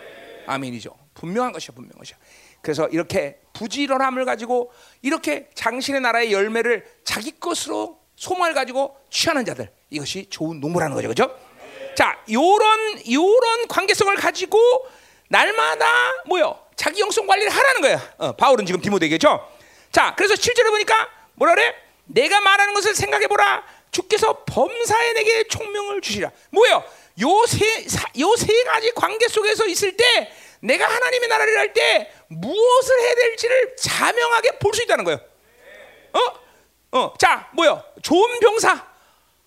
[0.46, 0.96] 아멘이죠.
[1.14, 2.16] 분명한 것이야, 분명한 것이야.
[2.62, 10.26] 그래서 이렇게 부지런함을 가지고 이렇게 장신의 나라의 열매를 자기 것으로 소망을 가지고 취하는 자들 이것이
[10.28, 11.36] 좋은 농부라는 거죠, 그렇죠?
[11.94, 14.58] 자, 요런 요런 관계성을 가지고
[15.28, 15.86] 날마다
[16.26, 16.58] 뭐요?
[16.80, 18.14] 자기 영성 관리를 하라는 거야.
[18.16, 19.46] 어, 바울은 지금 디모데겠죠.
[19.92, 21.74] 자, 그래서 실제로 보니까 뭐라 그래?
[22.06, 23.62] 내가 말하는 것을 생각해 보라.
[23.90, 26.30] 주께서 범사에 내게 총명을 주시라.
[26.50, 26.82] 뭐예요?
[27.20, 27.84] 요세
[28.20, 33.76] 요 세 가지 관계 속에서 있을 때 내가 하나님의 나라를 할 때 무엇을 해야 될지를
[33.76, 35.20] 자명하게 볼 수 있다는 거예요.
[36.14, 36.98] 어?
[36.98, 37.84] 어, 자, 뭐요?
[38.02, 38.86] 좋은 병사.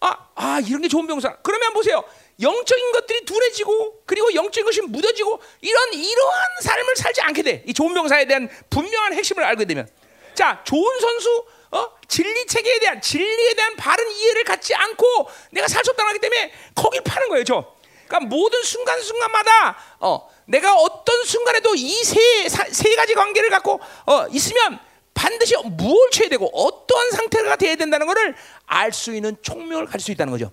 [0.02, 1.38] 아, 아 이런 게 좋은 병사.
[1.42, 2.04] 그러면 보세요.
[2.42, 7.64] 영적인 것들이 둔해지고 그리고 영적인 것이 묻어지고 이런 이러한 삶을 살지 않게 돼.
[7.68, 9.88] 이 좋은 병사에 대한 분명한 핵심을 알게 되면.
[10.36, 11.90] 자, 좋은 선수 어?
[12.08, 16.52] 진리 체계에 대한 진리에 대한 바른 이해를 갖지 않고 내가 살 수 없다고 하기 때문에
[16.76, 17.76] 거길 파는 거예요, 저.
[18.08, 24.28] 그러니까 모든 순간 순간마다 어, 내가 어떤 순간에도 이 세 세 가지 관계를 갖고 어,
[24.32, 24.80] 있으면
[25.14, 30.12] 반드시 무엇을 쳐야 되고 어떠한 상태가 돼야 된다는 것을 알 수 있는 총명을 가질 수
[30.12, 30.52] 있다는 거죠.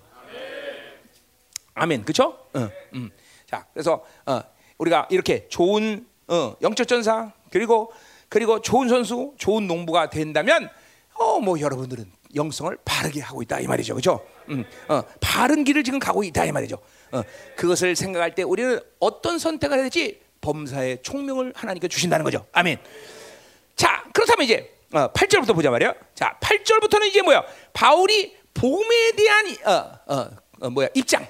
[1.73, 2.03] 아멘.
[2.03, 2.37] 그렇죠?
[2.53, 3.09] 어, 음.
[3.45, 4.41] 자, 그래서 어,
[4.77, 7.91] 우리가 이렇게 좋은 어, 영적 전사 그리고
[8.29, 10.69] 그리고 좋은 선수, 좋은 농부가 된다면
[11.13, 13.93] 어, 뭐 여러분들은 영성을 바르게 하고 있다 이 말이죠.
[13.93, 14.25] 그렇죠?
[14.49, 16.77] 음, 어, 바른 길을 지금 가고 있다 이 말이죠.
[17.11, 17.21] 어,
[17.55, 22.45] 그것을 생각할 때 우리는 어떤 선택을 해야 될지 범사의 총명을 하나님께 주신다는 거죠.
[22.53, 22.79] 아멘.
[23.75, 25.93] 자, 그렇다면 이제 어, 8절부터 보자 말이야.
[26.15, 27.43] 자, 8절부터는 이제 뭐야?
[27.73, 30.29] 바울이 복음에 대한 어, 어,
[30.61, 30.87] 어, 뭐야?
[30.93, 31.25] 입장.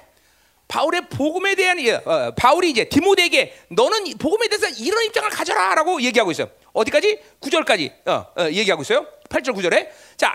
[0.72, 6.50] 바울의 복음에 대한 어, 바울이 이제 디모데에게 너는 복음에 대해서 이런 입장을 가져라라고 얘기하고 있어요.
[6.72, 7.18] 어디까지?
[7.42, 9.06] 9절까지 어, 어, 얘기하고 있어요.
[9.28, 9.90] 8절 9절에.
[10.16, 10.34] 자,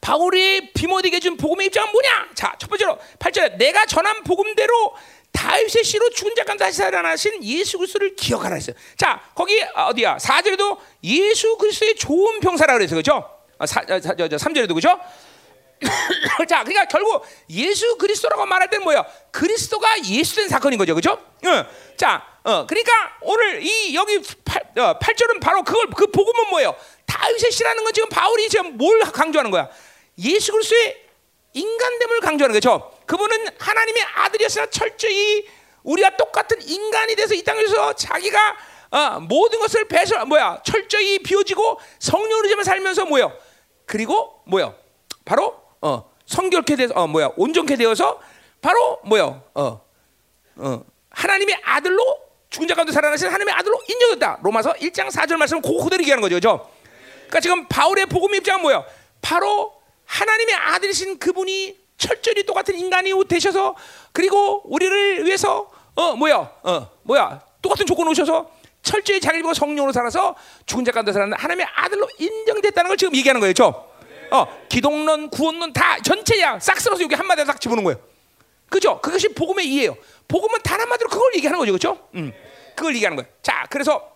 [0.00, 2.28] 바울이 디모데에게 준 복음의 입장은 뭐냐?
[2.36, 4.94] 자, 첫 번째로 8절에 내가 전한 복음대로
[5.32, 8.76] 다윗의 씨로 죽은 자 가운데 다시 살아나신 예수 그리스도를 기억하라 했어요.
[8.96, 10.18] 자, 거기 어디야?
[10.18, 12.98] 4절에도 예수 그리스도의 좋은 병사라 그랬어요.
[12.98, 13.28] 그죠?
[13.58, 15.00] 아, 4, 3절에도 그죠?
[16.48, 19.04] 자, 그러니까 결국 예수 그리스도라고 말할 때는 뭐예요?
[19.30, 21.12] 그리스도가 예수된 사건인 거죠, 그죠?
[21.12, 21.66] 어.
[21.96, 26.74] 자, 어, 그러니까 오늘 이 여기 8, 어, 8절은 바로 그걸 그 복음은 뭐예요?
[27.06, 29.68] 다윗의 씨라는 건 지금 바울이 지금 뭘 강조하는 거야?
[30.18, 31.02] 예수 그리스도의
[31.52, 32.92] 인간됨을 강조하는 거죠.
[33.06, 35.46] 그분은 하나님의 아들이었으나 철저히
[35.82, 38.56] 우리와 똑같은 인간이 돼서 이 땅에서 자기가
[38.90, 43.32] 어, 모든 것을 배설 뭐야 철저히 비워지고 성령으로 살면서 뭐요?
[43.86, 44.74] 그리고 뭐요?
[45.24, 48.20] 바로 어, 성결케 돼서 어, 뭐야 온전케 되어서
[48.60, 49.42] 바로 뭐요?
[49.54, 49.80] 어,
[50.56, 52.18] 어, 하나님의 아들로
[52.48, 54.40] 죽은 자 가운데 살아나신 하나님의 아들로 인정했다.
[54.42, 56.36] 로마서 1장 4절 말씀은 그대로 얘기하는 거죠.
[56.36, 56.70] 그죠?
[57.14, 58.84] 그러니까 지금 바울의 복음 입장은 뭐예요?
[59.20, 59.72] 바로
[60.04, 63.74] 하나님의 아들이신 그분이 철저히 똑같은 인간이 되셔서
[64.12, 68.50] 그리고 우리를 위해서 어 뭐야 어 뭐야 똑같은 조건 오셔서
[68.82, 70.34] 철저히 자기를 보고 성령으로 살아서
[70.66, 73.54] 죽은 자 가운데 살아난 하나님의 아들로 인정됐다는 걸 지금 얘기하는 거예요.
[73.54, 73.91] 죠?
[74.32, 78.00] 어 기독론 구원론 다 전체야 싹 쓸어서 여기 한마디에 싹 집어넣은 거예요.
[78.70, 78.98] 그죠?
[79.02, 79.96] 그것이 복음의 이해예요.
[80.26, 81.72] 복음은 단 한마디로 그걸 얘기하는 거죠.
[81.72, 82.08] 그죠?
[82.14, 82.32] 음.
[82.74, 83.30] 그걸 얘기하는 거예요.
[83.42, 84.10] 자, 그래서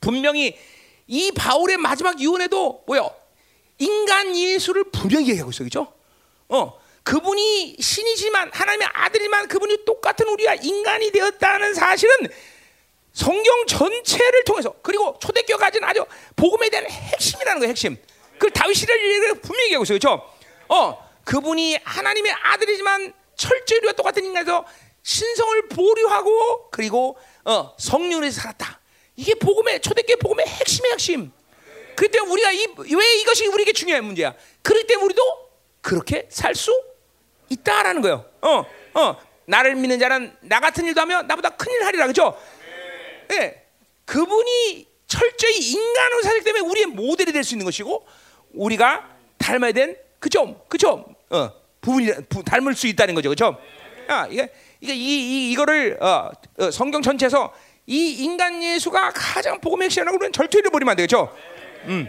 [0.00, 0.58] 분명히
[1.06, 3.14] 이 바울의 마지막 유언에도 뭐요?
[3.78, 5.66] 인간 예수를 분명히 얘기하고 있어요.
[5.66, 5.92] 그죠?
[6.48, 12.14] 어, 그분이 신이지만 하나님의 아들이지만 그분이 똑같은 우리와 인간이 되었다는 사실은
[13.12, 16.04] 성경 전체를 통해서 그리고 초대교회 가진 아주
[16.34, 17.70] 복음에 대한 핵심이라는 거예요.
[17.70, 17.96] 핵심.
[18.40, 19.96] 그 다윗이를 분명히 얘기하고 있어요.
[19.96, 20.22] 그죠?
[20.68, 24.64] 어, 그분이 하나님의 아들이지만 철저히 우리와 똑같은 인간에서
[25.02, 28.80] 신성을 보류하고 그리고 어, 성령으로 살았다.
[29.16, 31.30] 이게 복음의 초대교회 복음의 핵심의 핵심.
[31.94, 34.34] 그때 우리가 이, 왜 이것이 우리에게 중요한 문제야?
[34.62, 35.22] 그렇기 때문에 우리도
[35.82, 36.72] 그렇게 살 수
[37.50, 38.24] 있다라는 거예요.
[38.40, 38.64] 어,
[38.94, 42.40] 어, 나를 믿는 자는 나 같은 일도 하며 나보다 큰 일 하리라 그죠?
[43.32, 43.66] 예, 네.
[44.06, 48.06] 그분이 철저히 인간으로 살기 때문에 우리의 모델이 될 수 있는 것이고
[48.54, 51.04] 우리가 닮아야 된 그죠, 그죠?
[51.30, 53.58] 어, 부분이 부, 닮을 수 있다는 거죠, 그죠?
[54.08, 57.52] 아, 이게 이게 이, 이 이거를 어, 어, 성경 전체에서
[57.86, 61.34] 이 인간 예수가 가장 복음의 핵심이라고 그러면 절대 잃어버리면 안 되겠죠.
[61.86, 62.08] 음.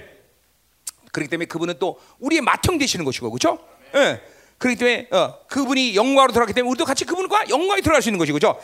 [1.11, 3.59] 그렇기 때문에 그분은 또 우리의 맏형 되시는 것이고, 그렇죠?
[3.95, 4.21] 예.
[4.57, 8.37] 그렇기 때문에 어, 그분이 영광으로 들어갔기 때문에 우리도 같이 그분과 영광에 들어갈 수 있는 것이고,
[8.37, 8.59] 그렇죠?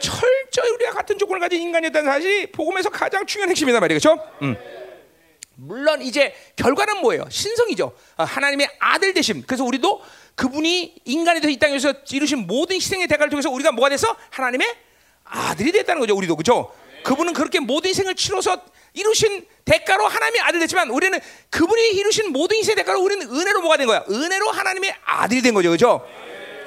[0.00, 4.18] 철저히 우리가 같은 조건을 가진 인간이었다는 사실이 복음에서 가장 중요한 핵심이다 말이죠?
[4.42, 4.56] 음.
[5.56, 7.24] 물론 이제 결과는 뭐예요?
[7.30, 7.92] 신성이죠.
[8.16, 9.42] 어, 하나님의 아들 되심.
[9.46, 10.02] 그래서 우리도
[10.34, 14.66] 그분이 인간이 돼서 이 땅에서 이루신 모든 희생의 대가를 통해서 우리가 뭐가 돼서 하나님의
[15.24, 16.14] 아들이 됐다는 거죠.
[16.14, 16.72] 우리도 그죠?
[17.04, 21.18] 그분은 그렇게 모든 희생을 치러서 이루신 대가로 하나님의 아들 됐지만 우리는
[21.50, 24.04] 그분이 이루신 모든 희생의 대가로 우리는 은혜로 뭐가 된 거야?
[24.08, 25.70] 은혜로 하나님의 아들이 된 거죠.
[25.70, 26.06] 그죠?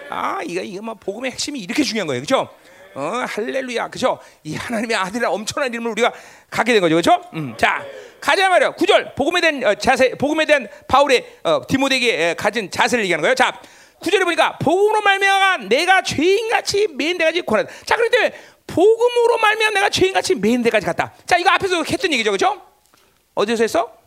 [0.10, 2.22] 아, 이거 이거 뭐 복음의 핵심이 이렇게 중요한 거예요.
[2.22, 2.50] 그죠?
[2.96, 3.90] 어, 할렐루야.
[3.90, 4.20] 그죠?
[4.44, 6.12] 이 하나님의 아들이라 엄청난 이름을 우리가
[6.50, 6.96] 갖게 된 거죠.
[6.96, 7.22] 그죠?
[7.34, 7.56] 음.
[7.58, 7.84] 자,
[8.20, 8.72] 가자 말이야.
[8.72, 13.36] 구절 복음에 대한 어, 자세, 복음에 대한 바울의 어, 디모데에게 가진 자세를 얘기하는 거예요.
[13.36, 13.60] 자,
[14.00, 17.72] 구절에 보니까 복음으로 말미암아 내가 죄인같이 맨데까지 고난다.
[17.86, 18.34] 자, 때
[18.66, 21.14] 복음으로 말미암아 내가 죄인같이 맨데까지 갔다.
[21.26, 22.62] 자, 이거 앞에서 했던 얘기죠, 그죠?
[23.36, 23.99] 어디서 했어?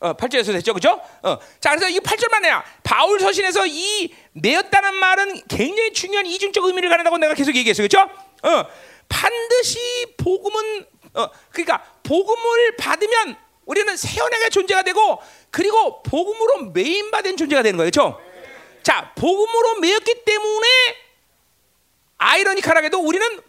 [0.00, 1.00] 어, 8절에서 됐죠, 그죠?
[1.22, 6.88] 어, 자, 그래서 이 8절만 해야 바울 서신에서 이 내었다는 말은 굉장히 중요한 이중적 의미를
[6.88, 8.00] 가른다고 내가 계속 얘기했어요, 그죠?
[8.42, 8.66] 어,
[9.08, 13.36] 반드시 복음은 어, 그러니까 복음을 받으면
[13.66, 15.20] 우리는 세연하게 존재가 되고
[15.50, 17.90] 그리고 복음으로 메인받은 존재가 되는 거예요.
[17.90, 18.20] 그렇죠?
[18.82, 20.66] 자, 복음으로 메였기 때문에
[22.16, 23.40] 아이러니컬하게도 우리는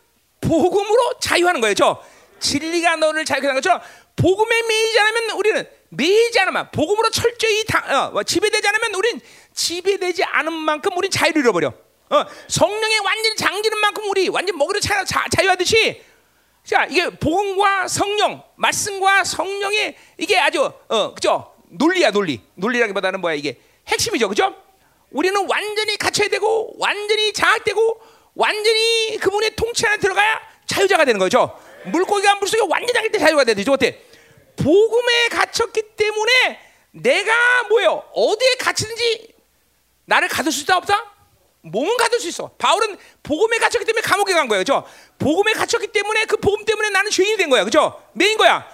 [0.41, 1.76] 복음으로 자유하는 거예요.
[1.76, 2.04] 죠
[2.39, 3.82] 진리가 너를 자유하게 하는 것처럼
[4.16, 9.19] 복음에 매이지 않으면 우리는 매이지 않으면 복음으로 철저히 다, 어, 지배되지 않으면 우린
[9.53, 11.67] 지배되지 않은 만큼 우린 자유를 잃어버려.
[11.67, 16.01] 어, 성령에 완전히 장지는 만큼 우리 완전 먹으려 자, 자, 자유하듯이
[16.63, 22.41] 자 이게 복음과 성령, 말씀과 성령의 이게 아주 어 그죠 논리야 논리.
[22.55, 24.55] 논리라기보다는 뭐야 이게 핵심이죠, 그죠?
[25.09, 28.01] 우리는 완전히 갇혀야 되고 완전히 장악되고
[28.35, 31.57] 완전히 그분의 통치 안에 들어가야 자유자가 되는 거죠.
[31.85, 33.73] 물고기가 물속에 완전히 잠길 때 자유가 되죠.
[33.73, 34.05] 어때?
[34.56, 36.60] 복음에 갇혔기 때문에
[36.91, 38.04] 내가 뭐요?
[38.14, 39.34] 어디에 갇히든지
[40.06, 41.12] 나를 가둘 수 있다 없다?
[41.62, 42.52] 몸은 가둘 수 있어.
[42.58, 44.62] 바울은 복음에 갇혔기 때문에 감옥에 간 거예요.
[44.62, 44.84] 그죠?
[45.20, 47.64] 복음에 갇혔기 때문에 그 복음 때문에 나는 죄인이 된 거야.
[47.64, 48.02] 그죠?
[48.13, 48.68] 매인 거야.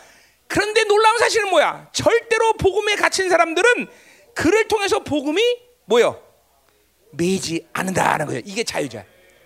[0.48, 1.90] 그런데 놀라운 사실은 뭐야?
[1.92, 3.88] 절대로 복음에 갇힌 사람들은
[4.34, 5.42] 그를 통해서 복음이
[5.86, 6.24] 뭐요?
[7.12, 8.42] 매지 않는다는 거예요.
[8.46, 9.04] 이게 자유자.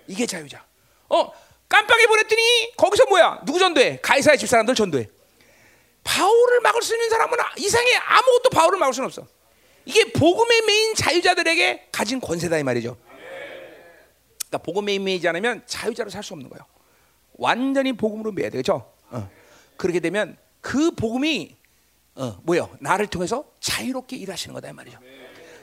[0.07, 0.63] 이게 자유자.
[1.09, 1.31] 어,
[1.67, 3.41] 깜빵에 보냈더니 거기서 뭐야?
[3.45, 3.99] 누구 전도해?
[4.01, 5.07] 가이사의 집사람들 전도해.
[6.03, 9.25] 바울을 막을 수 있는 사람은 이 세상에 아무것도 바울을 막을 수는 없어.
[9.85, 12.97] 이게 복음에 매인 자유자들에게 가진 권세다 이 말이죠.
[14.47, 16.65] 그러니까 복음에 매이지 않으면 자유자로 살 수 없는 거예요.
[17.33, 18.91] 완전히 복음으로 매야 되죠.
[19.09, 19.29] 어.
[19.77, 21.55] 그렇게 되면 그 복음이
[22.15, 22.69] 어, 뭐요?
[22.79, 24.99] 나를 통해서 자유롭게 일하시는 거다 이 말이죠.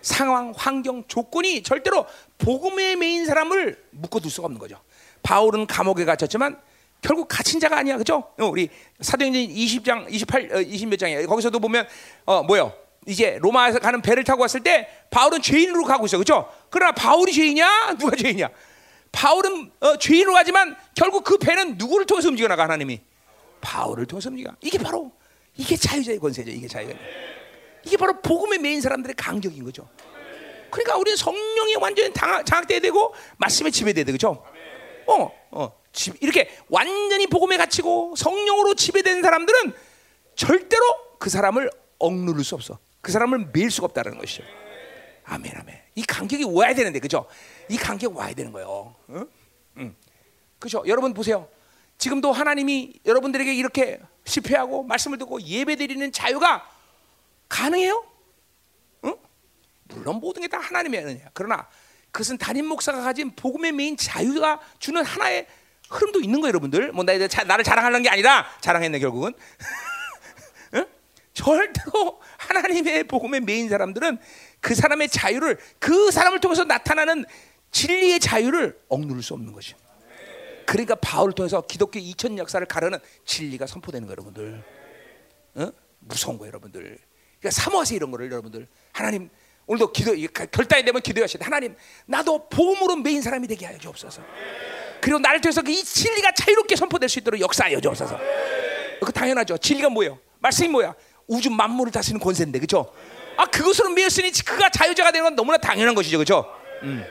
[0.01, 2.07] 상황, 환경, 조건이 절대로
[2.39, 4.81] 복음에 매인 사람을 묶어둘 수가 없는 거죠.
[5.23, 6.61] 바울은 감옥에 갇혔지만
[7.01, 8.25] 결국 갇힌 자가 아니야, 그죠?
[8.39, 8.69] 어, 우리
[9.01, 11.27] 사도행전 20장, 28, 어, 20몇 장이야.
[11.27, 11.87] 거기서도 보면
[12.25, 12.73] 어 뭐요?
[13.07, 16.53] 이제 로마에서 가는 배를 타고 왔을 때 바울은 죄인으로 가고 있어, 그죠?
[16.71, 17.97] 그러나 바울이 죄인이야?
[17.99, 18.49] 누가 죄인이야?
[19.13, 23.01] 바울은 어, 죄인으로 가지만 결국 그 배는 누구를 통해서 움직여 나가 하나님이
[23.61, 24.51] 바울을 통해서 움직여.
[24.61, 25.13] 이게 바로
[25.57, 26.51] 이게 자유자의 권세죠.
[26.51, 26.95] 이게 자유자.
[27.85, 29.89] 이게 바로 복음의 메인 사람들의 강격인 거죠.
[30.71, 34.45] 그러니까 우리는 성령이 완전히 장악돼야 되고 말씀에 지배돼야 되죠.
[35.07, 35.73] 어, 어.
[36.21, 39.75] 이렇게 완전히 복음에 갇히고 성령으로 지배된 사람들은
[40.37, 40.85] 절대로
[41.19, 42.79] 그 사람을 억누를 수 없어.
[43.01, 44.45] 그 사람을 매일 수가 없다는 것이죠.
[45.25, 45.81] 아멘, 아멘.
[45.97, 47.27] 이 간격이 와야 되는데, 그죠?
[47.69, 48.95] 이 간격 와야 되는 거예요.
[49.11, 49.29] 응?
[49.79, 49.97] 응.
[50.59, 50.83] 그죠?
[50.87, 51.49] 여러분 보세요.
[51.99, 56.69] 지금도 하나님이 여러분들에게 이렇게 집회하고 말씀을 듣고 예배 드리는 자유가
[57.49, 58.05] 가능해요?
[59.05, 59.17] 응?
[59.85, 61.31] 물론 모든 게 다 하나님의 은혜야.
[61.35, 61.69] 그러나
[62.11, 65.47] 그것은 담임 목사가 가진 복음의 메인 자유가 주는 하나의
[65.91, 66.93] 흐름도 있는 거예요, 여러분들.
[66.93, 67.29] 뭐 나를
[67.65, 69.33] 자랑하는 게 아니라 자랑했네 결국은.
[70.75, 70.87] 응?
[71.33, 74.19] 절대로 하나님의 복음에 매인 사람들은
[74.61, 77.25] 그 사람의 자유를 그 사람을 통해서 나타나는
[77.71, 79.75] 진리의 자유를 억누를 수 없는 것이.
[80.67, 84.65] 그러니까 바울을 통해서 기독교 2000 역사를 가르는 진리가 선포되는 거예요, 여러분들.
[85.55, 85.73] 어?
[86.01, 86.99] 무서운 거예요, 여러분들.
[87.41, 88.69] 그러니까 사모하세요 이런 거를 여러분들.
[88.93, 89.31] 하나님
[89.67, 90.15] 오늘도 기도
[90.51, 91.45] 결단이 되면 기도하시다.
[91.45, 91.77] 하나님
[92.07, 94.23] 나도 복음으로 매인 사람이 되게 하여 주옵소서.
[95.01, 98.19] 그리고 나를 통해서 이 진리가 자유롭게 선포될 수 있도록 역사하여 주옵소서.
[99.05, 99.59] 그 당연하죠.
[99.59, 100.19] 진리가 뭐예요?
[100.41, 100.95] 말씀이 뭐야?
[101.27, 102.93] 우주 만물을 다스리는 권세인데, 그렇죠?
[103.37, 106.45] 아 그것으로 메었으니 그가 자유자가 되는 건 너무나 당연한 것이죠, 그렇죠?
[106.83, 107.05] 음.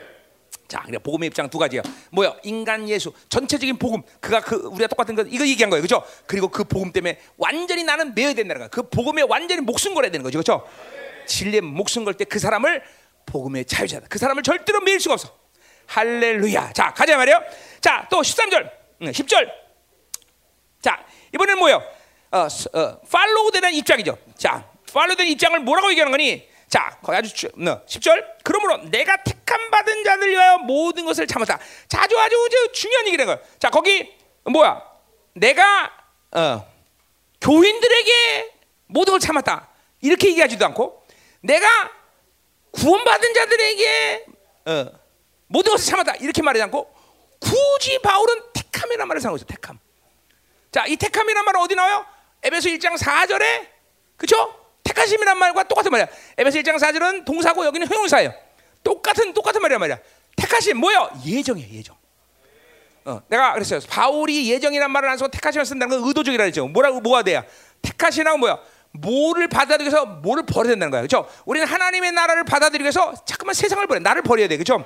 [0.66, 1.80] 자, 그래 복음의 입장 두 가지야.
[2.10, 2.34] 뭐야?
[2.42, 4.02] 인간 예수 전체적인 복음.
[4.20, 6.04] 그가 그 우리가 똑같은 거 이거 얘기한 거예요, 그렇죠?
[6.26, 8.68] 그리고 그 복음 때문에 완전히 나는 매어야 된다는 거야.
[8.68, 10.68] 그 복음에 완전히 목숨 걸어야 되는 거죠, 그렇죠?
[11.26, 12.82] 진리에 목숨 걸 때 그 사람을
[13.24, 14.06] 복음의 자유자다.
[14.10, 15.37] 그 사람을 절대로 매일 수가 없어.
[15.88, 16.72] 할렐루야.
[16.74, 17.42] 자, 가자 말이요.
[17.80, 18.70] 자, 또 13절,
[19.00, 19.50] 10절.
[20.80, 21.82] 자, 이번에는 뭐예요?
[22.30, 24.16] 어, 어, 팔로우 되는 입장이죠.
[24.36, 26.46] 자, 팔로우 되는 입장을 뭐라고 얘기하는 거니?
[26.68, 28.22] 자, 거기 아주 주, 너, 10절.
[28.44, 31.58] 그러므로 내가 택함 받은 자들 위하여 모든 것을 참았다.
[31.88, 32.14] 자, 아주
[32.74, 33.40] 중요한 얘기는 거예요.
[33.58, 34.14] 자, 거기
[34.44, 34.82] 뭐야?
[35.32, 35.90] 내가
[36.32, 36.70] 어,
[37.40, 38.52] 교인들에게
[38.86, 39.68] 모든 걸 참았다.
[40.02, 41.06] 이렇게 얘기하지도 않고
[41.40, 41.66] 내가
[42.72, 44.26] 구원받은 자들에게
[44.66, 44.86] 어,
[45.48, 46.16] 모든 것을 참았다.
[46.16, 46.94] 이렇게 말하지 않고
[47.40, 49.46] 굳이 바울은 택함이라는 말을 사용하고 있어요.
[49.46, 49.78] 택함.
[50.70, 52.04] 자, 이 택함이라는 말은 어디 나와요?
[52.42, 53.66] 에베소 1장 4절에
[54.16, 54.54] 그렇죠?
[54.84, 56.06] 택하심이란 말과 똑같은 말이야.
[56.36, 58.32] 에베소 1장 4절은 동사고 여기는 형용사예요.
[58.84, 59.98] 똑같은 똑같은 말이란 말이야.
[60.36, 61.10] 택하심 뭐요?
[61.26, 61.96] 예정이에요, 예정.
[63.04, 63.80] 어, 내가 그랬어요.
[63.88, 66.68] 바울이 예정이란 말을 안 쓰고 택하심을 쓴다는 건 의도적이라 그랬죠.
[66.68, 67.44] 뭐라고 뭐가 돼야?
[67.82, 68.58] 택하시라고 뭐야?
[68.92, 71.00] 뭐를 받아들이기 위해서 뭐를 버려야 된다는 거야.
[71.00, 71.28] 그렇죠?
[71.44, 74.00] 우리는 하나님의 나라를 받아들이기 위해서 자꾸만 세상을 버려.
[74.00, 74.56] 나를 버려야 돼.
[74.56, 74.84] 그렇죠?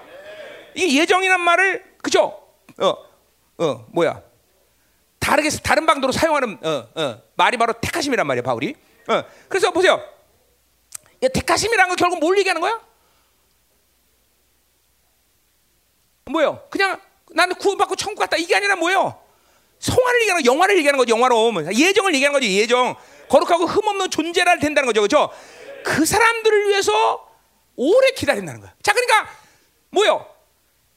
[0.74, 2.43] 이 예정이란 말을 그죠?
[2.78, 2.94] 어,
[3.59, 4.23] 어, 뭐야?
[5.19, 8.74] 다르게 다른 방도로 사용하는 어, 어, 말이 바로 택하심이란 말이야, 바울이.
[9.09, 10.03] 어, 그래서 보세요.
[11.20, 12.81] 택하심이란 건 결국 뭘 얘기하는 거야?
[16.27, 16.66] 뭐요?
[16.70, 17.01] 그냥
[17.31, 19.20] 나는 구원받고 천국 갔다 이게 아니라 뭐요?
[19.78, 21.15] 성화를 얘기하는 거, 영화를 얘기하는 거죠.
[21.15, 22.47] 영화로 예정을 얘기하는 거죠.
[22.51, 22.97] 예정.
[23.28, 25.01] 거룩하고 흠 없는 존재라 된다는 거죠.
[25.01, 25.31] 그렇죠?
[25.85, 27.28] 그 사람들을 위해서
[27.77, 28.74] 오래 기다린다는 거야.
[28.82, 29.28] 자, 그러니까
[29.90, 30.31] 뭐요?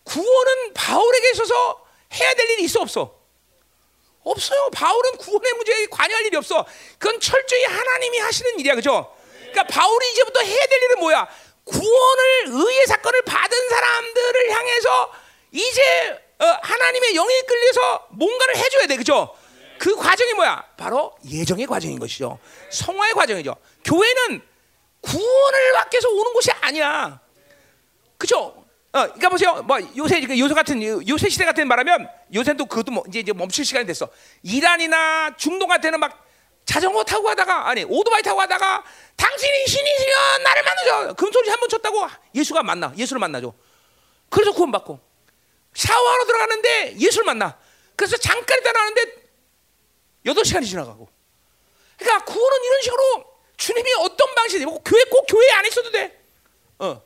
[0.06, 3.14] 구원은 바울에게 있어서 해야 될 일이 있어 없어?
[4.24, 4.70] 없어요.
[4.74, 6.66] 바울은 구원의 문제에 관여할 일이 없어.
[6.98, 9.16] 그건 철저히 하나님이 하시는 일이야, 그죠?
[9.38, 11.28] 그러니까 바울이 이제부터 해야 될 일은 뭐야?
[11.66, 15.14] 구원을 의의 사건을 받은 사람들을 향해서
[15.52, 19.36] 이제 어, 하나님의 영에 끌려서 뭔가를 해줘야 돼, 그죠?
[19.78, 20.64] 그 과정이 뭐야?
[20.78, 22.40] 바로 예정의 과정인 것이죠.
[22.72, 23.56] 성화의 과정이죠.
[23.84, 24.42] 교회는
[25.02, 27.20] 구원을 받기 위해서 오는 곳이 아니야.
[28.18, 28.65] 그죠?
[28.96, 29.62] 어, 그러니까 보세요.
[29.64, 33.86] 뭐 요새 요새 같은 요새 시대 같은 말하면 요새도 그것도 뭐 이제 이제 멈출 시간이
[33.86, 34.08] 됐어.
[34.42, 36.26] 이란이나 중동 같은 막
[36.64, 38.86] 자전거 타고 가다가 아니 오토바이 타고 가다가
[39.18, 41.14] 당신이 신이시면 나를 만나줘.
[41.16, 42.94] 금소리 한 번 쳤다고 예수가 만나.
[42.98, 43.54] 예수를 만나죠.
[44.30, 44.98] 그래서 구원받고
[45.74, 47.58] 샤워하러 들어가는데 예수를 만나.
[47.98, 49.14] 그래서 잠깐 있다 나는데
[50.26, 51.10] 여덟 시간이 지나가고.
[51.98, 53.26] 그러니까 구원은 이런 식으로
[53.58, 56.18] 주님이 어떤 방식이고 교회 꼭 교회 안 있어도 돼.
[56.80, 57.02] 어.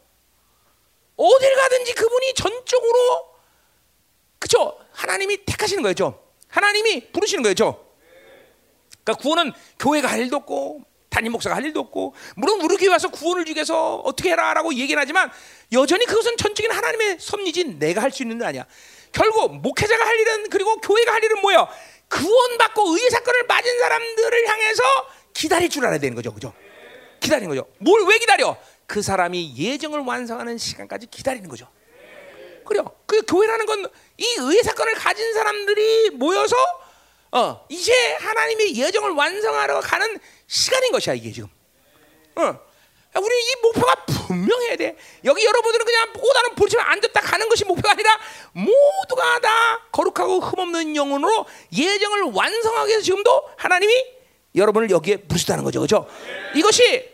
[1.20, 3.28] 어딜 가든지 그분이 전적으로
[4.40, 4.78] 그죠?
[4.94, 6.24] 하나님이 택하시는 거죠.
[6.48, 7.86] 하나님이 부르시는 거죠.
[9.04, 13.10] 그러니까 구원은 교회가 할 일도 없고 담임 목사가 할 일도 없고 물론 우리 교회 와서
[13.10, 15.30] 구원을 주기 위해서 어떻게 해라라고 얘기는 하지만
[15.74, 18.66] 여전히 그것은 전적인 하나님의 섭리지 내가 할 수 있는 일 아니야.
[19.12, 21.68] 결국 목회자가 할 일은 그리고 교회가 할 일은 뭐야?
[22.10, 24.84] 구원받고 의의 사건을 맞은 사람들을 향해서
[25.34, 26.34] 기다릴 줄 알아야 되는 거죠.
[26.34, 26.54] 그죠?
[27.20, 27.68] 기다리는 거죠.
[27.80, 28.56] 뭘 왜 기다려?
[28.90, 31.68] 그 사람이 예정을 완성하는 시간까지 기다리는 거죠.
[32.66, 32.86] 그래요.
[33.06, 33.86] 그 교회라는 건
[34.20, 36.56] 이 의의 사건을 가진 사람들이 모여서
[37.32, 41.48] 어, 이제 하나님의 예정을 완성하러 가는 시간인 것이야 이게 지금.
[42.36, 42.60] 어.
[43.16, 44.95] 우리 이 목표가 분명해야 돼.
[45.24, 48.20] 여기 여러분들은 그냥 보다는 보지만 앉았다 가는 것이 목표가 아니라
[48.52, 51.45] 모두가 다 거룩하고 흠없는 영혼으로
[51.76, 53.94] 예정을 완성하기 위해서 지금도 하나님이
[54.56, 55.80] 여러분을 여기에 부르셨다는 거죠.
[55.82, 56.07] 그죠?
[56.56, 57.10] 이것이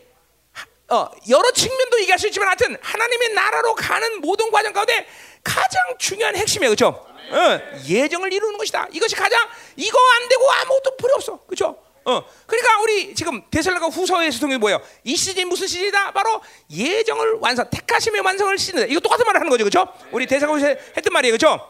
[0.88, 5.06] 어, 여러 측면도 얘기할 수 있지만 하여튼 하나님의 나라로 가는 모든 과정 가운데
[5.42, 6.70] 가장 중요한 핵심이에요.
[6.70, 7.06] 그죠?
[7.30, 8.86] 어, 예정을 이루는 것이다.
[8.92, 9.40] 이것이 가장
[9.74, 11.40] 이거 안 되고 아무것도 필요 없어.
[11.46, 11.76] 그죠?
[12.04, 14.80] 어, 그러니까 우리 지금 데살로가 후서에서 통해 뭐예요?
[15.02, 16.12] 이 시즌이 무슨 시즌이다?
[16.12, 16.40] 바로
[16.70, 18.86] 예정을 완성, 택하심의 완성을 시즌이다.
[18.86, 19.92] 이거 똑같은 말을 하는 거죠, 그렇죠?
[20.12, 21.68] 우리 데살로가 했던 말이에요, 그렇죠?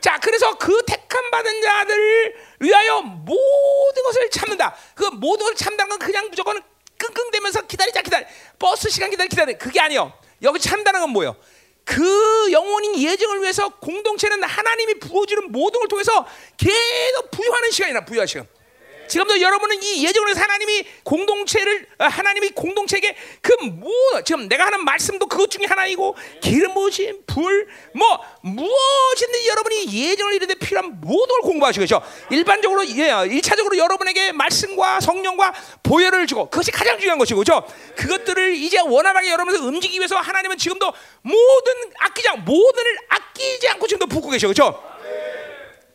[0.00, 4.74] 자, 그래서 그 택함 받은 자들을 위하여 모든 것을 참는다.
[4.94, 6.60] 그 모든 것을 참다는 건 그냥 무조건
[6.98, 8.26] 끙끙대면서 기다리자 기다려
[8.58, 10.12] 버스 시간 기다려 기다려 그게 아니요
[10.42, 11.36] 여기 참다는 건 뭐예요?
[11.84, 16.26] 그 영혼인 예정을 위해서 공동체는 하나님이 부어주는 모든 걸 통해서
[16.58, 18.46] 계속 부여하는 시간이나 부여할 시간.
[19.08, 25.50] 지금도 여러분은 이 해서 하나님이 공동체를 어, 하나님이 공동체에게 그뭐 지금 내가 하는 말씀도 그것
[25.50, 32.02] 중에 하나이고 기름 부으심 불뭐 무엇이든지 여러분이 예정을 이루는데 필요한 모든 걸 공부하시겠죠.
[32.30, 37.66] 일반적으로 예, 일차적으로 여러분에게 말씀과 성령과 보혈을 주고 그것이 가장 중요한 것이고 그죠.
[37.96, 44.30] 그것들을 이제 원활하게 여러분에서 움직이기 위해서 하나님은 지금도 모든 아끼지 모든을 아끼지 않고 지금도 붓고
[44.30, 44.82] 계셔 그죠.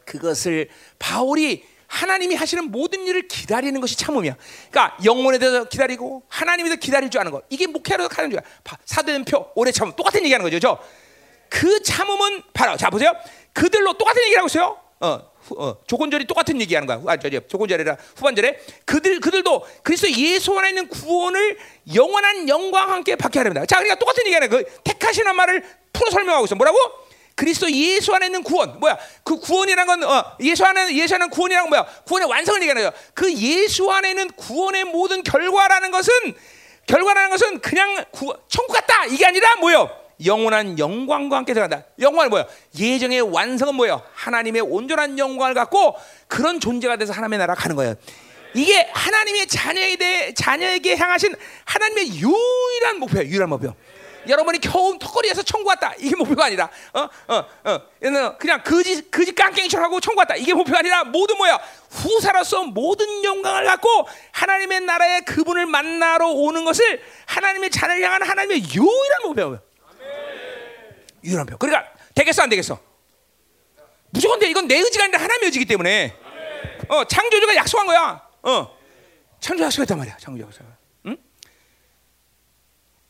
[0.06, 0.70] 그것을
[1.00, 4.36] 바울이 하나님이 하시는 모든 일을 기다리는 것이 참음이야.
[4.72, 7.44] 그러니까 영혼에 대해서 기다리고 하나님에 대해서 기다릴 줄 아는 거.
[7.50, 8.42] 이게 목회로 가는 거야.
[8.84, 10.80] 사도행표 오래 참음 똑같은 얘기하는 거죠.
[11.50, 13.14] 그 참음은 바로 자 보세요.
[13.54, 14.80] 그들로 똑같은 얘기를 하고 있어요.
[15.02, 15.22] 어,
[15.56, 17.00] 어, 조건절이 똑같은 얘기하는 거야.
[17.06, 21.60] 아, 저기 조건절이라 후반절에 그들 그들도 그리스도 예수 안에 있는 구원을
[21.94, 23.68] 영원한 영광과 함께 받게 하렵니다.
[23.68, 25.64] 자, 그러니까 똑같은 얘기하는 그 택하시는 말을
[25.94, 26.56] 풀어 설명하고 있어.
[26.56, 26.78] 뭐라고?
[27.36, 28.98] 그리스도 예수 안에 있는 구원 뭐야?
[29.24, 31.86] 그 구원이란 건 어, 예수 안에 예수 안에 구원이란 건 뭐야?
[32.06, 33.02] 구원의 완성을 얘기하는 거야.
[33.14, 36.14] 그 예수 안에 있는 구원의 모든 결과라는 것은
[36.86, 39.90] 결과라는 것은 그냥 구, 천국 같다 이게 아니라 뭐요?
[40.24, 41.86] 영원한 영광과 함께 들어간다.
[42.00, 42.46] 영광은 뭐야?
[42.80, 44.02] 예정의 완성은 뭐야?
[44.14, 45.96] 하나님의 온전한 영광을 갖고
[46.28, 47.96] 그런 존재가 돼서 하나님의 나라 가는 거예요.
[48.54, 51.36] 이게 하나님의 자녀에 대해 자녀에게 향하신
[51.66, 53.28] 하나님의 유일한 목표예요.
[53.28, 53.74] 유일한 목표.
[54.28, 59.86] 여러분이 겨우 턱걸이에서 천국 왔다 이게 목표가 아니라 어어어 어, 어, 그냥 거지 거지 깡깽이처럼
[59.86, 61.60] 하고 천국 왔다 이게 목표가 아니라 모두 뭐야
[61.90, 69.22] 후사로서 모든 영광을 갖고 하나님의 나라에 그분을 만나러 오는 것을 하나님의 자녀를 향한 하나님의 유일한
[69.24, 69.60] 목표예요.
[71.24, 71.58] 유일한 표.
[71.58, 72.80] 그러니까 되겠어 안 되겠어?
[74.10, 74.50] 무조건 돼.
[74.50, 76.16] 이건 내 의지가 아니라 하나님의 의지기 때문에.
[76.90, 78.28] 어 창조주가 약속한 거야.
[78.42, 78.78] 어
[79.40, 80.18] 창조 약속했단 말이야.
[80.18, 80.73] 창조 약속.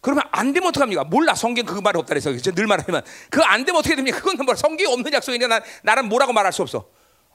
[0.03, 1.05] 그러면 안 되면 어떡합니까?
[1.05, 1.33] 몰라.
[1.33, 4.19] 성경 그 말이 없다 그래서 늘 말하지만 그거 안 되면 어떻게 됩니까?
[4.19, 6.85] 그건 뭐 성경이 없는 약속이냐 나, 나는 뭐라고 말할 수 없어.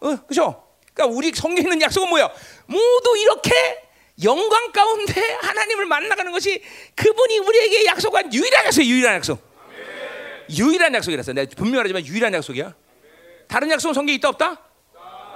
[0.00, 0.62] 어, 그죠?
[0.92, 2.30] 그러니까 우리 성경에 있는 약속은 뭐야?
[2.66, 3.52] 모두 이렇게
[4.22, 6.62] 영광 가운데 하나님을 만나가는 것이
[6.94, 9.40] 그분이 우리에게 약속한 유일한 약속, 유일한 약속.
[10.50, 12.74] 유일한 약속이라서 내가 분명하지만 유일한 약속이야.
[13.48, 14.67] 다른 약속은 성경에 있다 없다?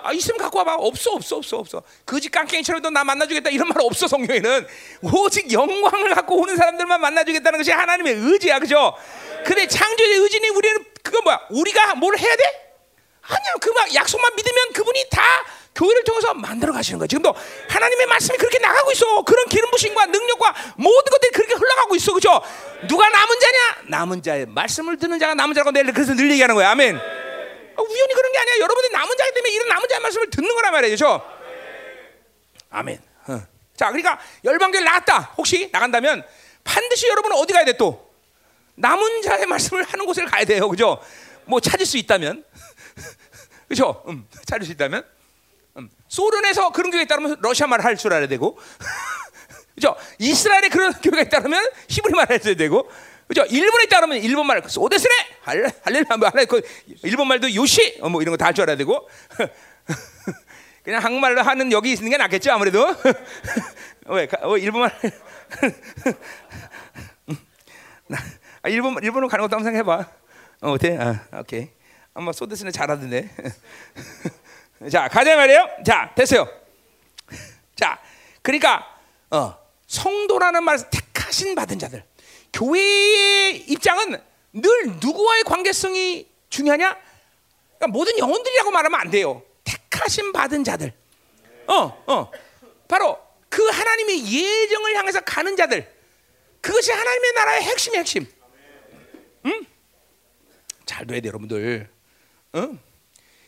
[0.05, 0.75] 아, 있으면 갖고 와봐.
[0.77, 1.83] 없어, 없어, 없어, 없어.
[2.07, 4.67] 거지 깡깽이처럼도 나 만나주겠다 이런 말 없어 성경에는.
[5.15, 8.95] 오직 영광을 갖고 오는 사람들만 만나주겠다는 것이 하나님의 의지야, 그죠?
[9.45, 11.41] 근데 창조의 의지니 우리는 그거 뭐야?
[11.51, 12.43] 우리가 뭘 해야 돼?
[13.23, 15.23] 아니야, 그 막 약속만 믿으면 그분이 다
[15.75, 17.07] 교회를 통해서 만들어 가시는 거야.
[17.07, 17.35] 지금도
[17.69, 19.23] 하나님의 말씀이 그렇게 나가고 있어.
[19.23, 22.41] 그런 기름 부심과 능력과 모든 것들이 그렇게 흘러가고 있어, 그죠?
[22.89, 23.59] 누가 남은 자냐?
[23.89, 26.71] 남은 자의 말씀을 듣는 자가 남은 자라고 내일 그래서 늘 얘기하는 거야.
[26.71, 27.22] 아멘.
[27.77, 28.55] 어, 우연히 그런 게 아니야.
[28.61, 31.23] 여러분들이 남은 자기 때문에 이런 남은 자의 말씀을 듣는 거란 말이죠.
[32.71, 33.01] 아멘.
[33.29, 33.43] 어.
[33.77, 35.35] 자, 그러니까 열방교회 나갔다.
[35.37, 36.25] 혹시 나간다면
[36.65, 38.11] 반드시 여러분은 어디 가야 돼 또?
[38.77, 40.69] 남은 자의 말씀을 하는 곳을 가야 돼요.
[40.69, 41.03] 그죠?
[41.45, 42.45] 뭐 찾을 수 있다면.
[43.69, 44.03] 그죠?
[44.09, 45.05] 음, 찾을 수 있다면.
[45.79, 45.91] 음.
[46.09, 48.59] 소련에서 그런 교회가 있다면 러시아 말을 할 줄 알아야 되고.
[49.75, 49.97] 그죠?
[50.19, 52.91] 이스라엘에 그런 교회가 있다면 히브리 말을 해야 되고.
[53.33, 53.47] 그죠?
[53.47, 55.15] 일본에 있다면 일본 말, 오데스네!
[55.41, 56.61] 할렐루야, 뭐, 할렐, 그
[57.03, 57.97] 일본 말도 요시!
[58.03, 59.09] 어, 뭐 이런 거다할줄 알아야 되고.
[60.85, 62.95] 그냥 한국말로 하는 여기 있는 게 낫겠죠, 아무래도.
[64.05, 64.95] 왜, 어, 일본말.
[68.61, 70.07] 아, 일본, 일본으로 가는 것도 항상 해봐.
[70.61, 70.99] 어, 어때?
[71.01, 71.71] 아, 오케이.
[72.13, 73.31] 아마 소데스는 잘하던데.
[74.93, 75.71] 자, 가자 말이에요.
[75.87, 76.47] 자, 됐어요.
[77.77, 77.99] 자,
[78.43, 78.87] 그러니까,
[79.31, 79.57] 어,
[79.87, 82.12] 성도라는 말에서 택하신 받은 자들.
[82.53, 84.21] 교회의 입장은
[84.53, 86.97] 늘 누구와의 관계성이 중요하냐?
[87.79, 89.43] 그러니까 모든 영혼들이라고 말하면 안 돼요.
[89.65, 90.93] 택하신 받은 자들.
[91.67, 92.31] 어, 어.
[92.87, 93.19] 바로
[93.49, 95.91] 그 하나님의 예정을 향해서 가는 자들.
[96.61, 98.27] 그것이 하나님의 나라의 핵심이 핵심.
[99.47, 99.67] 응?
[100.85, 101.89] 잘 돼야 돼, 여러분들.
[102.55, 102.79] 응?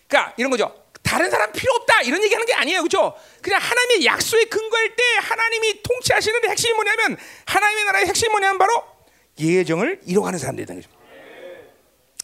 [0.09, 0.85] 그러니까 이런 거죠.
[1.03, 3.15] 다른 사람 필요 없다 이런 얘기하는 게 아니에요, 그렇죠?
[3.43, 8.94] 그냥 하나님의 약속에 근거할 때 하나님이 통치하시는 핵심이 뭐냐면 하나님의 나라의 핵심이 뭐냐면 바로
[9.39, 10.75] 예정을 이뤄가는 사람들이다.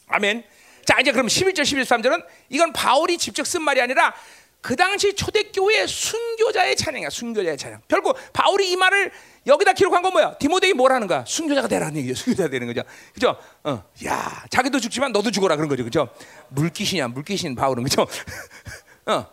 [0.08, 0.44] 아멘.
[0.84, 4.14] 자 이제 그럼 11절 11절은 이건 바울이 직접 쓴 말이 아니라
[4.60, 7.10] 그 당시 초대교회 순교자의 찬양이야.
[7.10, 7.82] 순교자의 찬양.
[7.88, 9.10] 결국 바울이 이 말을
[9.46, 10.36] 여기다 기록한 건 뭐야?
[10.36, 11.24] 디모데에 뭐라는 거야?
[11.26, 12.14] 순교자가 되라는 얘기죠.
[12.14, 12.82] 순교자 되는 거죠.
[13.14, 13.36] 그죠?
[13.64, 13.82] 어.
[14.04, 15.82] 야, 자기도 죽지만 너도 죽어라 그런 거죠.
[15.82, 16.08] 그죠?
[16.48, 17.08] 물귀신이야.
[17.08, 18.06] 물귀신 바울은 그죠?
[19.06, 19.26] 어.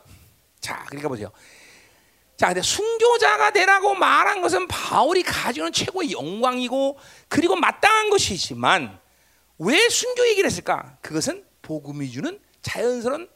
[0.62, 1.32] 자, 그러니까 보세요.
[2.38, 8.99] 자, 근데 순교자가 되라고 말한 것은 바울이 가지는 최고의 영광이고 그리고 마땅한 것이지만
[9.57, 10.97] 왜 순교 얘기를 했을까?
[11.01, 13.27] 그것은 복음이 주는 자연스러운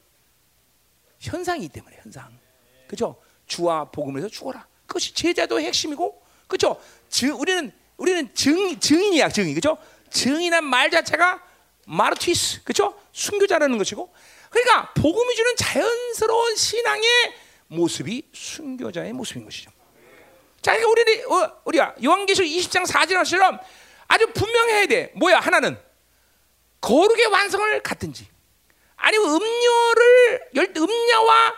[1.19, 2.39] 현상이기 때문에 현상.
[2.87, 3.19] 그죠?
[3.47, 4.67] 주와 복음에서 죽어라.
[4.85, 6.79] 그것이 제자도의 핵심이고, 그죠?
[7.09, 9.77] 증, 우리는 우리는 증 증인이야 증인, 그죠?
[10.09, 11.41] 증인한 말 자체가
[11.85, 12.99] 마르티스, 그죠?
[13.13, 14.13] 순교자라는 것이고,
[14.49, 17.09] 그러니까 복음이 주는 자연스러운 신앙의
[17.75, 19.71] 모습이 순교자의 모습인 것이죠.
[20.61, 23.59] 자, 그러니까 우리 어, 우리가 요한계시록 20장 4절처럼
[24.07, 25.11] 아주 분명해야 돼.
[25.15, 25.39] 뭐야?
[25.39, 25.79] 하나는
[26.81, 28.27] 거룩의 완성을 갖든지,
[28.97, 31.55] 아니면 음료를 열 음녀와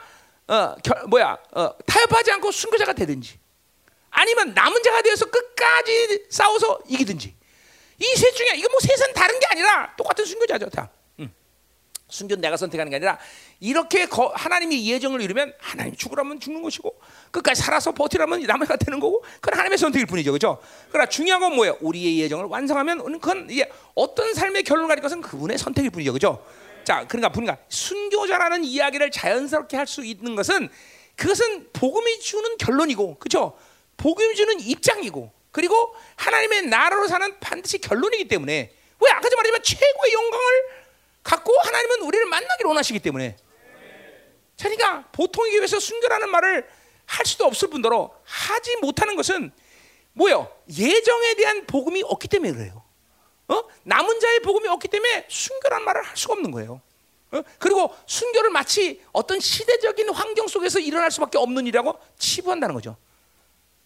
[0.48, 3.40] 어, 결, 뭐야 어, 타협하지 않고 순교자가 되든지,
[4.12, 7.36] 아니면 남은 자가 되어서 끝까지 싸워서 이기든지.
[8.00, 10.90] 이 셋 중에 이거 뭐 셋은 다른 게 아니라 똑같은 순교자죠 다.
[12.14, 12.28] 음.
[12.30, 13.18] 순교 내가 선택하는 게 아니라
[13.60, 16.96] 이렇게 거, 하나님이 예정을 이루면 하나님 죽으라면 죽는 것이고
[17.32, 20.62] 끝까지 살아서 버티라면 남아가 되는 거고 그건 하나님의 선택일 뿐이죠, 그렇죠?
[20.90, 21.78] 그러나 중요한 건 뭐예요?
[21.82, 26.46] 우리의 예정을 완성하면 그건 이게 어떤 삶의 결론을 가질 것은 그분의 선택일 뿐이죠, 그렇죠?
[26.84, 30.70] 자, 그러니까 그러니까 순교자라는 이야기를 자연스럽게 할 수 있는 것은
[31.16, 33.58] 그것은 복음이 주는 결론이고, 그렇죠?
[33.98, 40.14] 복음이 주는 입장이고, 그리고 하나님의 나라로 사는 반드시 결론이기 때문에 왜 아까 전 말했지만 최고의
[40.14, 40.83] 영광을
[41.24, 43.36] 갖고 하나님은 우리를 만나기를 원하시기 때문에.
[44.56, 46.68] 자, 그러니까 보통의 교회에서 순교라는 말을
[47.06, 49.52] 할 수도 없을 뿐더러 하지 못하는 것은
[50.14, 50.52] 뭐요?
[50.70, 52.84] 예정에 대한 복음이 없기 때문에 그래요.
[53.48, 53.64] 어?
[53.84, 56.82] 남은 자의 복음이 없기 때문에 순교란 말을 할 수가 없는 거예요.
[57.32, 57.42] 어?
[57.58, 62.96] 그리고 순교를 마치 어떤 시대적인 환경 속에서 일어날 수밖에 없는 일이라고 치부한다는 거죠.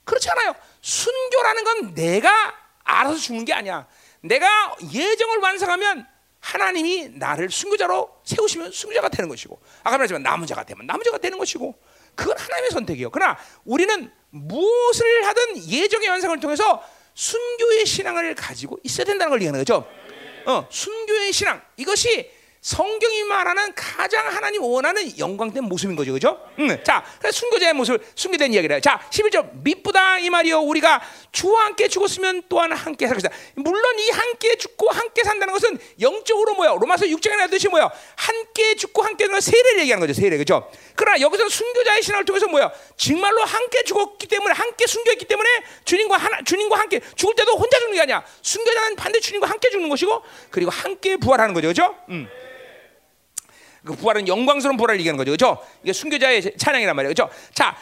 [0.03, 0.55] 그렇지 않아요.
[0.81, 2.53] 순교라는 건 내가
[2.83, 3.87] 알아서 죽는 게 아니야.
[4.21, 6.07] 내가 예정을 완성하면
[6.39, 11.37] 하나님이 나를 순교자로 세우시면 순교자가 되는 것이고 아까 말했지만 남은 자가 되면 남은 자가 되는
[11.37, 11.75] 것이고
[12.15, 13.09] 그건 하나님의 선택이에요.
[13.09, 16.83] 그러나 우리는 무엇을 하든 예정의 완성을 통해서
[17.13, 19.87] 순교의 신앙을 가지고 있어야 된다는 걸 얘기하는 거죠.
[20.45, 22.31] 어, 순교의 신앙 이것이
[22.67, 26.37] 성경이 말하는 가장 하나님 원하는 영광된 모습인 거죠, 그죠?
[26.59, 26.77] 응.
[26.83, 28.81] 자, 그래서 순교자의 모습을 순교된 이야기를.
[28.81, 30.59] 자, 11절 미쁘다 이 말이요.
[30.59, 33.29] 우리가 주와 함께 죽었으면 또한 함께 살겠다.
[33.55, 36.71] 물론 이 함께 죽고 함께 산다는 것은 영적으로 뭐야?
[36.71, 37.89] 로마서 6장에 나듯이 뭐야?
[38.17, 40.69] 함께 죽고 함께 사는 세례를 얘기하는 거죠, 세례, 그죠?
[40.95, 42.69] 그러나 여기서 순교자의 신앙을 통해서 뭐야?
[42.97, 45.49] 정말로 함께 죽었기 때문에 함께 순교했기 때문에
[45.85, 48.25] 주님과 하나, 주님과 함께 죽을 때도 혼자 죽는 게 아니야.
[48.41, 50.21] 순교자는 반대 주님과 함께 죽는 것이고
[50.51, 51.95] 그리고 함께 부활하는 거죠, 그죠?
[52.09, 52.27] 음.
[53.87, 55.31] 그 부활은 영광스러운 부활을 얘기하는 거죠.
[55.31, 55.65] 그렇죠?
[55.83, 57.13] 이게 순교자의 찬양이란 말이에요.
[57.13, 57.33] 그렇죠?
[57.53, 57.75] 자,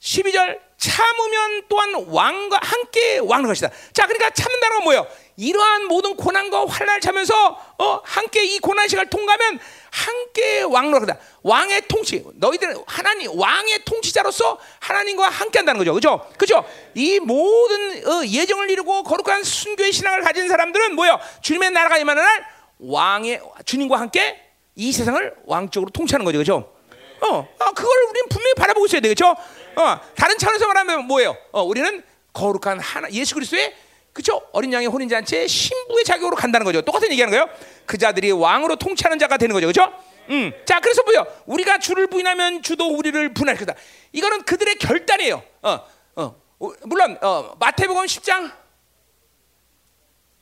[0.00, 3.70] 12절 참으면 또한 왕과 함께 왕는 것이다.
[3.92, 5.06] 자, 그러니까 참는다는 건 뭐예요?
[5.36, 9.60] 이러한 모든 고난과 환난을 참면서 어, 함께 이 고난 시간을 통과하면
[9.90, 11.18] 함께 왕노하다.
[11.42, 12.24] 왕의 통치.
[12.34, 15.94] 너희들은 하나님 왕의 통치자로서 하나님과 함께 한다는 거죠.
[15.94, 16.28] 그죠?
[16.36, 16.64] 그죠?
[16.94, 21.20] 이 모든 어, 예정을 이루고 거룩한 순교의 신앙을 가진 사람들은 뭐예요?
[21.42, 22.44] 주님의 나라가 임하는 날
[22.78, 26.38] 왕의 주님과 함께 이 세상을 왕적으로 통치하는 거죠.
[26.38, 26.72] 그죠?
[27.20, 29.28] 어, 아, 그걸 우리는 분명히 바라보고 있어야 되겠죠?
[29.28, 31.36] 어, 다른 차원에서 말하면 뭐예요?
[31.52, 33.74] 어, 우리는 거룩한 하나 예수 그리스도의
[34.12, 34.42] 그죠?
[34.52, 36.82] 어린 양의 혼인 잔치에 신부의 자격으로 간다는 거죠.
[36.82, 37.48] 똑같은 얘기하는 거예요.
[37.86, 39.66] 그 자들이 왕으로 통치하는 자가 되는 거죠.
[39.68, 39.92] 그죠?
[40.30, 40.52] 음.
[40.66, 41.26] 자, 그래서 뭐요?
[41.46, 43.74] 우리가 주를 부인하면 주도 우리를 분할 거다.
[44.12, 45.42] 이거는 그들의 결단이에요.
[45.62, 45.80] 어,
[46.16, 46.36] 어.
[46.82, 48.52] 물론 어, 마태복음 10장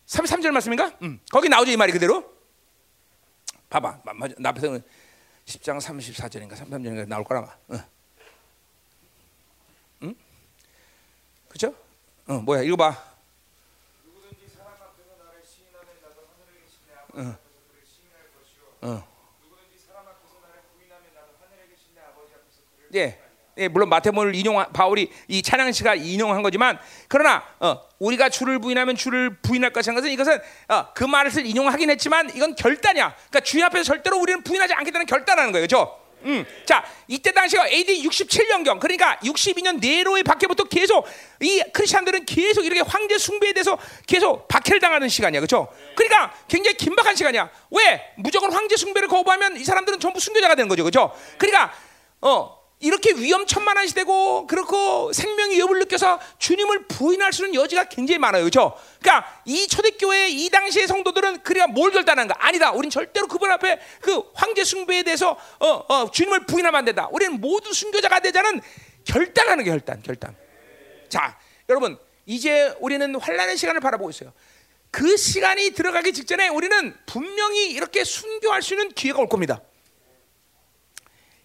[0.06, 0.92] 33절 말씀인가?
[1.02, 1.20] 음.
[1.30, 2.24] 거기 나오죠 이 말이 그대로.
[3.70, 4.34] 봐봐, 맞아.
[4.38, 4.80] 나 앞에서
[5.46, 7.56] 10장 34절인가 33절인가 나올 거라.
[7.68, 7.76] 어.
[10.02, 10.14] 응?
[11.48, 11.74] 그죠?
[12.26, 12.62] 어, 뭐야?
[12.62, 13.10] 이거 봐.
[17.12, 17.38] 어.
[18.82, 19.08] 어.
[22.94, 23.29] 예.
[23.60, 26.78] 예, 물론 마태복음을 인용 바울이 이 찬양 씨가 인용한 거지만
[27.08, 30.38] 그러나 어, 우리가 주를 부인하면 주를 부인할 것이라는 것은 이것은
[30.68, 33.14] 어, 그 말을 인용하긴 했지만 이건 결단이야.
[33.14, 35.66] 그러니까 주인 앞에서 절대로 우리는 부인하지 않겠다는 결단하는 거예요.
[35.66, 36.00] 그렇죠?
[36.22, 41.06] 음, 자 이때 당시가 AD 67년경 그러니까 62년 네로의 박해부터 계속
[41.40, 45.68] 이 크리스천들은 계속 이렇게 황제 숭배에 대해서 계속 박해를 당하는 시간이야, 그렇죠?
[45.94, 47.50] 그러니까 굉장히 긴박한 시간이야.
[47.70, 51.14] 왜 무조건 황제 숭배를 거부하면 이 사람들은 전부 순교자가 되는 거죠, 그렇죠?
[51.38, 51.72] 그러니까
[52.22, 58.42] 어 이렇게 위험천만한 시대고 그렇고 생명의 위협을 느껴서 주님을 부인할 수 있는 여지가 굉장히 많아요.
[58.42, 58.74] 그렇죠?
[59.00, 62.34] 그러니까 이 초대교회 이 당시의 성도들은 그래야 뭘 결단한가?
[62.38, 62.72] 아니다.
[62.72, 67.06] 우린 절대로 그분 앞에 그 황제 숭배에 대해서 어, 어, 주님을 부인하면 안 된다.
[67.12, 68.62] 우리는 모두 순교자가 되자는
[69.04, 70.34] 결단하는 게 결단, 결단.
[71.10, 71.38] 자,
[71.68, 74.32] 여러분 이제 우리는 환란의 시간을 바라보고 있어요.
[74.90, 79.60] 그 시간이 들어가기 직전에 우리는 분명히 이렇게 순교할 수 있는 기회가 올 겁니다.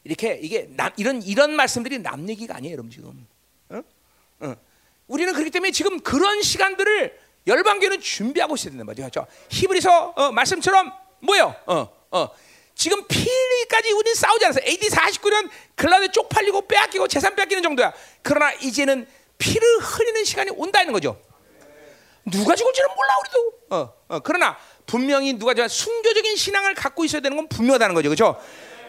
[0.06, 3.28] 이렇게 이게 남, 이런 이런 말씀들이 남 얘기가 아니에요, 여러분 지금.
[3.70, 3.82] 어?
[4.40, 4.56] 어.
[5.08, 9.28] 우리는 그렇기 때문에 지금 그런 시간들을 열방교는 준비하고 있어야 된단 말이죠.
[9.50, 10.92] 히브리서 어, 말씀처럼
[11.22, 11.56] 뭐요?
[11.66, 12.30] 어, 어.
[12.76, 14.60] 지금 피리까지 우리는 싸우지 않았어.
[14.64, 17.94] AD 49년 글라드 쪽팔리고 빼앗기고 재산 빼앗기는 정도야.
[18.22, 19.08] 그러나 이제는
[19.38, 21.20] 피를 흘리는 시간이 온다는 거죠.
[22.26, 23.54] 누가 죽을지는 몰라 우리도.
[23.70, 24.20] 어, 어.
[24.20, 28.10] 그러나 분명히 누가 저 순교적인 신앙을 갖고 있어야 되는 건 분명하다는 거죠.
[28.10, 28.40] 그렇죠?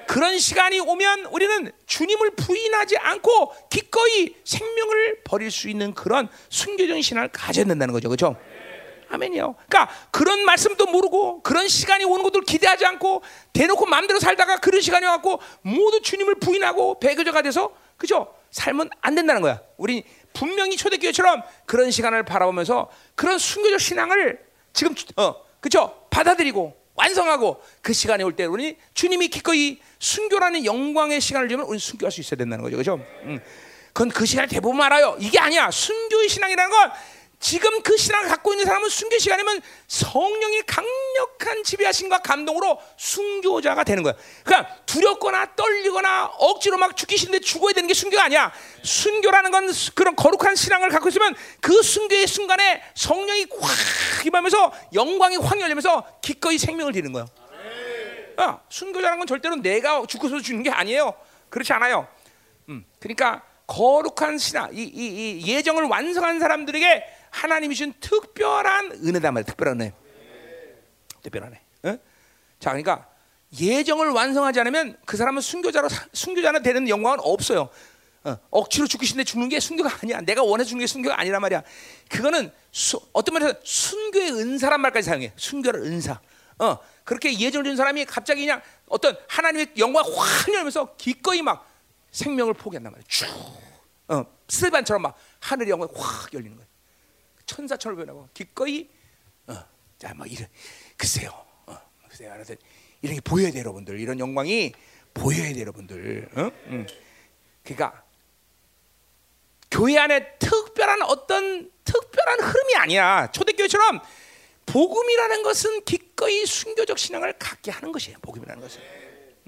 [0.06, 7.28] 그런 시간이 오면 우리는 주님을 부인하지 않고 기꺼이 생명을 버릴 수 있는 그런 순교적인 신앙을
[7.28, 8.08] 가져야 된다는 거죠.
[8.08, 8.36] 그렇죠?
[9.08, 9.54] 아멘이요.
[9.68, 13.22] 그러니까 그런 말씀도 모르고 그런 시간이 오는 것도 기대하지 않고
[13.52, 18.34] 대놓고 마음대로 살다가 그런 시간이 왔고 모두 주님을 부인하고 배교자가 돼서 그죠?
[18.50, 19.60] 살면 안 된다는 거야.
[19.76, 24.40] 우리 분명히 초대교회처럼 그런 시간을 바라보면서 그런 순교적 신앙을
[24.72, 26.06] 지금 어 그죠?
[26.10, 32.10] 받아들이고 완성하고 그 시간이 올 때 우리 주님이 기꺼이 순교라는 영광의 시간을 주면 우리 순교할
[32.12, 32.76] 수 있어야 된다는 거죠.
[32.76, 33.00] 그죠?
[33.22, 33.40] 음.
[33.92, 35.16] 그건 그 시간을 대부분 알아요.
[35.20, 35.70] 이게 아니야.
[35.70, 36.90] 순교의 신앙이라는 건
[37.46, 44.14] 지금 그 신앙을 갖고 있는 사람은 순교 시간이면 성령의 강력한 지배하심과 감동으로 순교자가 되는 거야.
[44.42, 48.52] 그러니까 두렵거나 떨리거나 억지로 막 죽기 싫은데 죽어야 되는 게 순교가 아니야.
[48.82, 55.60] 순교라는 건 그런 거룩한 신앙을 갖고 있으면 그 순교의 순간에 성령이 확 임하면서 영광이 확
[55.60, 57.26] 열리면서 기꺼이 생명을 드리는 거야.
[58.38, 61.14] 아, 순교자라는 건 절대로 내가 죽어서 주는 게 아니에요.
[61.48, 62.08] 그렇지 않아요.
[62.70, 69.44] 음, 그러니까 거룩한 신앙, 이, 이, 이 예정을 완성한 사람들에게 하나님이 준 특별한 은혜다 말이야.
[69.44, 69.92] 특별한 은혜.
[71.22, 71.94] 특별한 은혜.
[71.94, 71.98] 어?
[72.58, 73.06] 자, 그러니까
[73.60, 77.68] 예정을 완성하지 않으면 그 사람은 순교자로 순교자나 되는 영광은 없어요.
[78.24, 80.20] 어, 억지로 죽기 싫은데 죽는 게 순교가 아니야.
[80.22, 81.62] 내가 원해 주는 게 순교가 아니란 말이야.
[82.08, 85.32] 그거는 수, 어떤 말에서 순교의 은사란 말까지 사용해.
[85.36, 86.18] 순교를 은사.
[86.58, 91.70] 어, 그렇게 예정을 준 사람이 갑자기 그냥 어떤 하나님의 영광 확 열면서 기꺼이 막
[92.12, 93.06] 생명을 포기한단 말이야.
[93.06, 93.28] 쭉.
[94.08, 96.65] 어, 스반처럼 막 하늘의 영광이 확 열리는 거야.
[97.46, 98.88] 천사처럼 변하고 기꺼이
[99.46, 99.54] 어,
[99.98, 100.48] 자뭐 이런
[100.96, 101.30] 글쎄요.
[101.66, 101.78] 어,
[102.08, 102.32] 글쎄요.
[102.32, 102.56] 하여튼
[103.02, 103.98] 이런 게 보여야 돼 여러분들.
[104.00, 104.72] 이런 영광이
[105.14, 106.28] 보여야 돼 여러분들.
[106.34, 106.50] 어?
[106.66, 106.86] 음.
[107.62, 108.02] 그러니까
[109.70, 113.30] 교회 안에 특별한 어떤 특별한 흐름이 아니야.
[113.32, 114.00] 초대교회처럼
[114.66, 118.18] 복음이라는 것은 기꺼이 순교적 신앙을 갖게 하는 것이에요.
[118.20, 118.80] 복음이라는 것은.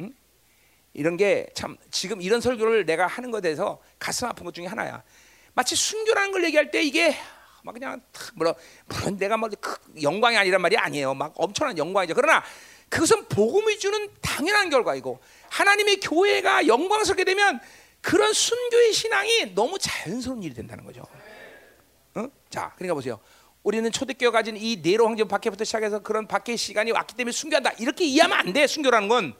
[0.01, 0.15] 응?
[0.95, 5.03] 이런 게 참 지금 이런 설교를 내가 하는 것에 대해서 가슴 아픈 것 중에 하나야.
[5.55, 7.17] 마치 순교라는 걸 얘기할 때 이게
[7.69, 8.01] 막 그냥
[8.35, 8.55] 물론
[8.87, 9.51] 물론 내가 뭐
[10.01, 11.13] 영광이 아니란 말이 아니에요.
[11.13, 12.15] 막 엄청난 영광이죠.
[12.15, 12.43] 그러나
[12.89, 15.21] 그것은 복음이 주는 당연한 결과이고
[15.51, 17.61] 하나님의 교회가 영광스럽게 되면
[18.01, 21.03] 그런 순교의 신앙이 너무 자연스러운 일이 된다는 거죠.
[22.15, 22.27] 어?
[22.49, 23.21] 자, 그러니까 보세요.
[23.63, 27.73] 우리는 초대교회 가진 이 네로 황제 박해부터 시작해서 그런 박해 시간이 왔기 때문에 순교한다.
[27.73, 28.67] 이렇게 이해하면 안 돼.
[28.67, 29.35] 순교라는 건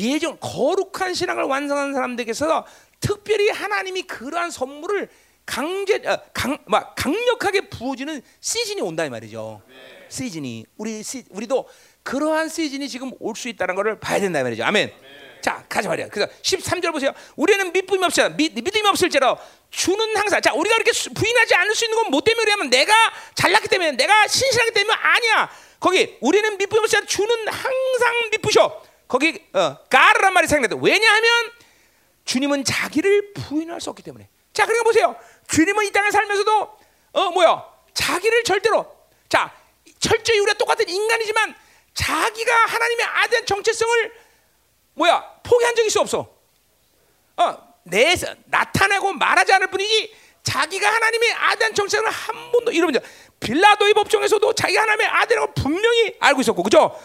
[0.00, 2.66] 예전 거룩한 신앙을 완성한 사람들에게서
[2.98, 5.08] 특별히 하나님이 그러한 선물을
[5.46, 9.62] 강제 어, 강, 막 강력하게 부어주는 시즌이 온다 이 말이죠.
[10.08, 11.68] 시즌이 우리 시, 우리도
[12.02, 14.64] 그러한 시즌이 지금 올 수 있다는 것을 봐야 된다 이 말이죠.
[14.64, 14.92] 아멘.
[15.42, 16.08] 자, 가자 말이야.
[16.08, 17.12] 그래서 13절 보세요.
[17.36, 18.28] 우리는 믿음이 없어.
[18.30, 19.36] 믿, 믿음이 없을지라
[19.70, 20.40] 주는 항상.
[20.42, 22.92] 자, 우리가 이렇게 부인하지 않을 수 있는 건 뭐 때문에 그러면 내가
[23.34, 25.50] 잘났기 때문에 내가 신실하기 때문에 아니야.
[25.78, 27.04] 거기 우리는 믿음이 없어.
[27.06, 28.82] 주는 항상 믿으셔.
[29.08, 30.76] 거기 어, 가르란 말이 생각나다.
[30.82, 31.30] 왜냐하면
[32.26, 34.28] 주님은 자기를 부인할 수 없기 때문에.
[34.52, 35.16] 자, 그러니까 보세요.
[35.48, 36.78] 주님은 이 땅에 살면서도
[37.12, 37.64] 어 뭐야?
[37.94, 38.86] 자기를 절대로
[39.28, 39.52] 자
[39.98, 41.54] 철저히 우리가 똑같은 인간이지만
[41.94, 44.12] 자기가 하나님의 아들 정체성을
[44.94, 46.28] 뭐야 포기한 적이 있어 없어.
[47.36, 53.00] 어 내에서 나타내고 말하지 않을 뿐이지 자기가 하나님의 아들 정체성을 한 번도 이러면
[53.40, 57.00] 빌라도의 법정에서도 자기가 하나님의 아들이라고 분명히 알고 있었고 그죠?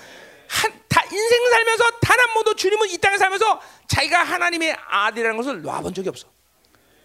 [0.47, 5.61] 한, 다 인생 살면서 단 한 번도 주님은 이 땅에 살면서 자기가 하나님의 아들이라는 것을
[5.61, 6.27] 놔본 적이 없어.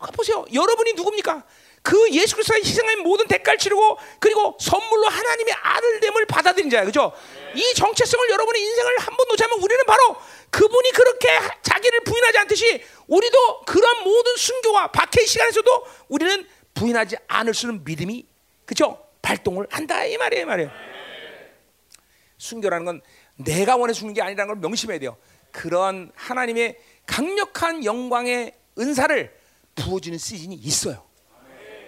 [0.01, 0.45] 아, 보세요.
[0.53, 1.45] 여러분이 누굽니까?
[1.83, 6.85] 그 예수 그리스도가 희생한 모든 대가를 치르고 그리고 선물로 하나님의 아들 됨을 받아들인 자야.
[6.85, 7.13] 그죠?
[7.55, 10.17] 이 정체성을 여러분의 인생을 한 번 놓자면 우리는 바로
[10.51, 11.29] 그분이 그렇게
[11.63, 18.27] 자기를 부인하지 않듯이 우리도 그런 모든 순교와 박해의 시간에서도 우리는 부인하지 않을 수 있는 믿음이
[18.67, 19.03] 그죠?
[19.23, 20.71] 발동을 한다 이 말이에요, 이 말이에요.
[22.39, 23.01] 순교라는 건
[23.37, 25.17] 내가 원해서 죽는 게 아니라는 걸 명심해야 돼요.
[25.51, 29.40] 그런 하나님의 강력한 영광의 은사를
[29.85, 31.03] 부어주는 시즌이 있어요.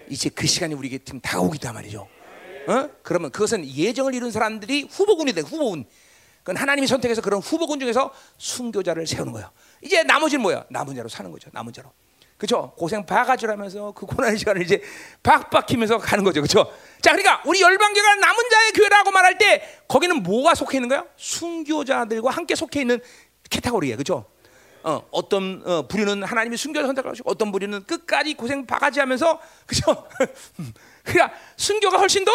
[0.08, 2.08] 이제 그 시간이 우리에게 지금 다가오기다 말이죠.
[2.68, 2.88] 어?
[3.02, 5.84] 그러면 그것은 예정을 이룬 사람들이 후보군이 돼 후보군.
[6.38, 9.50] 그건 하나님이 선택해서 그런 후보군 중에서 순교자를 세우는 거예요.
[9.80, 10.64] 이제 나머지는 뭐야?
[10.70, 11.50] 남은 자로 사는 거죠.
[11.52, 11.92] 남은 자로.
[12.36, 12.72] 그렇죠?
[12.76, 14.82] 고생 바가지라면서 그 고난의 시간을 이제
[15.22, 16.40] 박박히면서 가는 거죠.
[16.40, 16.72] 그렇죠?
[17.00, 21.04] 자, 그러니까 우리 열방교가 남은 자의 교회라고 말할 때 거기는 뭐가 속해 있는 거야?
[21.16, 23.00] 순교자들과 함께 속해 있는
[23.48, 23.96] 캐타고리예요.
[23.96, 24.26] 그렇죠?
[24.84, 30.06] 어, 어떤 어, 부류는 하나님이 순교를 선택하시고 어떤 부류는 끝까지 고생 바가지하면서 그죠?
[31.04, 32.32] 그러니까 순교가 훨씬 더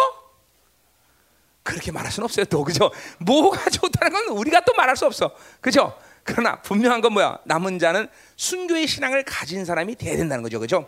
[1.64, 2.46] 그렇게 말할 수는 없어요.
[2.46, 2.90] 또 그죠?
[3.20, 5.36] 뭐가 좋다는 건 우리가 또 말할 수 없어.
[5.60, 5.98] 그죠?
[6.24, 7.40] 그러나 분명한 건 뭐야?
[7.46, 8.08] 남은 자는
[8.38, 10.60] 순교의 신앙을 가진 사람이 돼야 된다는 거죠.
[10.60, 10.88] 그죠?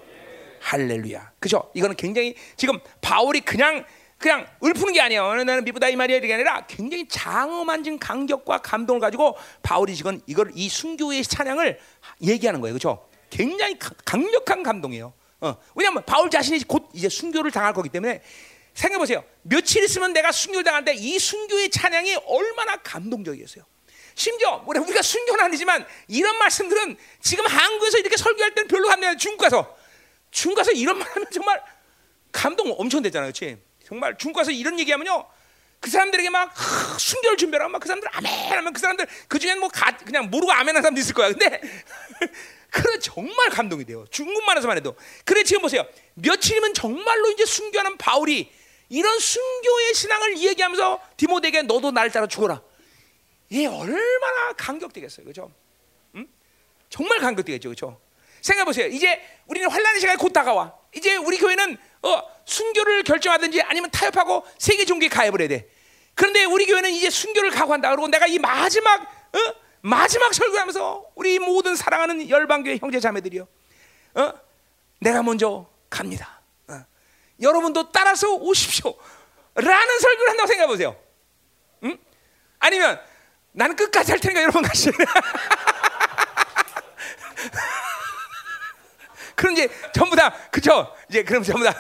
[0.62, 1.32] 할렐루야.
[1.40, 1.70] 그죠?
[1.74, 3.86] 이거는 굉장히 지금 바울이 그냥
[4.20, 5.34] 그냥 읊푸는 게 아니에요.
[5.34, 10.68] 나는 미부다 이 말이야 이게 아니라 굉장히 장엄한 감격과 감동을 가지고 바울이 지금 이걸 이
[10.68, 11.80] 순교의 찬양을
[12.24, 12.74] 얘기하는 거예요.
[12.74, 13.08] 그렇죠?
[13.30, 15.14] 굉장히 강력한 감동이에요.
[15.40, 15.56] 어.
[15.74, 18.22] 왜냐하면 바울 자신이 곧 이제 순교를 당할 거기 때문에
[18.74, 19.24] 생각해 보세요.
[19.42, 23.64] 며칠 있으면 내가 순교를 당하는데 이 순교의 찬양이 얼마나 감동적이었어요.
[24.16, 29.16] 심지어 우리가 순교는 아니지만 이런 말씀들은 지금 한국에서 이렇게 설교할 때는 별로 안 돼요.
[29.18, 29.78] 중국 가서
[30.30, 31.64] 중국 가서 이런 말하면 정말
[32.34, 33.69] 감동 엄청 되잖아요, 그렇지?
[33.90, 35.26] 정말 중국 가서 이런 얘기하면요.
[35.80, 36.54] 그 사람들에게 막
[37.00, 40.52] 순결 준비하고 막 그 사람들 아멘 하면 그 사람들 그 중에는 뭐 가, 그냥 모르고
[40.52, 41.30] 아멘 하는 사람도 있을 거야.
[41.30, 41.60] 근데
[42.70, 44.06] 그래 정말 감동이 돼요.
[44.12, 44.96] 중국말에서만 해도.
[45.26, 45.84] 그래 지금 보세요.
[46.14, 48.52] 며칠이면 정말로 이제 순교하는 바울이
[48.90, 52.62] 이런 순교의 신앙을 이야기하면서 디모데에게 너도 날 따라 죽어라.
[53.50, 55.26] 이 얼마나 감격되겠어요.
[55.26, 55.52] 그죠?
[56.16, 56.28] 응?
[56.90, 57.70] 정말 감격되겠죠.
[57.70, 58.00] 그죠?
[58.42, 58.88] 생각해 보세요.
[58.88, 60.76] 이제 우리는 환란의 시간이 곧 다가와.
[60.96, 65.70] 이제 우리 교회는 어, 순교를 결정하든지 아니면 타협하고 세계 종교에 가입을 해야 돼.
[66.16, 67.90] 그런데 우리 교회는 이제 순교를 각오한다.
[67.92, 69.56] 그리고 내가 이 마지막 어?
[69.82, 73.48] 마지막 설교하면서 우리 모든 사랑하는 열방교회 형제 자매들이요.
[74.16, 74.34] 어?
[75.00, 76.42] 내가 먼저 갑니다.
[76.68, 76.84] 어.
[77.42, 78.94] 여러분도 따라서 오십시오.
[79.56, 80.96] 라는 설교를 한다고 생각해 보세요.
[81.84, 81.98] 응?
[82.60, 83.00] 아니면
[83.52, 84.92] 나는 끝까지 할 테니까 여러분 가시죠.
[89.40, 90.94] 그럼 이제 전부 다 그죠?
[91.10, 91.74] 이제 그럼 전부 다.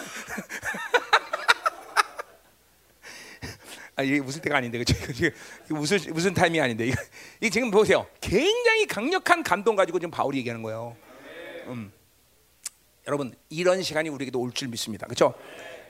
[3.97, 4.95] 아 이게 웃을 때가 아닌데 그죠?
[5.11, 5.31] 이게
[5.69, 6.95] 웃을 웃은 타임이 아닌데 이게,
[7.41, 8.07] 이게 지금 보세요.
[8.21, 10.95] 굉장히 강력한 감동 가지고 지금 바울이 얘기하는 거예요.
[11.67, 11.91] 음.
[13.07, 15.05] 여러분 이런 시간이 우리에게도 올 줄 믿습니다.
[15.05, 15.33] 그렇죠?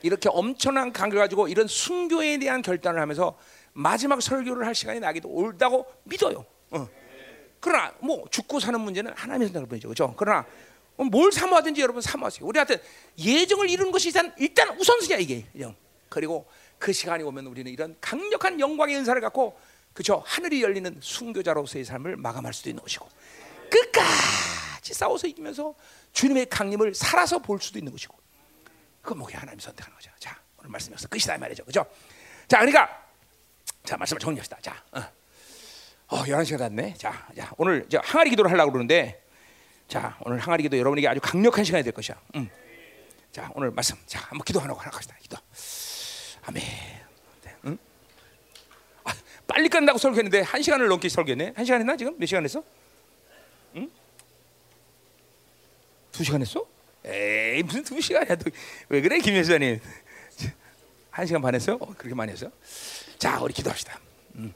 [0.02, 3.38] 이렇게 엄청난 감격 가지고 이런 순교에 대한 결단을 하면서
[3.74, 6.44] 마지막 설교를 할 시간이 나기도 올다고 믿어요.
[6.72, 6.88] 어.
[7.60, 9.86] 그러나 뭐 죽고 사는 문제는 하나님의 선택을 뿐이죠.
[9.86, 10.14] 그렇죠?
[10.16, 10.44] 그러나
[11.08, 12.46] 뭘 사모하든지 여러분 사모하세요.
[12.46, 12.82] 우리한테
[13.18, 15.46] 예정을 이루는 것이 일단, 일단 우선순위야 이게.
[16.08, 16.46] 그리고
[16.78, 19.58] 그 시간이 오면 우리는 이런 강력한 영광의 은사를 갖고
[19.92, 23.08] 그죠 하늘이 열리는 순교자로서의 삶을 마감할 수도 있는 것이고
[23.70, 25.74] 끝까지 싸워서 이기면서
[26.12, 28.16] 주님의 강림을 살아서 볼 수도 있는 것이고
[29.02, 30.10] 그건 뭐게 하나님이 선택하는 거죠.
[30.18, 31.84] 자 오늘 말씀에서 끝이다 말이죠, 그죠?
[32.48, 33.06] 자 그러니까
[33.84, 34.58] 자 말씀을 정리합시다.
[34.60, 35.02] 자 어.
[36.12, 36.94] 어, 11시가 됐네.
[36.94, 39.19] 자, 자, 오늘 이제 항아리 기도를 하려고 그러는데
[39.90, 42.16] 자, 오늘 항아리 기도 여러분에게 아주 강력한 시간이 될 것이야.
[42.36, 42.48] 음.
[43.32, 43.96] 자, 오늘 말씀.
[44.06, 45.16] 자, 한번 기도하라고 하나 갑시다.
[45.20, 45.36] 기도.
[46.42, 46.62] 아멘.
[47.42, 47.78] 네, 응?
[49.02, 49.12] 아,
[49.48, 51.54] 빨리 끝난다고 설교했는데 한 시간을 넘게 설교했네.
[51.56, 52.16] 한 시간 했나 지금?
[52.16, 52.62] 몇 시간 했어?
[53.74, 53.90] 응?
[56.12, 56.64] 두 시간 했어?
[57.04, 58.36] 에이 무슨 두 시간이야?
[58.36, 58.48] 또.
[58.90, 59.80] 왜 그래 김여사님?
[61.10, 61.74] 한 시간 반 했어?
[61.74, 62.48] 어, 그렇게 많이 했어?
[63.18, 63.98] 자, 우리 기도합시다.
[64.36, 64.54] 음.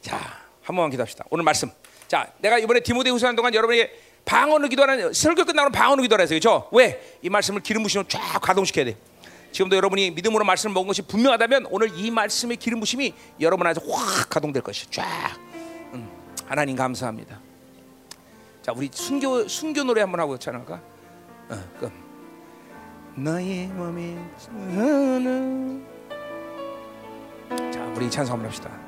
[0.00, 0.16] 자,
[0.62, 1.26] 한 번만 기도합시다.
[1.30, 1.70] 오늘 말씀.
[2.08, 3.92] 자, 내가 이번에 디모데후서 하는 동안 여러분에게
[4.24, 6.38] 방언으로 기도하는 설교 끝나고 방언으로 기도하라 했어요.
[6.38, 6.68] 그렇죠?
[6.72, 7.18] 왜?
[7.22, 8.96] 이 말씀을 기름 부심으로 쫙 가동시켜야 돼.
[9.52, 14.28] 지금도 여러분이 믿음으로 말씀을 먹은 것이 분명하다면 오늘 이 말씀의 기름 부심이 여러분 안에서 확
[14.28, 15.04] 가동될 것이 쫙.
[15.92, 16.10] 음,
[16.46, 17.38] 하나님 감사합니다.
[18.62, 20.74] 자, 우리 순교 순교 노래 한번 하고 찬양할까?
[20.74, 21.92] 어, 그
[23.14, 25.84] 나의 하나.
[27.70, 28.83] 자, 우리 찬송 한번 합시다.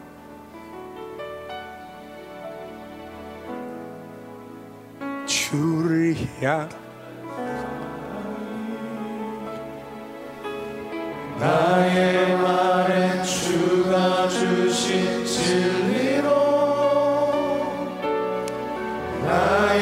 [5.49, 6.69] 주를 향.
[11.39, 16.29] 나의 말에 주가 주신 진리로
[19.23, 19.76] 나의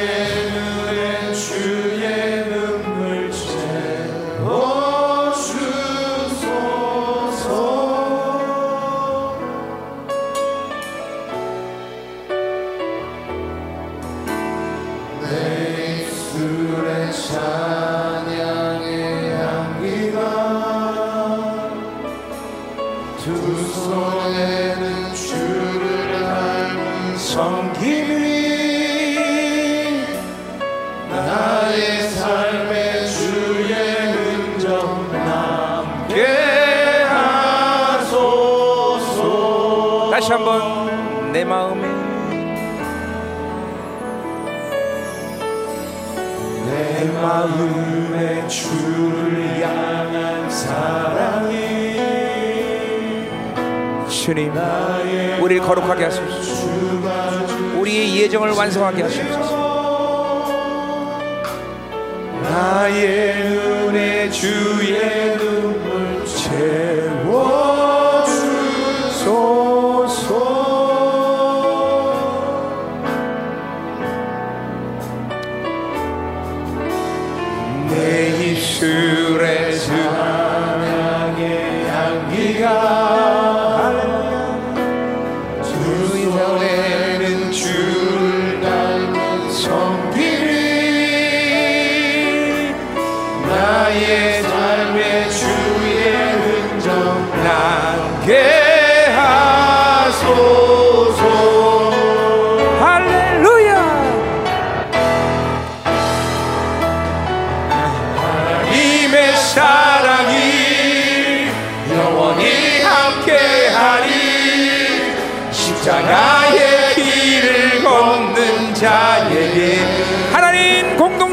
[40.15, 41.89] 다시 한번 내 마음에
[46.70, 51.97] 내 마음에 주를 향한 사랑이
[54.09, 54.53] 주님
[55.41, 56.69] 우리를 거룩하게 하소서.
[57.81, 60.45] 우리의 예정을 완성하게 하소서.
[62.41, 67.74] 나의 눈에 주의 눈물 채워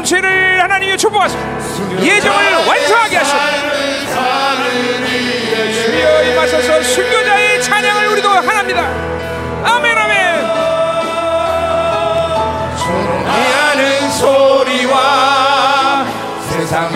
[0.02, 1.38] 공동체를 하나님이 축복하소서
[2.02, 3.38] 예정을 완성하게 하소서
[5.72, 8.82] 주여 임하소서 순교자의 찬양을 우리도 하나입니다.
[9.64, 10.44] 아멘 아멘.
[13.26, 16.06] 하는 소리와
[16.50, 16.90] 세상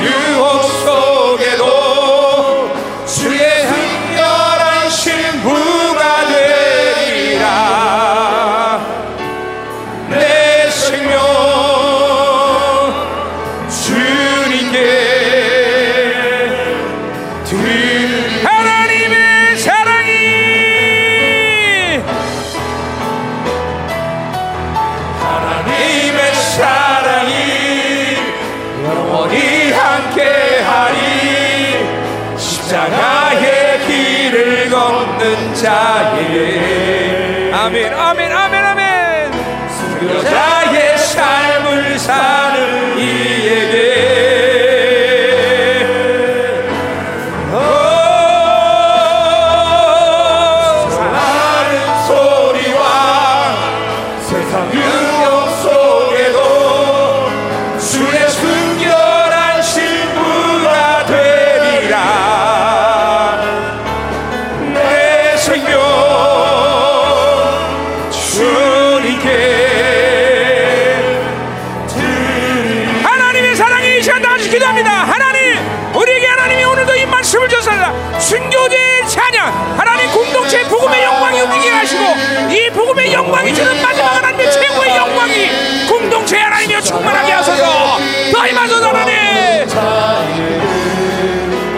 [89.66, 90.60] 자유를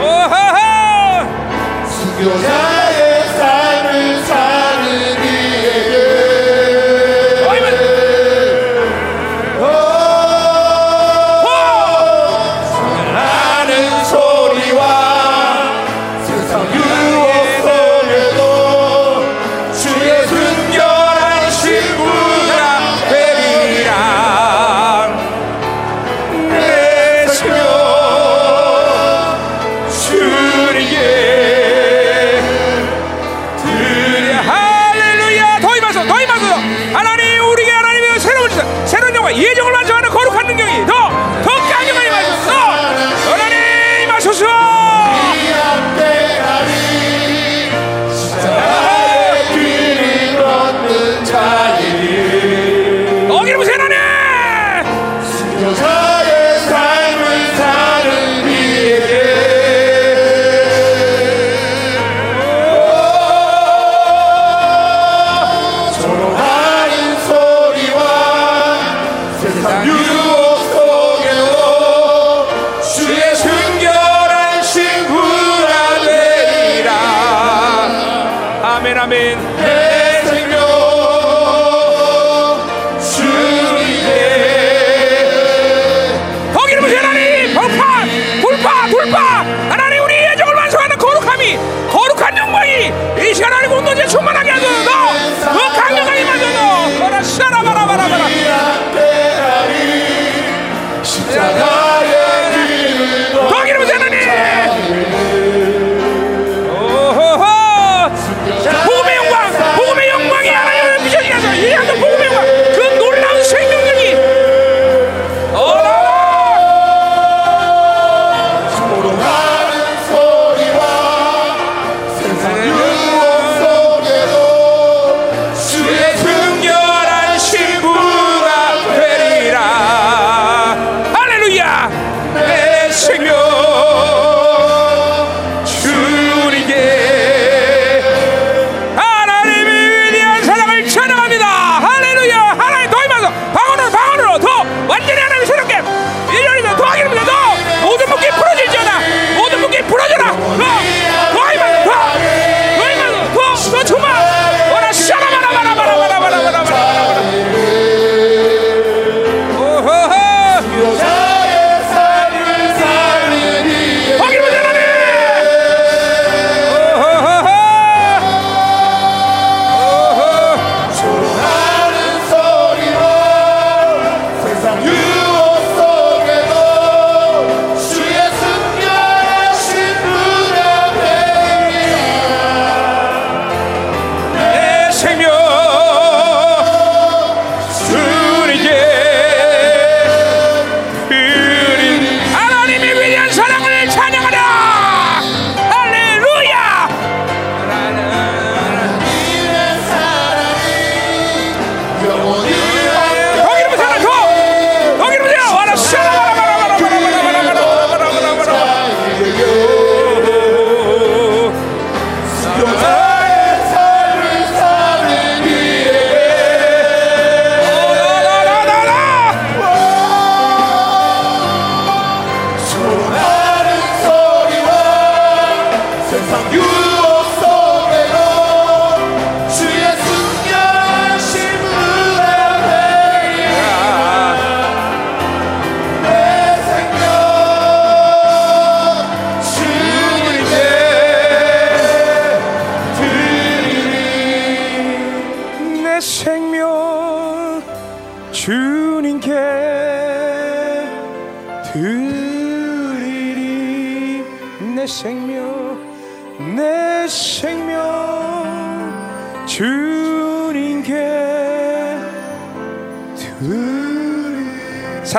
[0.00, 2.77] 오호호 순교자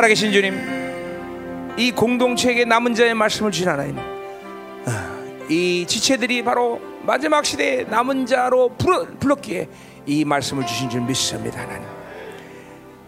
[0.09, 0.55] 살아계신 주님
[1.77, 5.15] 이 공동체에게 남은 자의 말씀을 주신 하나님 아,
[5.47, 8.75] 이 지체들이 바로 마지막 시대의 남은 자로
[9.19, 9.69] 불렀기에
[10.07, 11.87] 이 말씀을 주신 줄 믿습니다 하나님.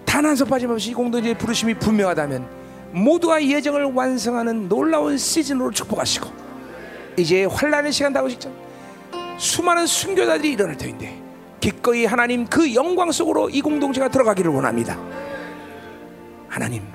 [0.05, 2.47] 단 한 서 빠짐없이 이 공동체의 부르심이 분명하다면
[2.91, 6.29] 모두가 예정을 완성하는 놀라운 시즌으로 축복하시고
[7.17, 8.53] 이제 환란의 시간 다고 직전
[9.39, 11.19] 수많은 순교자들이 일어날 터인데
[11.59, 14.99] 기꺼이 하나님 그 영광 속으로 이 공동체가 들어가기를 원합니다.
[16.47, 16.90] 하나님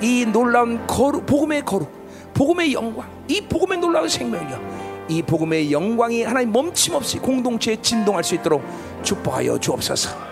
[0.00, 1.90] 이 놀라운 거룩, 복음의 거룩,
[2.34, 4.60] 복음의 영광, 이 복음의 놀라운 생명력,
[5.08, 8.62] 이 복음의 영광이 하나님 멈춤없이 공동체에 진동할 수 있도록
[9.02, 10.30] 축복하여 주옵소서.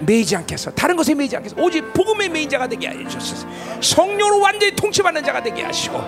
[0.00, 0.72] 매이지 않겠어.
[0.72, 1.56] 다른 것에 매이지 않겠어.
[1.60, 3.46] 오직 복음의 매인 자가 되게 하여 주옵소서.
[3.80, 6.00] 성령으로 완전히 통치받는 자가 되게 하시고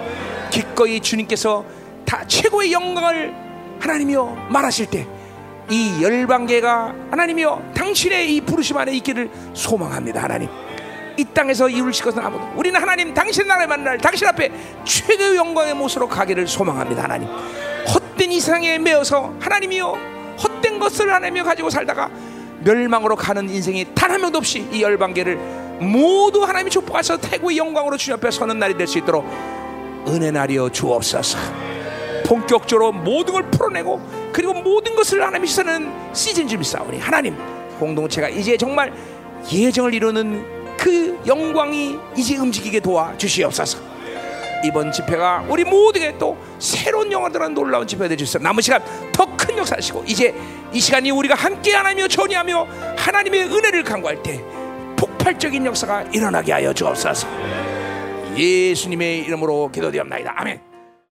[0.51, 1.65] 기꺼이 주님께서
[2.05, 3.35] 다 최고의 영광을
[3.81, 5.25] 하나님이여 말하실 때
[5.71, 10.23] 이 열방계가 하나님이여 당신의 이 부르심 안에 있기를 소망합니다.
[10.23, 10.49] 하나님.
[11.17, 14.51] 이 땅에서 이루실 것은 아무도 우리는 하나님 당신 나라에 만날 당신 앞에
[14.85, 17.29] 최고의 영광의 모습으로 가기를 소망합니다 하나님.
[17.29, 19.99] 헛된 이 세상에 매여서 하나님이여
[20.43, 22.11] 헛된 것을 하나님이여 가지고 살다가
[22.65, 25.37] 멸망으로 가는 인생이 단 한 명도 없이 이 열방계를
[25.81, 29.27] 모두 하나님이 축복하셔서 태고의 영광으로 주님 앞에 서는 날이 될 수 있도록
[30.09, 31.39] 은혜 날이여 주옵소서.
[32.27, 37.37] 본격적으로 모든 걸 풀어내고 그리고 모든 것을 하나님이 시사는 시즌 좀 싸우니 하나님
[37.79, 38.93] 공동체가 이제 정말
[39.53, 43.79] 예정을 이루는 그 영광이 이제 움직이게 도와 주시옵소서.
[44.67, 50.05] 이번 집회가 우리 모두에게 또 새로운 영화들한 놀라운 집회가 되주옵소서 남은 시간 더 큰 역사하시고
[50.07, 50.35] 이제
[50.75, 52.67] 이 시간이 우리가 함께 하나며 전이하며
[52.99, 54.43] 하나님의 은혜를 간구할 때
[54.97, 57.27] 폭발적인 역사가 일어나게 하여 주옵소서.
[58.37, 60.35] 예수님의 이름으로 기도드립니다.
[60.37, 60.74] 아멘.